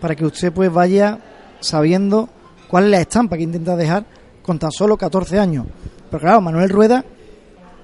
para 0.00 0.14
que 0.14 0.24
usted 0.24 0.52
pues 0.52 0.72
vaya 0.72 1.18
sabiendo 1.60 2.28
cuál 2.68 2.84
es 2.84 2.90
la 2.90 3.00
estampa 3.00 3.36
que 3.36 3.42
intenta 3.42 3.76
dejar 3.76 4.04
con 4.42 4.58
tan 4.58 4.70
solo 4.70 4.96
14 4.96 5.38
años. 5.38 5.66
Pero 6.10 6.20
claro, 6.20 6.40
Manuel 6.40 6.70
Rueda 6.70 7.04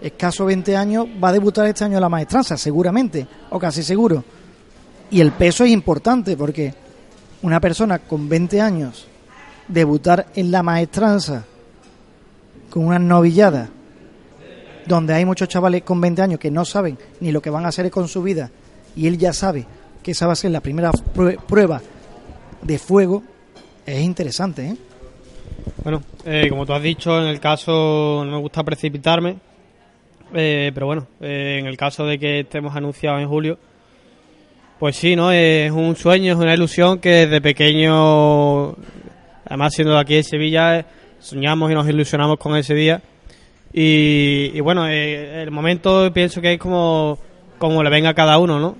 escaso 0.06 0.44
20 0.44 0.76
años, 0.76 1.06
va 1.22 1.28
a 1.28 1.32
debutar 1.32 1.66
este 1.66 1.84
año 1.84 1.96
en 1.96 2.00
la 2.02 2.08
maestranza, 2.08 2.56
seguramente, 2.56 3.26
o 3.50 3.58
casi 3.58 3.82
seguro. 3.82 4.22
Y 5.10 5.20
el 5.20 5.32
peso 5.32 5.64
es 5.64 5.70
importante 5.70 6.36
porque 6.36 6.74
una 7.42 7.60
persona 7.60 7.98
con 8.00 8.28
20 8.28 8.60
años 8.60 9.06
debutar 9.68 10.26
en 10.34 10.50
la 10.50 10.62
maestranza 10.62 11.44
con 12.70 12.86
una 12.86 12.98
novillada 12.98 13.68
donde 14.86 15.14
hay 15.14 15.24
muchos 15.24 15.48
chavales 15.48 15.82
con 15.82 16.00
20 16.00 16.20
años 16.22 16.40
que 16.40 16.50
no 16.50 16.64
saben 16.64 16.98
ni 17.20 17.32
lo 17.32 17.40
que 17.40 17.48
van 17.50 17.64
a 17.64 17.68
hacer 17.68 17.90
con 17.90 18.06
su 18.08 18.22
vida 18.22 18.50
y 18.96 19.06
él 19.06 19.16
ya 19.16 19.32
sabe 19.32 19.64
que 20.02 20.10
esa 20.10 20.26
va 20.26 20.34
a 20.34 20.36
ser 20.36 20.50
la 20.50 20.60
primera 20.60 20.90
prue- 20.92 21.38
prueba 21.40 21.80
de 22.62 22.78
fuego, 22.78 23.22
es 23.86 24.02
interesante, 24.02 24.66
¿eh? 24.68 24.76
Bueno, 25.82 26.02
eh, 26.24 26.46
como 26.50 26.66
tú 26.66 26.72
has 26.74 26.82
dicho, 26.82 27.18
en 27.20 27.28
el 27.28 27.40
caso 27.40 28.22
no 28.24 28.30
me 28.32 28.38
gusta 28.38 28.62
precipitarme, 28.62 29.36
eh, 30.34 30.70
pero 30.74 30.86
bueno, 30.86 31.06
eh, 31.20 31.58
en 31.60 31.66
el 31.66 31.76
caso 31.76 32.04
de 32.06 32.18
que 32.18 32.40
estemos 32.40 32.74
anunciados 32.74 33.20
en 33.20 33.28
julio, 33.28 33.58
pues 34.78 34.96
sí, 34.96 35.16
¿no? 35.16 35.30
Es 35.30 35.70
un 35.70 35.96
sueño, 35.96 36.32
es 36.32 36.38
una 36.38 36.54
ilusión 36.54 36.98
que 36.98 37.26
desde 37.26 37.40
pequeño, 37.40 38.72
además 39.46 39.72
siendo 39.74 39.94
de 39.94 40.00
aquí 40.00 40.14
de 40.14 40.22
Sevilla, 40.24 40.80
eh, 40.80 40.84
soñamos 41.20 41.70
y 41.70 41.74
nos 41.74 41.88
ilusionamos 41.88 42.38
con 42.38 42.56
ese 42.56 42.74
día. 42.74 43.00
Y, 43.72 44.50
y 44.52 44.60
bueno, 44.60 44.88
eh, 44.88 45.42
el 45.42 45.50
momento 45.50 46.12
pienso 46.12 46.40
que 46.40 46.52
es 46.52 46.58
como, 46.58 47.18
como 47.58 47.82
le 47.82 47.90
venga 47.90 48.10
a 48.10 48.14
cada 48.14 48.38
uno, 48.38 48.58
¿no? 48.58 48.76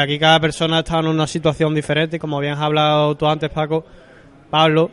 Aquí 0.00 0.18
cada 0.18 0.40
persona 0.40 0.80
está 0.80 1.00
en 1.00 1.06
una 1.06 1.26
situación 1.26 1.74
diferente, 1.74 2.18
como 2.18 2.38
habías 2.38 2.58
hablado 2.58 3.16
tú 3.16 3.26
antes, 3.26 3.50
Paco, 3.50 3.84
Pablo 4.50 4.90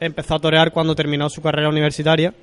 empezó 0.00 0.34
a 0.34 0.38
torear 0.38 0.72
cuando 0.72 0.94
terminó 0.94 1.28
su 1.28 1.40
carrera 1.40 1.68
universitaria. 1.68 2.34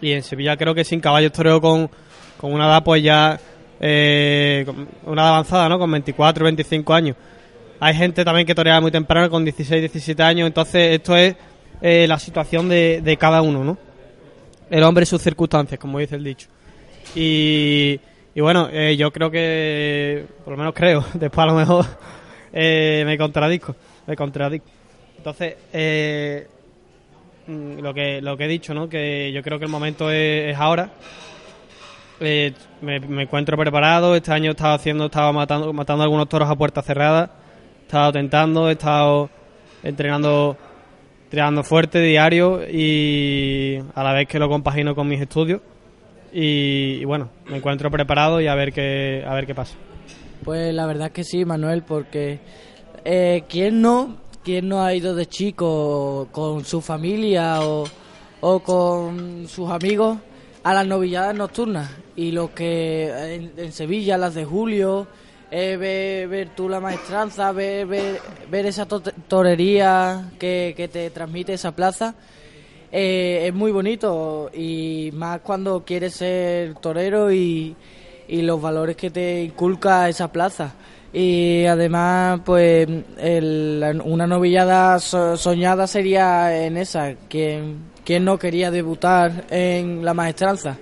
Y 0.00 0.12
en 0.12 0.22
Sevilla 0.22 0.56
creo 0.56 0.74
que 0.74 0.84
sin 0.84 1.00
caballos 1.00 1.32
toreó 1.32 1.60
con, 1.60 1.90
con 2.38 2.52
una 2.52 2.66
edad 2.66 2.84
pues 2.84 3.02
ya 3.02 3.40
eh, 3.80 4.66
una 5.04 5.22
edad 5.22 5.30
avanzada, 5.30 5.68
¿no? 5.68 5.78
Con 5.78 5.90
24, 5.90 6.44
25 6.44 6.94
años. 6.94 7.16
Hay 7.80 7.94
gente 7.94 8.24
también 8.24 8.46
que 8.46 8.54
torea 8.54 8.80
muy 8.80 8.90
temprano 8.90 9.28
con 9.30 9.44
16, 9.44 9.80
17 9.82 10.22
años. 10.22 10.46
Entonces 10.46 10.94
esto 10.94 11.16
es 11.16 11.36
eh, 11.80 12.06
la 12.08 12.18
situación 12.18 12.68
de, 12.68 13.00
de 13.02 13.16
cada 13.16 13.42
uno, 13.42 13.64
¿no? 13.64 13.78
El 14.70 14.82
hombre 14.82 15.04
y 15.04 15.06
sus 15.06 15.22
circunstancias, 15.22 15.78
como 15.78 15.98
dice 15.98 16.16
el 16.16 16.24
dicho. 16.24 16.48
Y, 17.14 18.00
y 18.34 18.40
bueno, 18.42 18.68
eh, 18.70 18.96
yo 18.98 19.10
creo 19.10 19.30
que, 19.30 20.26
por 20.44 20.52
lo 20.52 20.58
menos 20.58 20.74
creo, 20.74 21.02
después 21.14 21.42
a 21.42 21.46
lo 21.46 21.54
mejor 21.54 21.86
eh, 22.52 23.02
me 23.06 23.16
contradizco, 23.16 23.74
me 24.06 24.14
contradizco. 24.14 24.68
Entonces, 25.16 25.54
eh, 25.72 26.46
lo 27.46 27.94
que 27.94 28.20
lo 28.20 28.36
que 28.36 28.44
he 28.44 28.48
dicho, 28.48 28.74
¿no? 28.74 28.88
Que 28.88 29.32
yo 29.32 29.42
creo 29.42 29.58
que 29.58 29.64
el 29.64 29.70
momento 29.70 30.10
es, 30.10 30.56
ahora. 30.56 30.90
Eh, 32.20 32.52
me, 32.80 32.96
encuentro 32.96 33.56
preparado. 33.56 34.16
Este 34.16 34.32
año 34.32 34.50
he 34.50 34.54
estado 34.54 34.74
haciendo, 34.74 35.04
he 35.04 35.06
estado 35.06 35.32
matando, 35.32 35.72
matando 35.72 36.02
algunos 36.02 36.28
toros 36.28 36.48
a 36.50 36.56
puerta 36.56 36.82
cerrada. 36.82 37.30
He 37.80 37.82
estado 37.82 38.12
tentando, 38.12 38.68
he 38.68 38.72
estado 38.72 39.30
entrenando, 39.82 40.56
entrenando 41.24 41.62
fuerte 41.62 42.00
diario 42.00 42.62
y 42.68 43.78
a 43.94 44.02
la 44.02 44.12
vez 44.12 44.26
que 44.26 44.38
lo 44.38 44.48
compagino 44.48 44.94
con 44.94 45.08
mis 45.08 45.20
estudios. 45.20 45.60
Y, 46.32 46.98
y 47.00 47.04
bueno, 47.04 47.30
me 47.46 47.58
encuentro 47.58 47.90
preparado 47.90 48.40
y 48.40 48.48
a 48.48 48.54
ver 48.54 48.72
qué 48.72 49.24
a 49.26 49.34
ver 49.34 49.46
qué 49.46 49.54
pasa. 49.54 49.76
Pues 50.44 50.74
la 50.74 50.86
verdad 50.86 51.08
es 51.08 51.12
que 51.12 51.24
sí, 51.24 51.44
Manuel, 51.44 51.82
porque 51.82 52.40
eh, 53.04 53.44
¿quién 53.48 53.80
no 53.80 54.16
quién 54.46 54.68
no 54.68 54.84
ha 54.84 54.94
ido 54.94 55.16
de 55.16 55.26
chico 55.26 56.28
con 56.30 56.64
su 56.64 56.80
familia 56.80 57.62
o, 57.62 57.84
o 58.42 58.60
con 58.60 59.48
sus 59.48 59.68
amigos 59.68 60.18
a 60.62 60.72
las 60.72 60.86
novilladas 60.86 61.34
nocturnas? 61.34 61.90
Y 62.14 62.30
lo 62.30 62.54
que 62.54 63.08
en, 63.56 63.72
Sevilla, 63.72 64.16
las 64.16 64.34
de 64.36 64.44
julio, 64.44 65.08
ver, 65.50 66.28
ver 66.28 66.50
tú 66.54 66.68
la 66.68 66.78
maestranza, 66.78 67.50
ver, 67.50 67.88
ver, 67.88 68.66
esa 68.66 68.86
to- 68.86 69.02
torería 69.26 70.30
que, 70.38 70.74
que 70.76 70.86
te 70.86 71.10
transmite 71.10 71.54
esa 71.54 71.72
plaza. 71.74 72.14
Eh, 72.92 73.48
es 73.48 73.52
muy 73.52 73.72
bonito 73.72 74.48
y 74.54 75.10
más 75.12 75.40
cuando 75.40 75.84
quieres 75.84 76.14
ser 76.14 76.76
torero 76.76 77.32
y, 77.32 77.74
y 78.28 78.42
los 78.42 78.62
valores 78.62 78.94
que 78.96 79.10
te 79.10 79.42
inculca 79.42 80.08
esa 80.08 80.30
plaza. 80.30 80.72
Y 81.18 81.64
además, 81.64 82.40
pues, 82.44 82.86
el- 83.16 84.02
una 84.04 84.26
novillada 84.26 84.98
so- 85.00 85.34
soñada 85.38 85.86
sería 85.86 86.64
en 86.66 86.76
esa. 86.76 87.14
quien 87.28 87.86
quien 88.04 88.22
no 88.24 88.38
quería 88.38 88.70
debutar 88.70 89.46
en 89.50 90.04
la 90.04 90.12
maestranza? 90.14 90.76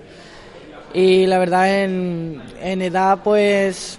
Y 0.93 1.25
la 1.25 1.39
verdad, 1.39 1.83
en, 1.83 2.41
en 2.61 2.81
edad, 2.81 3.19
pues, 3.23 3.97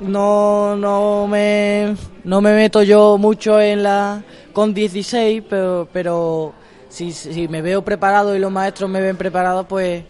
no, 0.00 0.76
no, 0.76 1.26
me, 1.26 1.96
no 2.24 2.40
me 2.40 2.54
meto 2.54 2.82
yo 2.84 3.18
mucho 3.18 3.60
en 3.60 3.82
la 3.82 4.22
con 4.52 4.72
16, 4.72 5.42
pero, 5.50 5.88
pero 5.92 6.52
si, 6.88 7.12
si 7.12 7.48
me 7.48 7.60
veo 7.60 7.82
preparado 7.84 8.34
y 8.36 8.38
los 8.38 8.52
maestros 8.52 8.88
me 8.88 9.00
ven 9.00 9.16
preparado, 9.16 9.64
pues, 9.64 10.04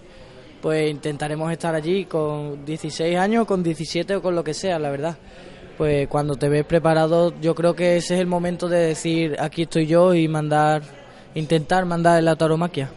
pues 0.60 0.90
intentaremos 0.90 1.50
estar 1.52 1.74
allí 1.74 2.04
con 2.04 2.64
16 2.64 3.16
años, 3.16 3.46
con 3.46 3.62
17 3.62 4.16
o 4.16 4.22
con 4.22 4.34
lo 4.34 4.44
que 4.44 4.54
sea, 4.54 4.78
la 4.78 4.90
verdad. 4.90 5.16
Pues 5.78 6.08
cuando 6.08 6.34
te 6.34 6.48
ves 6.48 6.64
preparado, 6.64 7.32
yo 7.40 7.54
creo 7.54 7.74
que 7.74 7.96
ese 7.96 8.14
es 8.14 8.20
el 8.20 8.26
momento 8.26 8.68
de 8.68 8.78
decir 8.80 9.36
aquí 9.38 9.62
estoy 9.62 9.86
yo 9.86 10.14
y 10.14 10.28
mandar, 10.28 10.82
intentar 11.34 11.86
mandar 11.86 12.22
la 12.22 12.36
tauromaquia. 12.36 12.90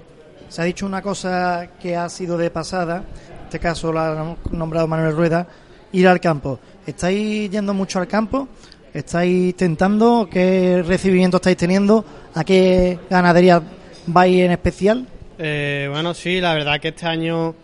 Se 0.49 0.61
ha 0.61 0.65
dicho 0.65 0.85
una 0.85 1.01
cosa 1.01 1.69
que 1.79 1.95
ha 1.95 2.09
sido 2.09 2.37
de 2.37 2.51
pasada, 2.51 2.97
en 2.97 3.45
este 3.45 3.59
caso 3.59 3.93
la 3.93 4.11
ha 4.11 4.35
nombrado 4.51 4.87
Manuel 4.87 5.15
Rueda, 5.15 5.47
ir 5.93 6.07
al 6.07 6.19
campo. 6.19 6.59
¿Estáis 6.85 7.49
yendo 7.49 7.73
mucho 7.73 7.99
al 7.99 8.07
campo? 8.07 8.49
¿Estáis 8.93 9.55
tentando? 9.55 10.27
¿Qué 10.29 10.83
recibimiento 10.85 11.37
estáis 11.37 11.57
teniendo? 11.57 12.03
¿A 12.35 12.43
qué 12.43 12.99
ganadería 13.09 13.61
vais 14.07 14.41
en 14.41 14.51
especial? 14.51 15.07
Eh, 15.37 15.87
bueno, 15.91 16.13
sí, 16.13 16.39
la 16.39 16.53
verdad 16.53 16.79
que 16.79 16.89
este 16.89 17.07
año 17.07 17.55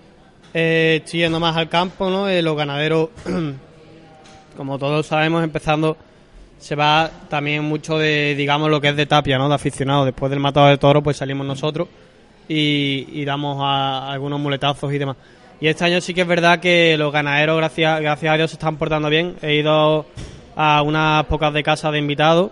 eh, 0.54 1.02
estoy 1.04 1.20
yendo 1.22 1.40
más 1.40 1.56
al 1.56 1.70
campo, 1.70 2.10
¿no? 2.10 2.28
Eh, 2.28 2.42
los 2.42 2.58
ganaderos, 2.58 3.10
como 4.58 4.80
todos 4.80 5.06
sabemos, 5.06 5.44
empezando, 5.44 5.96
se 6.58 6.76
va 6.76 7.10
también 7.30 7.64
mucho 7.64 7.98
de, 7.98 8.34
digamos, 8.36 8.70
lo 8.70 8.82
que 8.82 8.90
es 8.90 8.96
de 8.96 9.06
tapia, 9.06 9.38
¿no? 9.38 9.48
De 9.48 9.56
aficionados. 9.56 10.06
Después 10.06 10.30
del 10.32 10.40
matado 10.40 10.68
de 10.68 10.78
toro, 10.78 11.04
pues 11.04 11.18
salimos 11.18 11.46
nosotros 11.46 11.88
y, 12.48 13.24
damos 13.26 13.60
a, 13.62 14.12
algunos 14.12 14.40
muletazos 14.40 14.92
y 14.92 14.98
demás. 14.98 15.18
Y 15.62 15.68
este 15.68 15.86
año 15.86 16.02
sí 16.02 16.14
que 16.14 16.22
es 16.22 16.28
verdad 16.28 16.60
que 16.60 16.98
los 16.98 17.12
ganaderos, 17.14 17.58
gracias, 17.58 18.02
gracias 18.02 18.34
a 18.34 18.38
Dios, 18.38 18.50
se 18.50 18.56
están 18.56 18.78
portando 18.78 19.10
bien. 19.10 19.36
He 19.42 19.56
ido 19.56 20.06
a 20.56 20.82
unas 20.82 21.26
pocas 21.26 21.54
de 21.54 21.62
casa 21.64 21.92
de 21.92 22.00
invitados. 22.00 22.52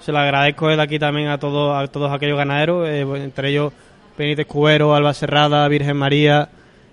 Se 0.00 0.12
lo 0.12 0.18
agradezco 0.18 0.68
desde 0.68 0.82
aquí 0.82 0.98
también 0.98 1.28
a 1.28 1.38
todos, 1.38 1.76
a 1.76 1.86
todos 1.90 2.12
aquellos 2.12 2.36
ganaderos, 2.36 2.86
eh, 2.88 3.00
entre 3.00 3.50
ellos 3.50 3.72
Benítez 4.18 4.46
Cubero, 4.46 4.94
Alba 4.94 5.14
Serrada, 5.14 5.66
Virgen 5.68 5.96
María, 5.96 6.48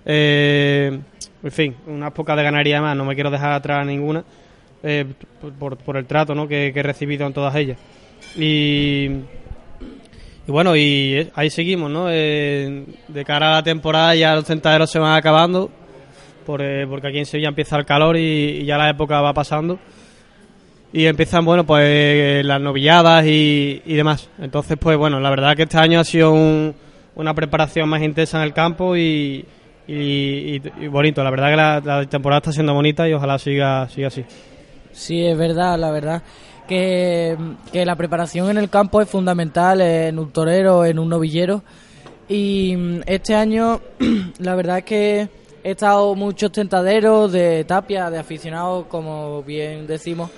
eh, 0.05 0.99
en 1.43 1.51
fin, 1.51 1.75
unas 1.87 2.11
pocas 2.11 2.37
de 2.37 2.43
ganadería 2.43 2.81
más, 2.81 2.95
no 2.95 3.03
me 3.03 3.15
quiero 3.15 3.31
dejar 3.31 3.51
atrás 3.51 3.85
ninguna, 3.85 4.23
eh, 4.83 5.05
por, 5.59 5.97
el 5.97 6.05
trato 6.05 6.35
¿no? 6.35 6.47
que, 6.47 6.67
he 6.67 6.83
recibido 6.83 7.25
en 7.25 7.33
todas 7.33 7.55
ellas. 7.55 7.77
Y, 8.37 9.09
bueno, 10.47 10.75
y 10.75 11.15
eh, 11.15 11.31
ahí 11.33 11.49
seguimos, 11.49 11.89
¿no? 11.89 12.07
Eh, 12.09 12.85
de 13.07 13.25
cara 13.25 13.47
a 13.49 13.55
la 13.55 13.63
temporada 13.63 14.13
ya 14.13 14.35
los 14.35 14.45
tentaderos 14.45 14.91
se 14.91 14.99
van 14.99 15.17
acabando. 15.17 15.71
por, 16.45 16.61
porque 16.87 17.07
aquí 17.07 17.17
en 17.17 17.25
Sevilla 17.25 17.49
empieza 17.49 17.75
el 17.77 17.85
calor 17.85 18.17
y, 18.17 18.59
y 18.61 18.65
ya 18.65 18.77
la 18.77 18.89
época 18.91 19.19
va 19.21 19.33
pasando 19.33 19.79
y 20.93 21.07
empiezan, 21.07 21.43
bueno, 21.43 21.65
pues 21.65 22.45
las 22.45 22.61
novilladas 22.61 23.25
y, 23.25 23.81
y 23.85 23.95
demás. 23.95 24.29
Entonces, 24.39 24.77
pues 24.79 24.95
bueno, 24.97 25.19
la 25.19 25.29
verdad 25.31 25.55
que 25.55 25.63
este 25.63 25.77
año 25.77 25.99
ha 25.99 26.03
sido 26.05 26.31
un- 26.31 26.84
una 27.15 27.33
preparación 27.33 27.89
más 27.89 28.01
intensa 28.01 28.37
en 28.37 28.43
el 28.43 28.53
campo 28.53 28.95
y, 28.95 29.45
y- 29.87 30.59
bonito. 30.89 31.23
La 31.23 31.31
verdad 31.31 31.49
que 31.49 31.55
la, 31.55 31.81
la 31.99 32.05
temporada 32.09 32.39
está 32.39 32.51
siendo 32.51 32.73
bonita 32.73 33.07
y 33.07 33.13
ojalá 33.13 33.37
siga, 33.39 33.87
siga 33.89 34.07
así. 34.07 34.23
Sí, 34.91 35.25
es 35.25 35.37
verdad, 35.37 35.77
la 35.77 35.91
verdad. 35.91 36.21
Que, 36.67 37.37
que 37.71 37.85
la 37.85 37.95
preparación 37.95 38.49
en 38.49 38.57
el 38.57 38.69
campo 38.69 39.01
es 39.01 39.09
fundamental 39.09 39.81
en 39.81 40.17
un 40.17 40.31
torero, 40.31 40.83
en 40.85 40.97
un 40.99 41.09
novillero. 41.09 41.63
Y 42.27 42.75
mm, 42.75 43.01
este 43.05 43.35
año, 43.35 43.81
la 44.39 44.55
verdad 44.55 44.79
es 44.79 44.83
que 44.85 45.29
he 45.63 45.71
estado 45.71 46.15
muchos 46.15 46.51
tentaderos 46.51 47.31
de 47.31 47.63
tapia, 47.65 48.09
de 48.09 48.17
aficionados, 48.17 48.85
como 48.87 49.43
bien 49.43 49.85
decimos, 49.87 50.31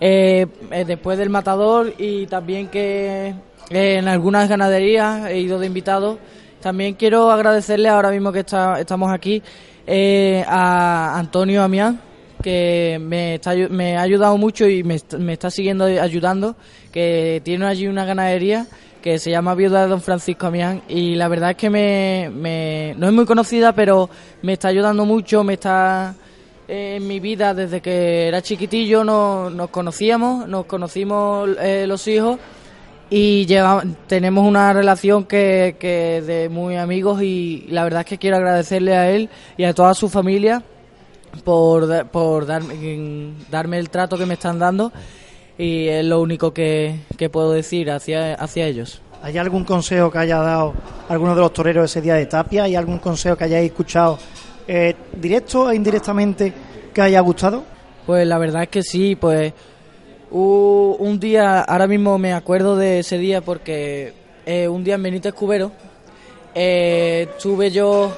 eh, 0.00 0.46
eh, 0.70 0.84
después 0.86 1.18
del 1.18 1.30
matador 1.30 1.92
y 1.98 2.26
también 2.26 2.68
que 2.68 3.34
eh, 3.70 3.96
en 3.98 4.08
algunas 4.08 4.48
ganaderías 4.48 5.28
he 5.30 5.38
ido 5.38 5.58
de 5.58 5.66
invitado. 5.66 6.18
También 6.60 6.94
quiero 6.94 7.30
agradecerle 7.30 7.88
ahora 7.88 8.10
mismo 8.10 8.32
que 8.32 8.40
está- 8.40 8.80
estamos 8.80 9.10
aquí 9.12 9.42
eh, 9.86 10.44
a 10.46 11.18
Antonio 11.18 11.62
Amián, 11.62 12.00
que 12.42 12.98
me, 13.00 13.34
está 13.36 13.54
me 13.54 13.96
ha 13.96 14.02
ayudado 14.02 14.36
mucho 14.36 14.66
y 14.68 14.82
me, 14.82 14.94
est- 14.96 15.14
me 15.14 15.34
está 15.34 15.50
siguiendo 15.50 15.84
ayudando, 15.84 16.56
que 16.92 17.40
tiene 17.44 17.66
allí 17.66 17.86
una 17.86 18.04
ganadería 18.04 18.66
que 19.02 19.18
se 19.18 19.30
llama 19.30 19.54
Viuda 19.54 19.82
de 19.82 19.88
Don 19.88 20.02
Francisco 20.02 20.46
Amián 20.46 20.82
y 20.88 21.14
la 21.14 21.28
verdad 21.28 21.50
es 21.52 21.56
que 21.56 21.70
me- 21.70 22.94
no 22.98 23.06
es 23.06 23.12
muy 23.12 23.24
conocida, 23.24 23.72
pero 23.74 24.10
me 24.42 24.52
está 24.54 24.68
ayudando 24.68 25.06
mucho, 25.06 25.42
me 25.44 25.54
está 25.54 26.14
en 26.72 27.06
mi 27.08 27.18
vida 27.18 27.52
desde 27.52 27.80
que 27.80 28.28
era 28.28 28.40
chiquitillo, 28.42 29.02
no- 29.02 29.50
nos 29.50 29.70
conocíamos, 29.70 30.46
nos 30.46 30.66
conocimos 30.66 31.48
eh, 31.60 31.84
los 31.88 32.06
hijos 32.06 32.38
y 33.10 33.44
lleva- 33.46 33.82
tenemos 34.06 34.46
una 34.46 34.72
relación 34.72 35.24
que, 35.24 35.74
que 35.80 36.22
de 36.24 36.48
muy 36.48 36.76
amigos 36.76 37.22
y 37.22 37.66
la 37.70 37.82
verdad 37.82 38.00
es 38.02 38.06
que 38.06 38.18
quiero 38.18 38.36
agradecerle 38.36 38.96
a 38.96 39.10
él 39.10 39.28
y 39.56 39.64
a 39.64 39.74
toda 39.74 39.94
su 39.94 40.08
familia 40.08 40.62
por, 41.42 42.06
por 42.06 42.46
darme, 42.46 43.32
darme 43.50 43.78
el 43.80 43.90
trato 43.90 44.16
que 44.16 44.26
me 44.26 44.34
están 44.34 44.60
dando 44.60 44.92
y 45.58 45.88
es 45.88 46.04
lo 46.04 46.20
único 46.20 46.52
que, 46.54 47.00
que 47.18 47.28
puedo 47.28 47.50
decir 47.52 47.90
hacia, 47.90 48.34
hacia 48.34 48.66
ellos. 48.66 49.02
¿Hay 49.22 49.36
algún 49.38 49.64
consejo 49.64 50.10
que 50.10 50.18
haya 50.18 50.38
dado 50.38 50.72
alguno 51.08 51.34
de 51.34 51.40
los 51.40 51.52
toreros 51.52 51.90
ese 51.90 52.00
día 52.00 52.14
de 52.14 52.26
Tapia? 52.26 52.62
¿Hay 52.62 52.76
algún 52.76 52.98
consejo 52.98 53.36
que 53.36 53.44
hayáis 53.44 53.70
escuchado 53.70 54.18
eh, 54.72 54.94
directo 55.16 55.68
e 55.68 55.74
indirectamente 55.74 56.52
que 56.94 57.02
haya 57.02 57.18
gustado? 57.20 57.64
Pues 58.06 58.24
la 58.24 58.38
verdad 58.38 58.62
es 58.62 58.68
que 58.68 58.82
sí, 58.84 59.16
pues 59.16 59.52
hu- 60.30 60.94
un 61.00 61.18
día, 61.18 61.60
ahora 61.62 61.88
mismo 61.88 62.18
me 62.18 62.32
acuerdo 62.32 62.76
de 62.76 63.00
ese 63.00 63.18
día 63.18 63.40
porque 63.40 64.12
eh, 64.46 64.68
un 64.68 64.84
día 64.84 64.94
en 64.94 65.02
Benítez 65.02 65.34
Cubero 65.34 65.72
eh, 66.54 67.26
estuve 67.30 67.70
yo, 67.72 68.12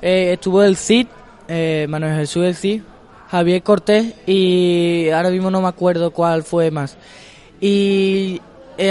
eh, 0.00 0.34
estuvo 0.34 0.62
el 0.62 0.76
CID, 0.76 1.06
Manuel 1.88 2.18
Jesús 2.20 2.42
del 2.44 2.54
CID, 2.54 2.82
Javier 3.28 3.62
Cortés 3.64 4.14
y 4.26 5.08
ahora 5.10 5.30
mismo 5.30 5.50
no 5.50 5.60
me 5.60 5.68
acuerdo 5.68 6.12
cuál 6.12 6.44
fue 6.44 6.70
más. 6.70 6.96
Y 7.60 8.40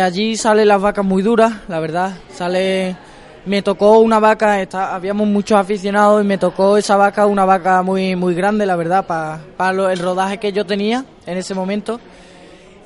allí 0.01 0.35
salen 0.35 0.67
las 0.67 0.81
vacas 0.81 1.05
muy 1.05 1.21
duras, 1.21 1.53
la 1.69 1.79
verdad, 1.79 2.17
sale... 2.33 2.97
Me 3.45 3.61
tocó 3.61 3.99
una 3.99 4.19
vaca, 4.19 4.67
habíamos 4.93 5.27
muchos 5.27 5.59
aficionados 5.59 6.23
y 6.23 6.27
me 6.27 6.39
tocó 6.39 6.77
esa 6.77 6.95
vaca, 6.95 7.27
una 7.27 7.45
vaca 7.45 7.83
muy 7.83 8.15
muy 8.15 8.33
grande, 8.33 8.65
la 8.65 8.75
verdad, 8.75 9.05
para 9.05 9.93
el 9.93 9.99
rodaje 9.99 10.39
que 10.39 10.51
yo 10.51 10.65
tenía 10.65 11.05
en 11.27 11.37
ese 11.37 11.53
momento. 11.53 11.99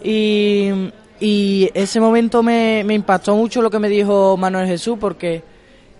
Y, 0.03 0.91
ese 1.74 1.99
momento 1.99 2.43
me, 2.43 2.84
me 2.86 2.93
impactó 2.93 3.36
mucho 3.36 3.62
lo 3.62 3.70
que 3.70 3.80
me 3.80 3.89
dijo 3.89 4.38
Manuel 4.38 4.68
Jesús, 4.68 4.97
porque 4.99 5.43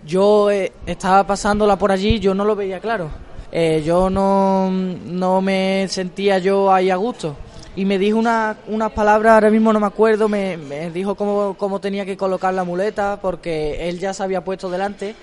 yo 0.04 0.50
eh, 0.50 0.72
estaba 0.86 1.26
pasándola 1.26 1.76
por 1.76 1.92
allí, 1.92 2.18
yo 2.18 2.34
no 2.34 2.44
lo 2.44 2.56
veía 2.56 2.80
claro. 2.80 3.10
Eh, 3.52 3.82
yo 3.84 4.10
no, 4.10 4.70
no 4.70 5.40
me 5.40 5.86
sentía 5.88 6.38
yo 6.38 6.72
ahí 6.72 6.90
a 6.90 6.96
gusto. 6.96 7.36
Y 7.76 7.84
me 7.84 7.98
dijo 7.98 8.18
una- 8.18 8.56
unas 8.66 8.92
palabras, 8.92 9.34
ahora 9.34 9.50
mismo 9.50 9.72
no 9.72 9.80
me 9.80 9.86
acuerdo, 9.86 10.28
me, 10.28 10.56
dijo 10.92 11.14
cómo, 11.14 11.54
cómo 11.56 11.80
tenía 11.80 12.04
que 12.04 12.16
colocar 12.16 12.52
la 12.52 12.64
muleta, 12.64 13.18
porque 13.22 13.88
él 13.88 13.98
ya 13.98 14.12
se 14.12 14.22
había 14.22 14.42
puesto 14.44 14.68
delante 14.68 15.14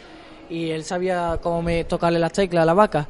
y 0.49 0.69
él 0.71 0.83
sabía 0.85 1.39
cómo 1.41 1.61
me 1.61 1.83
tocarle 1.83 2.19
las 2.19 2.31
teclas 2.31 2.63
a 2.63 2.65
la 2.65 2.73
vaca. 2.73 3.07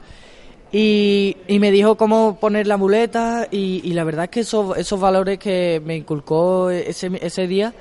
Y, 0.72 1.38
y 1.48 1.60
me 1.60 1.72
dijo 1.72 1.96
cómo 1.96 2.38
poner 2.40 2.68
la 2.68 2.76
muleta 2.78 3.48
y, 3.50 3.94
la 3.94 4.04
verdad 4.04 4.26
es 4.26 4.30
que 4.32 4.40
esos, 4.42 4.76
esos 4.78 5.00
valores 5.00 5.38
que 5.40 5.82
me 5.86 5.96
inculcó 5.96 6.70
ese, 6.72 7.10
ese 7.22 7.48
día 7.48 7.74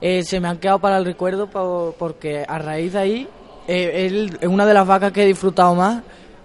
eh, 0.00 0.22
se 0.22 0.38
me 0.38 0.46
han 0.46 0.58
quedado 0.58 0.78
para 0.78 0.98
el 0.98 1.04
recuerdo 1.04 1.48
por- 1.48 1.94
porque 1.94 2.44
a 2.46 2.58
raíz 2.58 2.92
de 2.92 2.98
ahí 3.00 3.28
eh, 3.66 4.06
él 4.06 4.38
es 4.40 4.46
una 4.48 4.64
de 4.66 4.74
las 4.74 4.86
vacas 4.86 5.10
que 5.10 5.24
he 5.24 5.26
disfrutado 5.26 5.74
más 5.74 6.04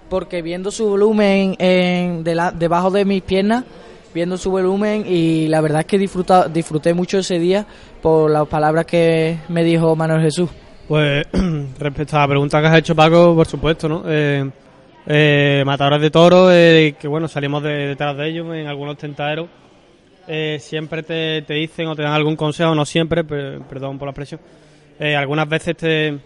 porque 0.10 0.42
viendo 0.42 0.72
su 0.72 0.88
volumen 0.90 1.56
en, 1.60 2.24
de 2.24 2.34
la- 2.34 2.52
debajo 2.52 2.90
de 2.90 3.06
mis 3.06 3.22
piernas, 3.22 3.64
viendo 4.14 4.38
su 4.38 4.52
volumen 4.52 5.06
y 5.08 5.48
la 5.48 5.62
verdad 5.62 5.82
es 5.82 5.86
que 5.88 5.98
disfruta, 5.98 6.48
disfruté 6.48 6.94
mucho 6.94 7.20
ese 7.20 7.40
día 7.40 7.66
por 8.02 8.30
las 8.32 8.48
palabras 8.48 8.86
que 8.86 9.38
me 9.50 9.64
dijo 9.64 9.96
Manuel 9.96 10.22
Jesús. 10.22 10.50
Pues 10.88 11.26
respecto 11.80 12.18
a 12.18 12.22
la 12.22 12.28
pregunta 12.28 12.62
que 12.62 12.68
has 12.68 12.78
hecho, 12.78 12.96
Paco, 12.96 13.34
por 13.36 13.46
supuesto, 13.48 13.88
¿no? 13.90 14.04
Eh, 14.08 14.50
eh, 15.08 15.64
matadores 15.66 16.02
de 16.02 16.10
toros, 16.12 16.50
eh, 16.54 16.96
que 17.00 17.08
bueno, 17.08 17.28
salimos 17.28 17.62
de- 17.64 17.88
detrás 17.88 18.16
de 18.18 18.30
ellos 18.30 18.54
en 18.56 18.68
algunos 18.68 18.98
tentaderos. 18.98 19.48
eh, 20.28 20.58
siempre 20.60 21.04
te, 21.04 21.42
te 21.42 21.54
dicen 21.56 21.88
o 21.88 21.96
te 21.96 22.02
dan 22.04 22.14
algún 22.14 22.36
consejo, 22.38 22.74
no 22.76 22.86
siempre, 22.86 23.24
per- 23.26 23.60
perdón 23.70 23.98
por 23.98 24.08
la 24.08 24.12
expresión. 24.12 24.40
eh, 25.00 25.16
algunas 25.16 25.50
veces 25.50 25.76
te, 25.76 26.18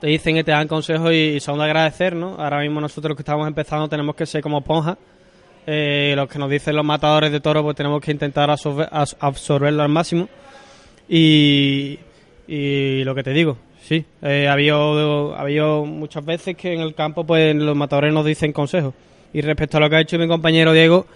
te 0.00 0.06
dicen 0.06 0.36
y 0.36 0.44
te 0.44 0.52
dan 0.52 0.68
consejos 0.68 1.10
y, 1.12 1.34
y 1.36 1.40
son 1.40 1.58
de 1.58 1.64
agradecer, 1.64 2.14
¿no? 2.14 2.36
Ahora 2.38 2.60
mismo 2.60 2.80
nosotros 2.80 3.16
que 3.16 3.22
estamos 3.22 3.48
empezando 3.48 3.88
tenemos 3.88 4.14
que 4.14 4.26
ser 4.26 4.40
como 4.42 4.58
esponjas. 4.58 4.96
Eh, 5.66 6.12
los 6.16 6.28
que 6.28 6.38
nos 6.38 6.50
dicen 6.50 6.76
los 6.76 6.84
matadores 6.84 7.32
de 7.32 7.40
toros, 7.40 7.62
pues 7.62 7.76
tenemos 7.76 8.00
que 8.00 8.10
intentar 8.10 8.50
absorber, 8.50 8.88
absorberlo 8.90 9.82
al 9.82 9.88
máximo. 9.88 10.28
Y, 11.08 11.98
y 12.46 13.02
lo 13.04 13.14
que 13.14 13.22
te 13.22 13.30
digo, 13.30 13.56
sí, 13.82 14.04
eh, 14.22 14.46
ha, 14.48 14.52
habido, 14.52 15.34
ha 15.34 15.40
habido 15.40 15.84
muchas 15.84 16.24
veces 16.24 16.56
que 16.56 16.74
en 16.74 16.80
el 16.80 16.94
campo 16.94 17.24
pues 17.24 17.54
los 17.54 17.76
matadores 17.76 18.12
nos 18.12 18.26
dicen 18.26 18.52
consejos. 18.52 18.94
Y 19.32 19.40
respecto 19.40 19.78
a 19.78 19.80
lo 19.80 19.90
que 19.90 19.96
ha 19.96 20.00
hecho 20.00 20.18
mi 20.18 20.28
compañero 20.28 20.72
Diego, 20.72 21.06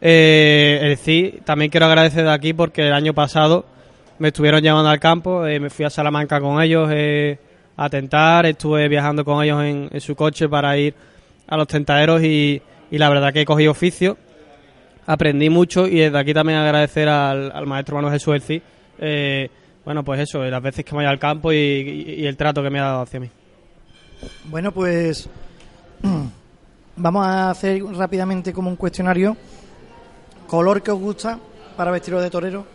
eh, 0.00 0.80
el 0.82 0.98
CI, 0.98 1.40
también 1.44 1.70
quiero 1.70 1.86
agradecer 1.86 2.24
de 2.24 2.30
aquí 2.30 2.52
porque 2.52 2.86
el 2.86 2.92
año 2.92 3.14
pasado 3.14 3.64
me 4.18 4.28
estuvieron 4.28 4.60
llevando 4.60 4.90
al 4.90 5.00
campo, 5.00 5.46
eh, 5.46 5.58
me 5.60 5.70
fui 5.70 5.84
a 5.84 5.90
Salamanca 5.90 6.40
con 6.40 6.60
ellos 6.60 6.88
eh, 6.92 7.38
a 7.76 7.88
tentar, 7.88 8.46
estuve 8.46 8.88
viajando 8.88 9.24
con 9.24 9.42
ellos 9.42 9.62
en, 9.62 9.88
en 9.90 10.00
su 10.00 10.14
coche 10.14 10.48
para 10.48 10.76
ir 10.76 10.94
a 11.46 11.56
los 11.56 11.66
tentaderos 11.66 12.22
y, 12.22 12.60
y 12.90 12.98
la 12.98 13.08
verdad 13.08 13.32
que 13.32 13.44
cogí 13.44 13.66
oficio, 13.66 14.16
aprendí 15.06 15.50
mucho 15.50 15.86
y 15.86 15.98
desde 15.98 16.18
aquí 16.18 16.32
también 16.34 16.58
agradecer 16.58 17.08
al, 17.08 17.50
al 17.52 17.66
maestro 17.66 17.96
Manuel 17.96 18.14
Jesús 18.14 18.34
Elcí, 18.34 18.62
eh, 18.98 19.50
bueno 19.84 20.02
pues 20.04 20.20
eso, 20.20 20.42
las 20.44 20.62
veces 20.62 20.84
que 20.84 20.92
me 20.92 20.98
voy 20.98 21.06
al 21.06 21.18
campo 21.18 21.52
y, 21.52 21.56
y- 21.56 22.14
y 22.22 22.26
el 22.26 22.36
trato 22.36 22.62
que 22.62 22.70
me 22.70 22.78
ha 22.80 22.84
dado 22.84 23.02
hacia 23.02 23.20
mí. 23.20 23.28
Bueno, 24.46 24.72
pues 24.72 25.28
vamos 26.96 27.26
a 27.26 27.50
hacer 27.50 27.82
rápidamente 27.84 28.52
como 28.52 28.70
un 28.70 28.76
cuestionario. 28.76 29.36
¿Color 30.46 30.82
que 30.82 30.90
os 30.90 30.98
gusta 31.00 31.38
para 31.76 31.90
vestiros 31.90 32.22
de 32.22 32.30
torero? 32.30 32.66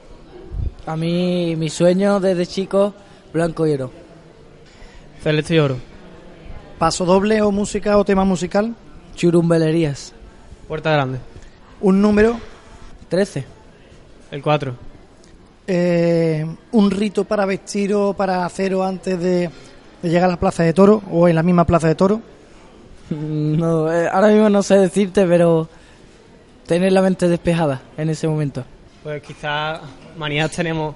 A 0.85 0.95
mí, 0.95 1.55
mi 1.55 1.69
sueño 1.69 2.19
desde 2.19 2.45
chico, 2.45 2.93
blanco 3.33 3.65
y 3.67 3.73
oro. 3.73 3.91
Celeste 5.21 5.55
y 5.55 5.59
oro. 5.59 5.77
¿Paso 6.77 7.05
doble 7.05 7.41
o 7.41 7.51
música 7.51 7.97
o 7.97 8.05
tema 8.05 8.23
musical? 8.25 8.75
Churumbelerías. 9.19 10.13
Puerta 10.65 10.91
grande. 10.91 11.19
¿Un 11.81 12.01
número? 12.01 12.39
13. 13.09 13.43
El 14.31 14.41
4. 14.41 14.73
Eh, 15.67 16.45
¿Un 16.71 16.89
rito 16.89 17.25
para 17.25 17.45
vestir 17.45 17.93
o 17.93 18.13
para 18.13 18.45
haceros 18.45 18.87
antes 18.87 19.19
de, 19.19 19.49
de 20.01 20.09
llegar 20.09 20.29
a 20.29 20.31
la 20.31 20.39
plaza 20.39 20.63
de 20.63 20.71
toro 20.71 21.03
o 21.11 21.27
en 21.27 21.35
la 21.35 21.43
misma 21.43 21.65
plaza 21.65 21.89
de 21.89 21.95
toro? 21.95 22.21
No, 23.09 23.91
eh, 23.91 24.07
ahora 24.09 24.29
mismo 24.29 24.49
no 24.49 24.63
sé 24.63 24.75
decirte, 24.75 25.25
pero 25.25 25.67
tener 26.65 26.93
la 26.93 27.01
mente 27.01 27.27
despejada 27.27 27.81
en 27.97 28.07
ese 28.07 28.25
momento. 28.25 28.63
Pues 29.03 29.21
quizás 29.21 29.81
manías 30.15 30.49
tenemos 30.51 30.95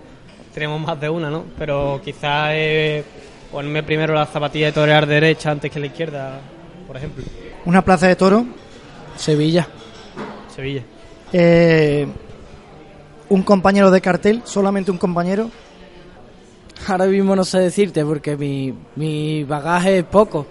tenemos 0.53 0.80
más 0.80 0.97
de 0.97 1.09
una, 1.09 1.30
¿no? 1.30 1.43
Pero 1.57 1.99
quizás 2.01 2.51
eh, 2.53 3.03
ponerme 3.51 3.84
primero 3.84 4.13
la 4.13 4.26
zapatilla 4.28 4.67
de 4.67 4.71
torear 4.71 5.07
derecha 5.07 5.51
antes 5.51 5.69
que 5.69 5.80
la 5.82 5.88
izquierda, 5.88 6.39
por 6.88 6.95
ejemplo. 6.95 7.26
¿Una 7.66 7.84
plaza 7.84 8.07
de 8.07 8.16
toro? 8.16 8.45
Sevilla. 9.16 9.68
Sevilla. 10.53 10.84
Eh, 11.32 12.07
¿Un 13.30 13.43
compañero 13.43 13.89
de 13.89 14.01
cartel? 14.01 14.41
¿Solamente 14.43 14.91
un 14.91 14.97
compañero? 14.97 15.49
Ahora 16.88 17.05
mismo 17.05 17.36
no 17.36 17.45
sé 17.45 17.59
decirte 17.59 18.03
porque 18.03 18.36
mi, 18.36 18.74
mi 18.95 19.43
bagaje 19.45 19.99
es 19.99 20.03
poco. 20.03 20.45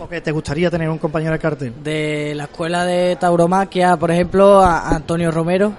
¿O 0.00 0.08
que 0.08 0.20
te 0.20 0.32
gustaría 0.32 0.70
tener 0.70 0.88
un 0.88 0.98
compañero 0.98 1.32
de 1.32 1.38
cartel? 1.38 1.74
De 1.82 2.34
la 2.34 2.44
escuela 2.44 2.84
de 2.84 3.16
tauromaquia, 3.16 3.96
por 3.96 4.10
ejemplo, 4.10 4.60
a 4.60 4.90
Antonio 4.90 5.30
Romero, 5.30 5.72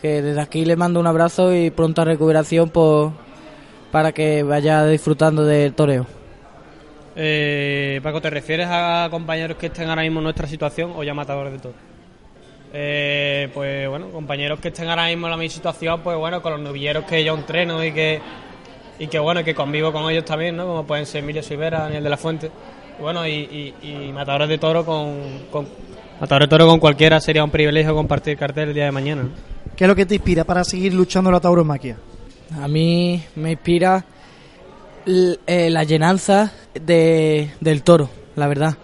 que 0.00 0.22
desde 0.22 0.40
aquí 0.40 0.64
le 0.64 0.76
mando 0.76 1.00
un 1.00 1.06
abrazo 1.06 1.54
y 1.54 1.70
pronta 1.70 2.04
recuperación 2.04 2.70
por, 2.70 3.12
para 3.90 4.12
que 4.12 4.42
vaya 4.42 4.86
disfrutando 4.86 5.44
del 5.44 5.74
toreo. 5.74 6.17
Eh, 7.20 7.98
Paco, 8.00 8.20
¿te 8.20 8.30
refieres 8.30 8.68
a 8.70 9.08
compañeros 9.10 9.56
que 9.56 9.66
estén 9.66 9.88
ahora 9.90 10.02
mismo 10.02 10.20
en 10.20 10.24
nuestra 10.24 10.46
situación 10.46 10.92
o 10.94 11.02
ya 11.02 11.14
matadores 11.14 11.52
de 11.52 11.58
todo? 11.58 11.72
Eh, 12.72 13.48
pues 13.52 13.88
bueno, 13.88 14.08
compañeros 14.10 14.60
que 14.60 14.68
estén 14.68 14.88
ahora 14.88 15.06
mismo 15.06 15.26
en 15.26 15.32
la 15.32 15.36
misma 15.36 15.56
situación, 15.56 16.00
pues 16.02 16.16
bueno, 16.16 16.40
con 16.40 16.52
los 16.52 16.60
novilleros 16.60 17.04
que 17.06 17.24
yo 17.24 17.34
entreno 17.34 17.84
y 17.84 17.90
que 17.90 18.20
y 19.00 19.08
que 19.08 19.18
bueno, 19.18 19.42
que 19.42 19.52
convivo 19.52 19.92
con 19.92 20.08
ellos 20.10 20.24
también, 20.24 20.56
¿no? 20.56 20.64
Como 20.64 20.86
pueden 20.86 21.06
ser 21.06 21.24
Emilio 21.24 21.42
Silvera, 21.42 21.80
Daniel 21.80 22.04
de 22.04 22.10
la 22.10 22.16
Fuente. 22.16 22.50
bueno, 23.00 23.26
y, 23.26 23.74
y, 23.82 24.12
matadores 24.12 24.48
de 24.48 24.58
toro 24.58 24.84
con, 24.84 25.16
matadores 26.20 26.48
de 26.48 26.50
toro 26.50 26.66
con 26.68 26.78
cualquiera 26.78 27.20
sería 27.20 27.42
un 27.42 27.50
privilegio 27.50 27.96
compartir 27.96 28.36
cartel 28.36 28.68
el 28.68 28.74
día 28.74 28.84
de 28.84 28.92
mañana. 28.92 29.28
¿Qué 29.76 29.84
es 29.84 29.88
lo 29.88 29.96
que 29.96 30.06
te 30.06 30.14
inspira 30.14 30.44
para 30.44 30.62
seguir 30.62 30.94
luchando 30.94 31.32
la 31.32 31.40
tauromaquia? 31.40 31.96
A 32.60 32.68
mí 32.68 33.22
me 33.34 33.52
inspira 33.52 34.04
eh, 35.06 35.70
la 35.70 35.84
llenanza 35.84 36.52
de, 36.74 37.50
del 37.60 37.82
toro, 37.82 38.10
la 38.36 38.46
verdad. 38.48 38.76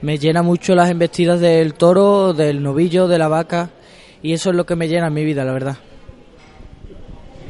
Me 0.00 0.18
llena 0.18 0.42
mucho 0.42 0.74
las 0.74 0.90
embestidas 0.90 1.40
del 1.40 1.74
toro, 1.74 2.32
del 2.32 2.62
novillo, 2.62 3.08
de 3.08 3.18
la 3.18 3.28
vaca, 3.28 3.70
y 4.22 4.32
eso 4.32 4.50
es 4.50 4.56
lo 4.56 4.66
que 4.66 4.76
me 4.76 4.88
llena 4.88 5.08
en 5.08 5.14
mi 5.14 5.24
vida, 5.24 5.44
la 5.44 5.52
verdad. 5.52 5.76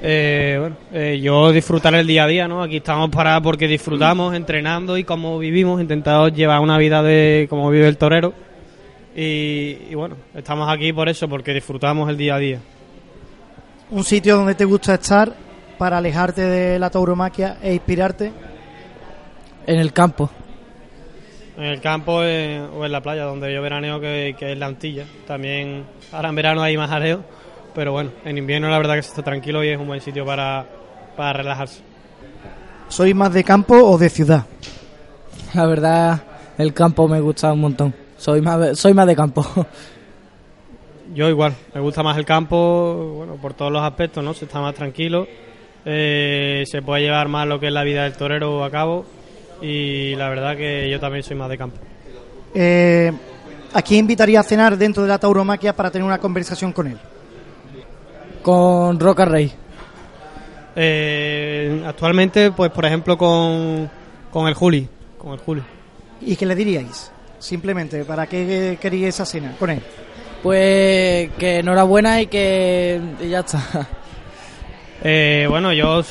Eh, 0.01 0.57
bueno, 0.61 0.77
eh, 0.93 1.19
yo 1.21 1.51
disfrutar 1.51 1.95
el 1.95 2.07
día 2.07 2.25
a 2.25 2.27
día, 2.29 2.47
¿no? 2.47 2.63
Aquí 2.63 2.77
estamos 2.77 3.11
para 3.11 3.41
porque 3.41 3.67
disfrutamos, 3.67 4.35
entrenando 4.35 4.97
y 4.97 5.05
como 5.05 5.39
vivimos, 5.39 5.81
intentamos 5.81 6.33
llevar 6.33 6.61
una 6.61 6.79
vida 6.79 7.03
de 7.03 7.47
como 7.51 7.69
vive 7.71 7.89
el 7.89 7.97
torero. 7.97 8.33
Y, 9.17 9.93
bueno, 9.97 10.15
estamos 10.35 10.69
aquí 10.71 10.93
por 10.93 11.09
eso, 11.09 11.29
porque 11.29 11.53
disfrutamos 11.53 12.09
el 12.09 12.17
día 12.17 12.37
a 12.37 12.39
día. 12.39 12.61
¿Un 13.91 14.05
sitio 14.05 14.37
donde 14.37 14.55
te 14.55 14.65
gusta 14.65 14.95
estar 14.95 15.35
para 15.79 15.99
alejarte 15.99 16.43
de 16.43 16.79
la 16.79 16.91
tauromaquia 16.91 17.59
e 17.63 17.75
inspirarte? 17.75 18.33
En 19.67 19.79
el 19.79 19.93
campo. 19.93 20.31
En 21.57 21.65
el 21.65 21.81
campo 21.81 22.23
eh, 22.23 22.61
o 22.61 22.85
en 22.85 22.93
la 22.93 23.01
playa, 23.01 23.25
donde 23.25 23.53
yo 23.53 23.63
veraneo, 23.63 24.01
que, 24.01 24.37
que 24.39 24.53
es 24.53 24.59
la 24.59 24.67
Antilla. 24.67 25.05
También, 25.27 25.85
ahora 26.13 26.29
en 26.29 26.35
verano 26.35 26.63
hay 26.63 26.77
más 26.77 26.91
areo 26.91 27.23
pero 27.79 27.93
bueno, 27.93 28.11
en 28.25 28.37
invierno 28.37 28.69
la 28.69 28.77
verdad 28.79 28.97
que 28.97 29.03
se 29.03 29.11
está 29.11 29.23
tranquilo 29.23 29.63
y 29.63 29.69
es 29.69 29.79
un 29.79 29.87
buen 29.87 30.01
sitio 30.01 30.27
para, 30.27 30.67
para 31.17 31.33
relajarse. 31.33 31.81
¿Soy 32.89 33.15
más 33.15 33.33
de 33.33 33.45
campo 33.45 33.77
o 33.77 33.97
de 33.97 34.09
ciudad? 34.09 34.47
La 35.55 35.65
verdad, 35.65 36.23
el 36.59 36.75
campo 36.75 37.07
me 37.07 37.21
gusta 37.21 37.53
un 37.53 37.61
montón. 37.61 37.95
Soy 38.17 38.41
más, 38.41 38.77
soy 38.77 38.95
más 38.95 39.07
de 39.07 39.15
campo. 39.15 39.47
Yo 41.15 41.29
igual, 41.29 41.55
me 41.73 41.81
gusta 41.81 42.03
más 42.03 42.19
el 42.19 42.25
campo, 42.25 43.15
bueno, 43.19 43.37
por 43.37 43.55
todos 43.55 43.71
los 43.71 43.83
aspectos, 43.83 44.25
¿no? 44.25 44.35
Se 44.35 44.47
está 44.47 44.61
más 44.61 44.75
tranquilo, 44.75 45.29
eh, 45.91 46.65
se 46.67 46.83
puede 46.83 47.03
llevar 47.03 47.29
más 47.29 47.47
lo 47.47 47.59
que 47.59 47.69
es 47.69 47.73
la 47.73 47.83
vida 47.83 48.05
del 48.05 48.13
torero 48.13 48.63
a 48.63 48.71
cabo 48.71 49.07
y 49.63 50.15
la 50.17 50.29
verdad 50.29 50.55
que 50.55 50.91
yo 50.91 51.01
también 51.01 51.23
soy 51.23 51.37
más 51.37 51.49
de 51.49 51.57
campo. 51.57 51.79
Eh, 52.55 53.11
¿A 53.73 53.81
quién 53.81 54.01
invitaría 54.01 54.41
a 54.41 54.43
cenar 54.43 54.77
dentro 54.77 55.03
de 55.03 55.09
la 55.09 55.19
tauromaquia 55.19 55.75
para 55.75 55.91
tener 55.91 56.05
una 56.05 56.19
conversación 56.19 56.73
con 56.73 56.89
él? 56.89 56.99
con 58.43 58.99
Roca 58.99 59.25
Rey? 59.25 59.53
Eh, 60.77 61.83
actualmente, 61.87 62.51
pues 62.53 62.71
por 62.71 62.85
ejemplo 62.85 63.19
con, 63.19 63.91
con 64.31 64.47
el 64.49 64.55
Juli, 64.55 64.89
con 65.19 65.33
el 65.33 65.39
Juli. 65.39 65.63
¿Y 66.21 66.37
qué 66.37 66.47
le 66.47 66.55
diríais? 66.55 67.11
Simplemente, 67.39 68.05
¿para 68.05 68.27
qué 68.27 68.79
queríais 68.81 69.15
esa 69.15 69.27
cena 69.27 69.55
con 69.59 69.71
él? 69.71 69.83
Pues 70.43 71.31
que 71.39 71.59
enhorabuena 71.59 72.21
y 72.23 72.27
que 72.27 73.01
ya 73.29 73.41
está. 73.41 73.87
Eh, 75.03 75.47
bueno, 75.49 75.73
yo 75.73 76.03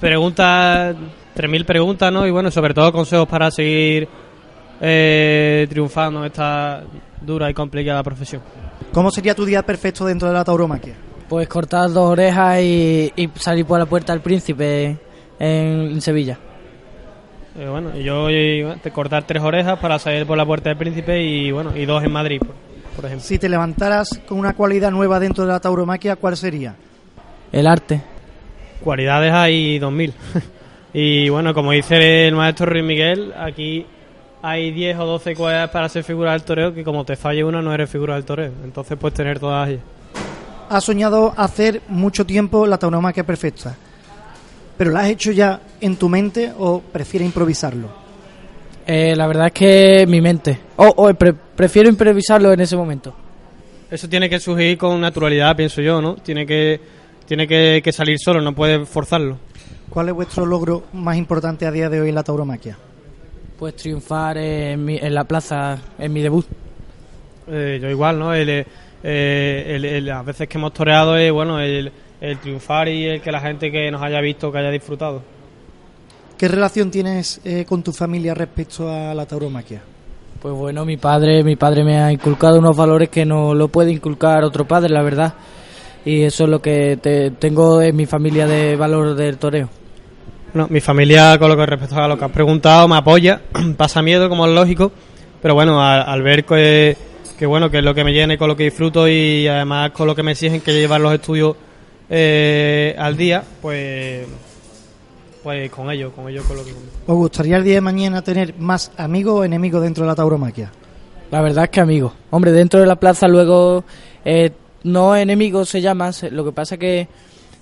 preguntas, 0.00 0.96
3.000 1.36 1.64
preguntas, 1.64 2.12
¿no? 2.12 2.26
Y 2.26 2.30
bueno, 2.30 2.50
sobre 2.50 2.74
todo 2.74 2.92
consejos 2.92 3.28
para 3.28 3.50
seguir 3.50 4.08
eh, 4.80 5.66
triunfando 5.70 6.20
en 6.20 6.26
esta 6.26 6.82
dura 7.20 7.48
y 7.48 7.54
complicada 7.54 8.02
profesión. 8.02 8.42
¿Cómo 8.92 9.10
sería 9.10 9.34
tu 9.34 9.44
día 9.44 9.62
perfecto 9.62 10.04
dentro 10.04 10.28
de 10.28 10.34
la 10.34 10.44
tauromaquia? 10.44 10.94
Pues 11.28 11.48
cortar 11.48 11.90
dos 11.90 12.10
orejas 12.10 12.60
y, 12.60 13.30
salir 13.36 13.64
por 13.64 13.78
la 13.78 13.86
puerta 13.86 14.12
del 14.12 14.20
príncipe 14.20 14.98
en, 15.38 16.00
Sevilla. 16.00 16.38
Eh, 17.58 17.68
bueno, 17.68 17.96
yo 17.96 18.22
voy 18.22 18.62
a 18.62 18.90
cortar 18.90 19.24
tres 19.24 19.42
orejas 19.42 19.78
para 19.78 19.98
salir 19.98 20.26
por 20.26 20.36
la 20.36 20.44
puerta 20.44 20.70
del 20.70 20.78
príncipe 20.78 21.22
y 21.22 21.52
bueno, 21.52 21.74
y 21.76 21.86
dos 21.86 22.02
en 22.02 22.12
Madrid, 22.12 22.40
por, 22.96 23.04
ejemplo. 23.04 23.24
Si 23.24 23.38
te 23.38 23.48
levantaras 23.48 24.20
con 24.26 24.38
una 24.38 24.52
cualidad 24.54 24.90
nueva 24.90 25.20
dentro 25.20 25.44
de 25.44 25.52
la 25.52 25.60
tauromaquia, 25.60 26.16
¿cuál 26.16 26.36
sería? 26.36 26.74
El 27.50 27.66
arte. 27.66 28.02
Cualidades 28.82 29.32
hay 29.32 29.78
dos 29.78 29.92
mil. 29.92 30.12
y 30.94 31.28
bueno, 31.28 31.54
como 31.54 31.72
dice 31.72 32.26
el 32.26 32.34
maestro 32.34 32.66
Ruiz 32.66 32.84
Miguel, 32.84 33.32
aquí 33.38 33.86
hay 34.42 34.72
10 34.72 34.98
o 34.98 35.06
12 35.06 35.34
cualidades 35.36 35.70
para 35.70 35.88
ser 35.88 36.04
figura 36.04 36.32
del 36.32 36.42
toreo 36.42 36.74
que 36.74 36.82
como 36.82 37.04
te 37.04 37.16
falle 37.16 37.44
una 37.44 37.62
no 37.62 37.72
eres 37.72 37.88
figura 37.88 38.14
del 38.14 38.24
toreo. 38.24 38.52
Entonces 38.64 38.98
puedes 38.98 39.16
tener 39.16 39.38
todas 39.38 39.68
ellas 39.68 39.82
has 40.72 40.84
soñado 40.84 41.34
hacer 41.36 41.82
mucho 41.88 42.24
tiempo 42.24 42.66
la 42.66 42.78
tauromaquia 42.78 43.24
perfecta, 43.24 43.76
pero 44.78 44.90
¿la 44.90 45.00
has 45.00 45.10
hecho 45.10 45.30
ya 45.30 45.60
en 45.80 45.96
tu 45.96 46.08
mente 46.08 46.50
o 46.58 46.80
prefieres 46.80 47.26
improvisarlo? 47.26 47.88
Eh, 48.86 49.14
la 49.14 49.26
verdad 49.26 49.48
es 49.48 49.52
que 49.52 50.06
mi 50.08 50.20
mente. 50.20 50.58
O, 50.76 51.12
prefiero 51.14 51.88
improvisarlo 51.88 52.52
en 52.52 52.60
ese 52.60 52.74
momento. 52.74 53.14
Eso 53.90 54.08
tiene 54.08 54.30
que 54.30 54.40
surgir 54.40 54.78
con 54.78 54.98
naturalidad, 55.00 55.54
pienso 55.54 55.82
yo, 55.82 56.00
¿no? 56.00 56.14
Tiene 56.16 56.46
que, 56.46 56.80
tiene 57.36 57.80
que, 57.82 57.92
salir 57.92 58.18
solo, 58.18 58.42
no 58.42 58.54
puede 58.54 58.84
forzarlo. 58.84 59.38
¿Cuál 59.88 60.10
es 60.10 60.14
vuestro 60.14 60.44
logro 60.44 60.82
más 60.92 61.16
importante 61.16 61.64
a 61.64 61.70
día 61.70 61.88
de 61.88 61.98
hoy 61.98 62.10
en 62.10 62.14
la 62.14 62.22
tauromaquia? 62.22 62.76
Pues 63.58 63.74
triunfar 63.74 64.36
en, 64.36 64.86
en 64.90 65.14
la 65.14 65.24
plaza, 65.24 65.78
en 65.98 66.12
mi 66.12 66.20
debut. 66.20 66.44
Eh, 67.48 67.78
yo 67.80 67.88
igual, 67.88 68.18
¿no? 68.18 68.34
El, 68.34 68.50
eh, 68.50 68.66
el, 69.66 70.04
las 70.04 70.26
veces 70.26 70.46
que 70.46 70.58
hemos 70.58 70.74
toreado 70.74 71.16
es 71.16 71.32
bueno 71.32 71.58
el, 71.58 71.90
triunfar 72.42 72.88
y 72.88 73.06
el 73.06 73.22
que 73.22 73.32
la 73.32 73.40
gente 73.40 73.72
que 73.72 73.90
nos 73.90 74.02
haya 74.02 74.20
visto 74.20 74.52
que 74.52 74.58
haya 74.58 74.70
disfrutado. 74.70 75.22
¿Qué 76.36 76.48
relación 76.48 76.90
tienes 76.90 77.40
eh, 77.44 77.64
con 77.64 77.82
tu 77.82 77.94
familia 77.94 78.34
respecto 78.34 78.90
a 78.90 79.14
la 79.14 79.24
tauromaquia? 79.24 79.80
Pues 80.42 80.52
bueno, 80.52 80.84
mi 80.84 80.98
padre, 80.98 81.42
mi 81.42 81.56
padre 81.56 81.82
me 81.82 81.98
ha 81.98 82.12
inculcado 82.12 82.58
unos 82.58 82.76
valores 82.76 83.08
que 83.08 83.24
no 83.24 83.54
lo 83.54 83.68
puede 83.68 83.90
inculcar 83.90 84.44
otro 84.44 84.66
padre, 84.66 84.90
la 84.90 85.00
verdad. 85.00 85.32
Y 86.04 86.22
eso 86.22 86.44
es 86.44 86.50
lo 86.50 86.60
que 86.60 87.32
tengo 87.38 87.80
en 87.80 87.94
mi 87.94 88.06
familia 88.06 88.46
de 88.46 88.76
valor 88.76 89.14
del 89.14 89.38
toreo. 89.38 89.68
No, 90.54 90.66
mi 90.68 90.80
familia, 90.80 91.38
con 91.38 91.48
lo 91.48 91.56
que 91.56 91.64
respecto 91.64 91.96
a 91.96 92.08
lo 92.08 92.18
que 92.18 92.24
has 92.24 92.30
preguntado, 92.30 92.86
me 92.88 92.96
apoya, 92.96 93.40
pasa 93.76 94.02
miedo, 94.02 94.28
como 94.28 94.46
es 94.46 94.52
lógico, 94.52 94.92
pero 95.40 95.54
bueno, 95.54 95.80
al 95.80 96.22
ver 96.22 96.44
que 96.44 96.96
que 97.42 97.46
bueno, 97.46 97.72
que 97.72 97.78
es 97.78 97.84
lo 97.84 97.92
que 97.92 98.04
me 98.04 98.12
llena 98.12 98.34
y 98.34 98.38
con 98.38 98.46
lo 98.46 98.56
que 98.56 98.62
disfruto 98.62 99.08
y 99.08 99.48
además 99.48 99.90
con 99.90 100.06
lo 100.06 100.14
que 100.14 100.22
me 100.22 100.30
exigen 100.30 100.60
que 100.60 100.72
llevar 100.72 101.00
los 101.00 101.12
estudios 101.12 101.56
eh, 102.08 102.94
al 102.96 103.16
día, 103.16 103.42
pues 103.60 104.28
pues 105.42 105.68
con 105.72 105.90
ellos, 105.90 106.12
con 106.12 106.28
ellos 106.28 106.44
con 106.44 106.56
lo 106.56 106.64
que 106.64 106.70
¿Os 106.70 107.16
gustaría 107.16 107.56
el 107.56 107.64
día 107.64 107.74
de 107.74 107.80
mañana 107.80 108.22
tener 108.22 108.54
más 108.58 108.92
amigos 108.96 109.40
o 109.40 109.44
enemigos 109.44 109.82
dentro 109.82 110.04
de 110.04 110.10
la 110.10 110.14
tauromaquia? 110.14 110.70
La 111.32 111.40
verdad 111.40 111.64
es 111.64 111.70
que 111.70 111.80
amigos. 111.80 112.12
Hombre, 112.30 112.52
dentro 112.52 112.78
de 112.78 112.86
la 112.86 112.94
plaza 112.94 113.26
luego 113.26 113.82
eh, 114.24 114.52
no 114.84 115.16
enemigos 115.16 115.68
se 115.68 115.80
llama, 115.80 116.10
lo 116.30 116.44
que 116.44 116.52
pasa 116.52 116.74
es 116.74 116.78
que 116.78 117.08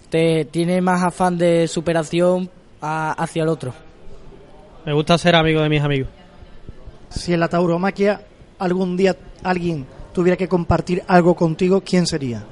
te 0.09 0.45
tiene 0.45 0.81
más 0.81 1.03
afán 1.03 1.39
de 1.39 1.69
superación 1.69 2.51
hacia 2.81 3.43
el 3.43 3.49
otro. 3.49 3.73
Me 4.85 4.93
gusta 4.93 5.19
ser 5.19 5.37
amigo 5.37 5.61
de 5.61 5.69
mis 5.69 5.83
amigos. 5.83 6.09
Si 7.11 7.33
en 7.33 7.41
la 7.41 7.49
tauromaquia 7.49 8.23
algún 8.59 8.97
día 8.97 9.17
alguien 9.43 9.87
tuviera 10.15 10.37
que 10.37 10.49
compartir 10.49 11.03
algo 11.07 11.35
contigo, 11.35 11.83
¿quién 11.83 12.07
sería? 12.07 12.45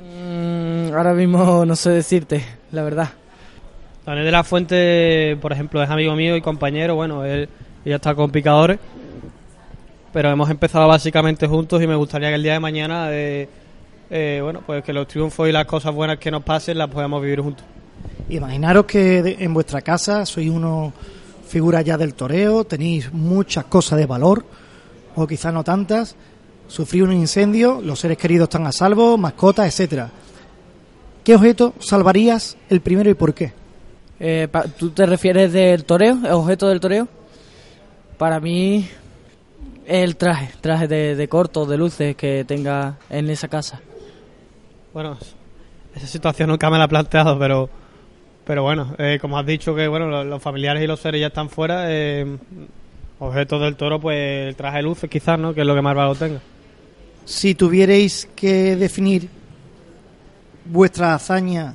Mm, 0.00 0.94
ahora 0.94 1.14
mismo 1.14 1.64
no 1.64 1.76
sé 1.76 1.90
decirte, 1.90 2.44
la 2.72 2.82
verdad. 2.82 3.10
Daniel 4.04 4.24
de 4.24 4.30
la 4.30 4.44
Fuente, 4.44 5.36
por 5.40 5.52
ejemplo, 5.52 5.82
es 5.82 5.90
amigo 5.90 6.14
mío 6.14 6.36
y 6.36 6.40
compañero. 6.40 6.94
Bueno, 6.94 7.24
él 7.24 7.48
ya 7.84 7.96
está 7.96 8.14
con 8.14 8.30
picadores. 8.30 8.78
Pero 10.12 10.30
hemos 10.30 10.48
empezado 10.48 10.86
básicamente 10.86 11.46
juntos 11.46 11.82
y 11.82 11.86
me 11.86 11.96
gustaría 11.96 12.28
que 12.28 12.36
el 12.36 12.42
día 12.42 12.54
de 12.54 12.60
mañana, 12.60 13.08
eh, 13.10 13.48
eh, 14.10 14.40
bueno, 14.42 14.62
pues 14.64 14.82
que 14.84 14.92
los 14.92 15.06
triunfos 15.08 15.48
y 15.48 15.52
las 15.52 15.66
cosas 15.66 15.94
buenas 15.94 16.18
que 16.18 16.30
nos 16.30 16.42
pasen 16.42 16.78
las 16.78 16.88
podamos 16.88 17.22
vivir 17.22 17.40
juntos. 17.40 17.64
Imaginaros 18.28 18.86
que 18.86 19.36
en 19.38 19.54
vuestra 19.54 19.80
casa 19.82 20.26
sois 20.26 20.50
uno 20.50 20.92
figura 21.48 21.80
ya 21.82 21.96
del 21.96 22.14
toreo, 22.14 22.64
tenéis 22.64 23.12
muchas 23.12 23.64
cosas 23.66 23.98
de 23.98 24.06
valor 24.06 24.44
o 25.14 25.26
quizás 25.26 25.52
no 25.52 25.62
tantas, 25.62 26.16
sufrió 26.68 27.04
un 27.04 27.12
incendio, 27.12 27.80
los 27.80 28.00
seres 28.00 28.18
queridos 28.18 28.46
están 28.46 28.66
a 28.66 28.72
salvo, 28.72 29.16
mascotas, 29.16 29.66
etcétera. 29.66 30.10
¿Qué 31.22 31.34
objeto 31.34 31.74
salvarías 31.78 32.56
el 32.68 32.80
primero 32.80 33.10
y 33.10 33.14
por 33.14 33.32
qué? 33.32 33.52
Eh, 34.18 34.48
¿Tú 34.78 34.90
te 34.90 35.06
refieres 35.06 35.52
del 35.52 35.84
toreo, 35.84 36.18
el 36.24 36.32
objeto 36.32 36.68
del 36.68 36.80
toreo? 36.80 37.08
Para 38.18 38.40
mí, 38.40 38.88
El 39.86 40.16
traje, 40.16 40.50
traje 40.60 40.88
de, 40.88 41.14
de 41.14 41.28
corto, 41.28 41.64
de 41.64 41.76
luces 41.76 42.16
que 42.16 42.44
tenga 42.44 42.98
en 43.08 43.30
esa 43.30 43.46
casa. 43.46 43.80
Bueno, 44.96 45.18
esa 45.94 46.06
situación 46.06 46.48
nunca 46.48 46.70
me 46.70 46.78
la 46.78 46.84
he 46.84 46.88
planteado, 46.88 47.38
pero 47.38 47.68
pero 48.46 48.62
bueno, 48.62 48.94
eh, 48.96 49.18
como 49.20 49.38
has 49.38 49.44
dicho 49.44 49.74
que 49.74 49.88
bueno 49.88 50.06
los, 50.06 50.24
los 50.24 50.42
familiares 50.42 50.82
y 50.82 50.86
los 50.86 51.00
seres 51.00 51.20
ya 51.20 51.26
están 51.26 51.50
fuera, 51.50 51.92
eh, 51.92 52.38
objetos 53.18 53.60
del 53.60 53.76
toro, 53.76 54.00
pues 54.00 54.48
el 54.48 54.56
traje 54.56 54.78
de 54.78 54.84
luces 54.84 55.10
quizás, 55.10 55.38
¿no? 55.38 55.52
Que 55.52 55.60
es 55.60 55.66
lo 55.66 55.74
que 55.74 55.82
más 55.82 55.94
valor 55.94 56.16
tenga. 56.16 56.40
Si 57.26 57.54
tuvierais 57.54 58.26
que 58.34 58.74
definir 58.76 59.28
vuestra 60.64 61.12
hazaña 61.12 61.74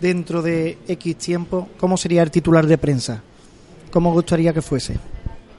dentro 0.00 0.40
de 0.40 0.78
X 0.88 1.18
tiempo, 1.18 1.68
¿cómo 1.78 1.98
sería 1.98 2.22
el 2.22 2.30
titular 2.30 2.66
de 2.66 2.78
prensa? 2.78 3.22
¿Cómo 3.90 4.10
gustaría 4.14 4.54
que 4.54 4.62
fuese? 4.62 4.96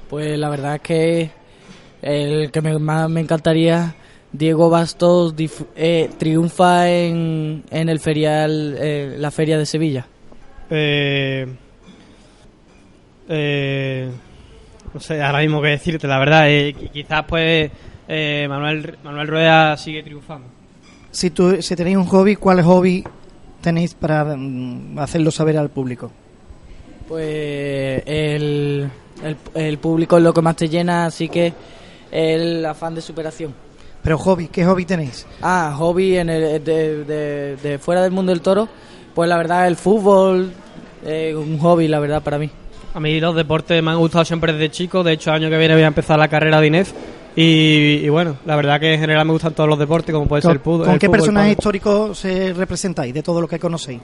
Pues 0.10 0.40
la 0.40 0.50
verdad 0.50 0.78
es 0.78 0.82
que 0.82 1.32
el 2.02 2.52
que 2.52 2.62
me, 2.64 2.80
más 2.80 3.08
me 3.12 3.22
encantaría, 3.22 3.94
Diego 4.32 4.70
Bastos 4.70 5.34
eh, 5.76 6.10
triunfa 6.18 6.90
en, 6.90 7.64
en 7.72 7.90
el 7.90 8.00
ferial, 8.00 8.76
eh, 8.80 9.16
la 9.18 9.32
feria 9.32 9.58
de 9.58 9.66
Sevilla. 9.66 10.06
Eh, 10.70 11.48
eh, 13.28 14.10
no 14.94 15.00
sé 15.00 15.22
ahora 15.22 15.40
mismo 15.40 15.62
qué 15.62 15.70
decirte, 15.70 16.08
la 16.08 16.20
verdad. 16.20 16.50
eh, 16.50 16.76
qui- 16.76 16.90
quizás 16.92 17.26
pues 17.28 17.72
eh, 18.08 18.46
Manuel, 18.50 18.98
Manuel 19.04 19.28
Rueda 19.28 19.78
sigue 19.78 20.04
triunfando. 20.04 20.48
Si, 21.12 21.32
tu- 21.32 21.62
si 21.62 21.76
tenéis 21.76 21.98
un 21.98 22.06
hobby, 22.06 22.36
¿cuál 22.36 22.62
hobby 22.62 23.04
tenéis 23.62 23.94
para 23.96 24.36
mm, 24.36 25.00
hacerlo 25.00 25.32
saber 25.32 25.58
al 25.58 25.70
público? 25.70 26.12
Pues 27.08 28.04
el, 28.06 28.88
el, 29.24 29.38
el 29.56 29.78
público 29.80 30.18
es 30.18 30.24
lo 30.24 30.34
que 30.34 30.42
más 30.42 30.56
te 30.56 30.70
llena, 30.70 31.08
así 31.08 31.30
que 31.30 31.52
el 32.12 32.64
afán 32.66 32.94
de 32.94 33.02
superación. 33.02 33.54
Pero 34.04 34.18
hobby, 34.18 34.48
¿qué 34.48 34.66
hobby 34.66 34.86
tenéis? 34.86 35.26
Ah, 35.42 35.76
hobby 35.78 36.18
en 36.18 36.30
el, 36.30 36.64
de, 36.64 37.04
de- 37.06 37.56
de 37.58 37.80
fuera 37.80 38.02
del 38.02 38.12
mundo 38.12 38.32
del 38.32 38.42
toro, 38.42 38.68
pues 39.14 39.28
la 39.30 39.38
verdad 39.38 39.68
el 39.68 39.76
fútbol, 39.76 40.52
eh, 41.06 41.36
un 41.36 41.58
hobby 41.60 41.88
la 41.88 42.00
verdad 42.00 42.24
para 42.24 42.38
mí. 42.38 42.50
A 42.94 43.00
mí 43.00 43.20
los 43.20 43.36
deportes 43.36 43.84
me 43.84 43.92
han 43.92 43.98
gustado 44.00 44.26
siempre 44.26 44.54
desde 44.54 44.72
chico. 44.72 45.04
De 45.04 45.14
hecho, 45.14 45.30
el 45.32 45.36
año 45.44 45.50
que 45.50 45.58
viene 45.58 45.74
voy 45.76 45.84
a 45.84 45.88
empezar 45.88 46.18
la 46.18 46.28
carrera 46.28 46.60
de 46.62 46.68
INEF. 46.68 46.92
Y, 47.36 48.02
y 48.04 48.10
bueno, 48.10 48.38
la 48.46 48.56
verdad 48.56 48.80
que 48.80 48.94
en 48.96 49.00
general 49.00 49.26
me 49.26 49.32
gustan 49.34 49.54
todos 49.54 49.70
los 49.70 49.78
deportes, 49.78 50.12
como 50.14 50.28
puede 50.28 50.42
ser 50.42 50.50
¿Con, 50.50 50.56
el 50.58 50.64
fútbol. 50.64 50.86
con 50.88 51.00
qué 51.00 51.10
personaje 51.10 51.52
histórico 51.52 52.16
se 52.16 52.52
representáis 52.54 53.14
de 53.14 53.22
todo 53.22 53.40
lo 53.42 53.48
que 53.48 53.60
conocéis? 53.60 54.02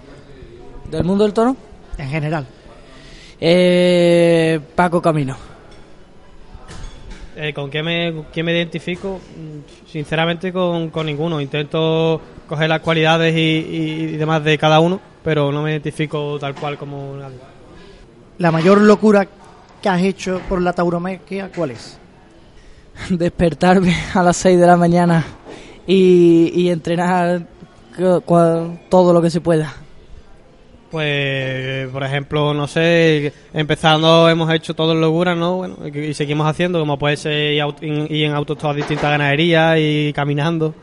¿Del 0.91 1.03
mundo 1.03 1.23
del 1.23 1.33
toro? 1.33 1.55
En 1.97 2.09
general. 2.09 2.45
Eh, 3.41 4.59
Paco 4.75 5.01
Camino. 5.01 5.35
Eh, 7.37 7.53
¿Con 7.53 7.69
qué 7.69 7.83
me, 7.83 8.13
quién 8.33 8.45
me 8.45 8.53
identifico? 8.53 9.19
Mm, 9.19 9.89
Sinceramente 9.91 10.53
con, 10.53 10.89
con 10.89 11.05
ninguno. 11.05 11.41
Intento 11.41 12.21
coger 12.47 12.69
las 12.69 12.79
cualidades 12.81 13.35
y, 13.35 13.39
y- 13.39 14.01
y 14.13 14.17
demás 14.17 14.43
de 14.43 14.57
cada 14.57 14.79
uno, 14.79 14.99
pero 15.23 15.51
no 15.51 15.61
me 15.61 15.71
identifico 15.71 16.37
tal 16.39 16.55
cual 16.55 16.77
como 16.77 17.15
nadie. 17.17 17.37
La 18.37 18.51
mayor 18.51 18.79
locura 18.81 19.27
que 19.81 19.89
has 19.89 20.01
hecho 20.01 20.41
por 20.47 20.61
la 20.61 20.73
tauromaquia, 20.73 21.51
¿cuál 21.55 21.71
es? 21.71 21.97
Despertarme 23.09 23.93
a 24.13 24.23
las 24.23 24.37
6 24.37 24.57
de 24.59 24.67
la 24.67 24.77
mañana 24.77 25.23
y, 25.85 26.51
y 26.55 26.69
entrenar 26.69 27.45
todo 28.89 29.13
lo 29.13 29.21
que 29.21 29.29
se 29.29 29.41
pueda. 29.41 29.73
Pues, 30.95 31.89
por 31.89 32.05
ejemplo, 32.05 32.53
no 32.53 32.69
sé, 32.69 33.33
empezando 33.53 34.29
hemos 34.29 34.49
hecho 34.53 34.73
todo 34.73 34.93
en 34.93 35.01
locura, 35.01 35.35
¿no? 35.35 35.57
Bueno, 35.57 35.75
y 35.93 35.99
y 35.99 36.13
seguimos 36.13 36.47
haciendo, 36.47 36.79
como 36.79 36.97
puede 36.97 37.17
ser 37.17 37.53
ir 37.81 38.23
en 38.23 38.33
autos 38.33 38.63
a 38.63 38.73
distintas 38.73 39.11
ganaderías 39.11 39.77
y 39.77 40.13
caminando. 40.13 40.73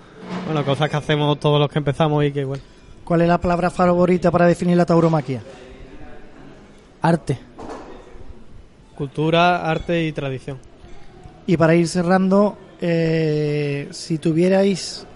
Bueno, 0.44 0.66
cosas 0.66 0.90
que 0.90 0.98
hacemos 0.98 1.40
todos 1.40 1.58
los 1.58 1.70
que 1.70 1.78
empezamos 1.78 2.22
y 2.26 2.30
que, 2.30 2.44
bueno. 2.44 2.62
¿Cuál 3.04 3.22
es 3.22 3.28
la 3.28 3.40
palabra 3.40 3.70
favorita 3.70 4.30
para 4.30 4.46
definir 4.46 4.76
la 4.76 4.84
tauromaquia? 4.84 5.42
Arte. 7.00 7.38
Cultura, 8.94 9.62
arte 9.62 10.04
y 10.04 10.12
tradición. 10.12 10.58
Y 11.46 11.56
para 11.56 11.74
ir 11.74 11.88
cerrando, 11.88 12.58
eh, 12.82 13.88
si 13.92 14.18
tuvierais 14.18 15.06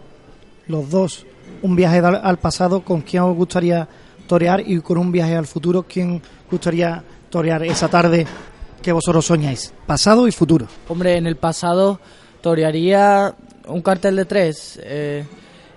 los 0.69 0.89
dos 0.89 1.27
un 1.61 1.77
viaje 1.77 1.99
al 1.99 2.39
pasado, 2.39 2.81
¿con 2.81 3.03
quién 3.03 3.25
os 3.25 3.37
gustaría 3.37 3.87
torear? 4.27 4.63
Y 4.67 4.81
con 4.81 4.99
un 4.99 5.13
viaje 5.13 5.37
al 5.37 5.47
futuro, 5.47 5.85
¿quién 5.89 6.21
gustaría 6.51 7.03
torear 7.31 7.63
esa 7.65 7.89
tarde 7.89 8.27
que 8.83 8.93
vosotros 8.93 9.27
soñáis? 9.27 9.73
Pasado 9.87 10.29
y 10.29 10.33
futuro. 10.33 10.67
Hombre, 10.89 11.17
en 11.17 11.27
el 11.27 11.37
pasado 11.37 12.01
torearía 12.41 13.35
un 13.67 13.83
cartel 13.83 14.17
de 14.17 14.25
tres. 14.25 14.81
Eh, 14.83 15.25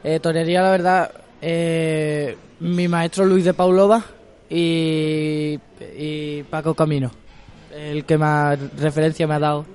eh, 0.03 0.19
torearía, 0.19 0.61
la 0.61 0.71
verdad, 0.71 1.11
eh, 1.41 2.37
mi 2.59 2.87
maestro 2.87 3.25
Luis 3.25 3.45
de 3.45 3.53
Paulova 3.53 4.03
y, 4.49 5.59
y 5.97 6.43
Paco 6.49 6.73
Camino, 6.73 7.11
el 7.73 8.05
que 8.05 8.17
más 8.17 8.59
referencia 8.77 9.27
me 9.27 9.35
ha 9.35 9.39
dado. 9.39 9.65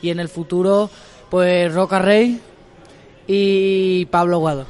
Y 0.00 0.10
en 0.10 0.20
el 0.20 0.28
futuro, 0.28 0.90
pues 1.30 1.72
Roca 1.72 1.98
Rey 1.98 2.40
y 3.26 4.06
Pablo 4.06 4.38
Guado. 4.38 4.66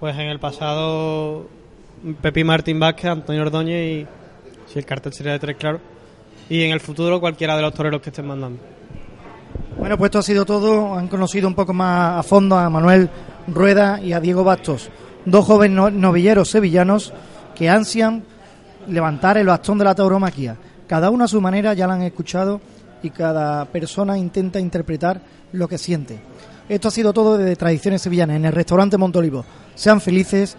Pues 0.00 0.14
en 0.16 0.28
el 0.28 0.40
pasado, 0.40 1.46
Pepi 2.20 2.44
Martín 2.44 2.80
Vázquez, 2.80 3.06
Antonio 3.10 3.42
Ordóñez 3.42 3.86
y. 4.02 4.06
Si 4.72 4.78
el 4.78 4.84
cartel 4.86 5.12
sería 5.12 5.32
de 5.32 5.38
tres, 5.40 5.56
claro. 5.56 5.80
Y 6.48 6.62
en 6.62 6.70
el 6.70 6.80
futuro, 6.80 7.20
cualquiera 7.20 7.56
de 7.56 7.62
los 7.62 7.74
toreros 7.74 8.00
que 8.00 8.10
estén 8.10 8.26
mandando. 8.26 8.58
Bueno, 9.78 9.98
pues 9.98 10.08
esto 10.08 10.18
ha 10.20 10.22
sido 10.22 10.44
todo. 10.44 10.94
Han 10.94 11.08
conocido 11.08 11.48
un 11.48 11.54
poco 11.54 11.72
más 11.72 12.18
a 12.18 12.22
fondo 12.22 12.56
a 12.56 12.70
Manuel 12.70 13.08
Rueda 13.48 14.00
y 14.00 14.12
a 14.12 14.20
Diego 14.20 14.44
Bastos, 14.44 14.88
dos 15.24 15.44
jóvenes 15.44 15.76
no- 15.76 15.90
novilleros 15.90 16.48
sevillanos 16.50 17.12
que 17.54 17.68
ansian 17.68 18.22
levantar 18.88 19.38
el 19.38 19.46
bastón 19.48 19.78
de 19.78 19.84
la 19.84 19.94
tauromaquia. 19.94 20.56
Cada 20.86 21.10
uno 21.10 21.24
a 21.24 21.28
su 21.28 21.40
manera 21.40 21.74
ya 21.74 21.86
lo 21.86 21.92
han 21.94 22.02
escuchado 22.02 22.60
y 23.02 23.10
cada 23.10 23.64
persona 23.66 24.16
intenta 24.18 24.60
interpretar 24.60 25.20
lo 25.52 25.66
que 25.68 25.78
siente. 25.78 26.20
Esto 26.68 26.88
ha 26.88 26.92
sido 26.92 27.12
todo 27.12 27.36
desde 27.36 27.56
Tradiciones 27.56 28.02
Sevillanas 28.02 28.36
en 28.36 28.44
el 28.44 28.52
restaurante 28.52 28.96
Montolivo. 28.96 29.44
Sean 29.74 30.00
felices, 30.00 30.56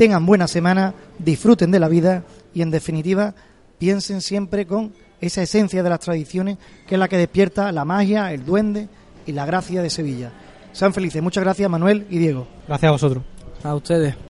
tengan 0.00 0.24
buena 0.24 0.48
semana, 0.48 0.94
disfruten 1.18 1.70
de 1.70 1.78
la 1.78 1.86
vida 1.86 2.24
y 2.54 2.62
en 2.62 2.70
definitiva 2.70 3.34
piensen 3.76 4.22
siempre 4.22 4.64
con 4.64 4.94
esa 5.20 5.42
esencia 5.42 5.82
de 5.82 5.90
las 5.90 6.00
tradiciones 6.00 6.56
que 6.86 6.94
es 6.94 6.98
la 6.98 7.06
que 7.06 7.18
despierta 7.18 7.70
la 7.70 7.84
magia, 7.84 8.32
el 8.32 8.46
duende 8.46 8.88
y 9.26 9.32
la 9.32 9.44
gracia 9.44 9.82
de 9.82 9.90
Sevilla. 9.90 10.32
Sean 10.72 10.94
felices. 10.94 11.22
Muchas 11.22 11.44
gracias 11.44 11.68
Manuel 11.68 12.06
y 12.08 12.16
Diego. 12.16 12.48
Gracias 12.66 12.88
a 12.88 12.92
vosotros. 12.92 13.24
A 13.62 13.74
ustedes. 13.74 14.14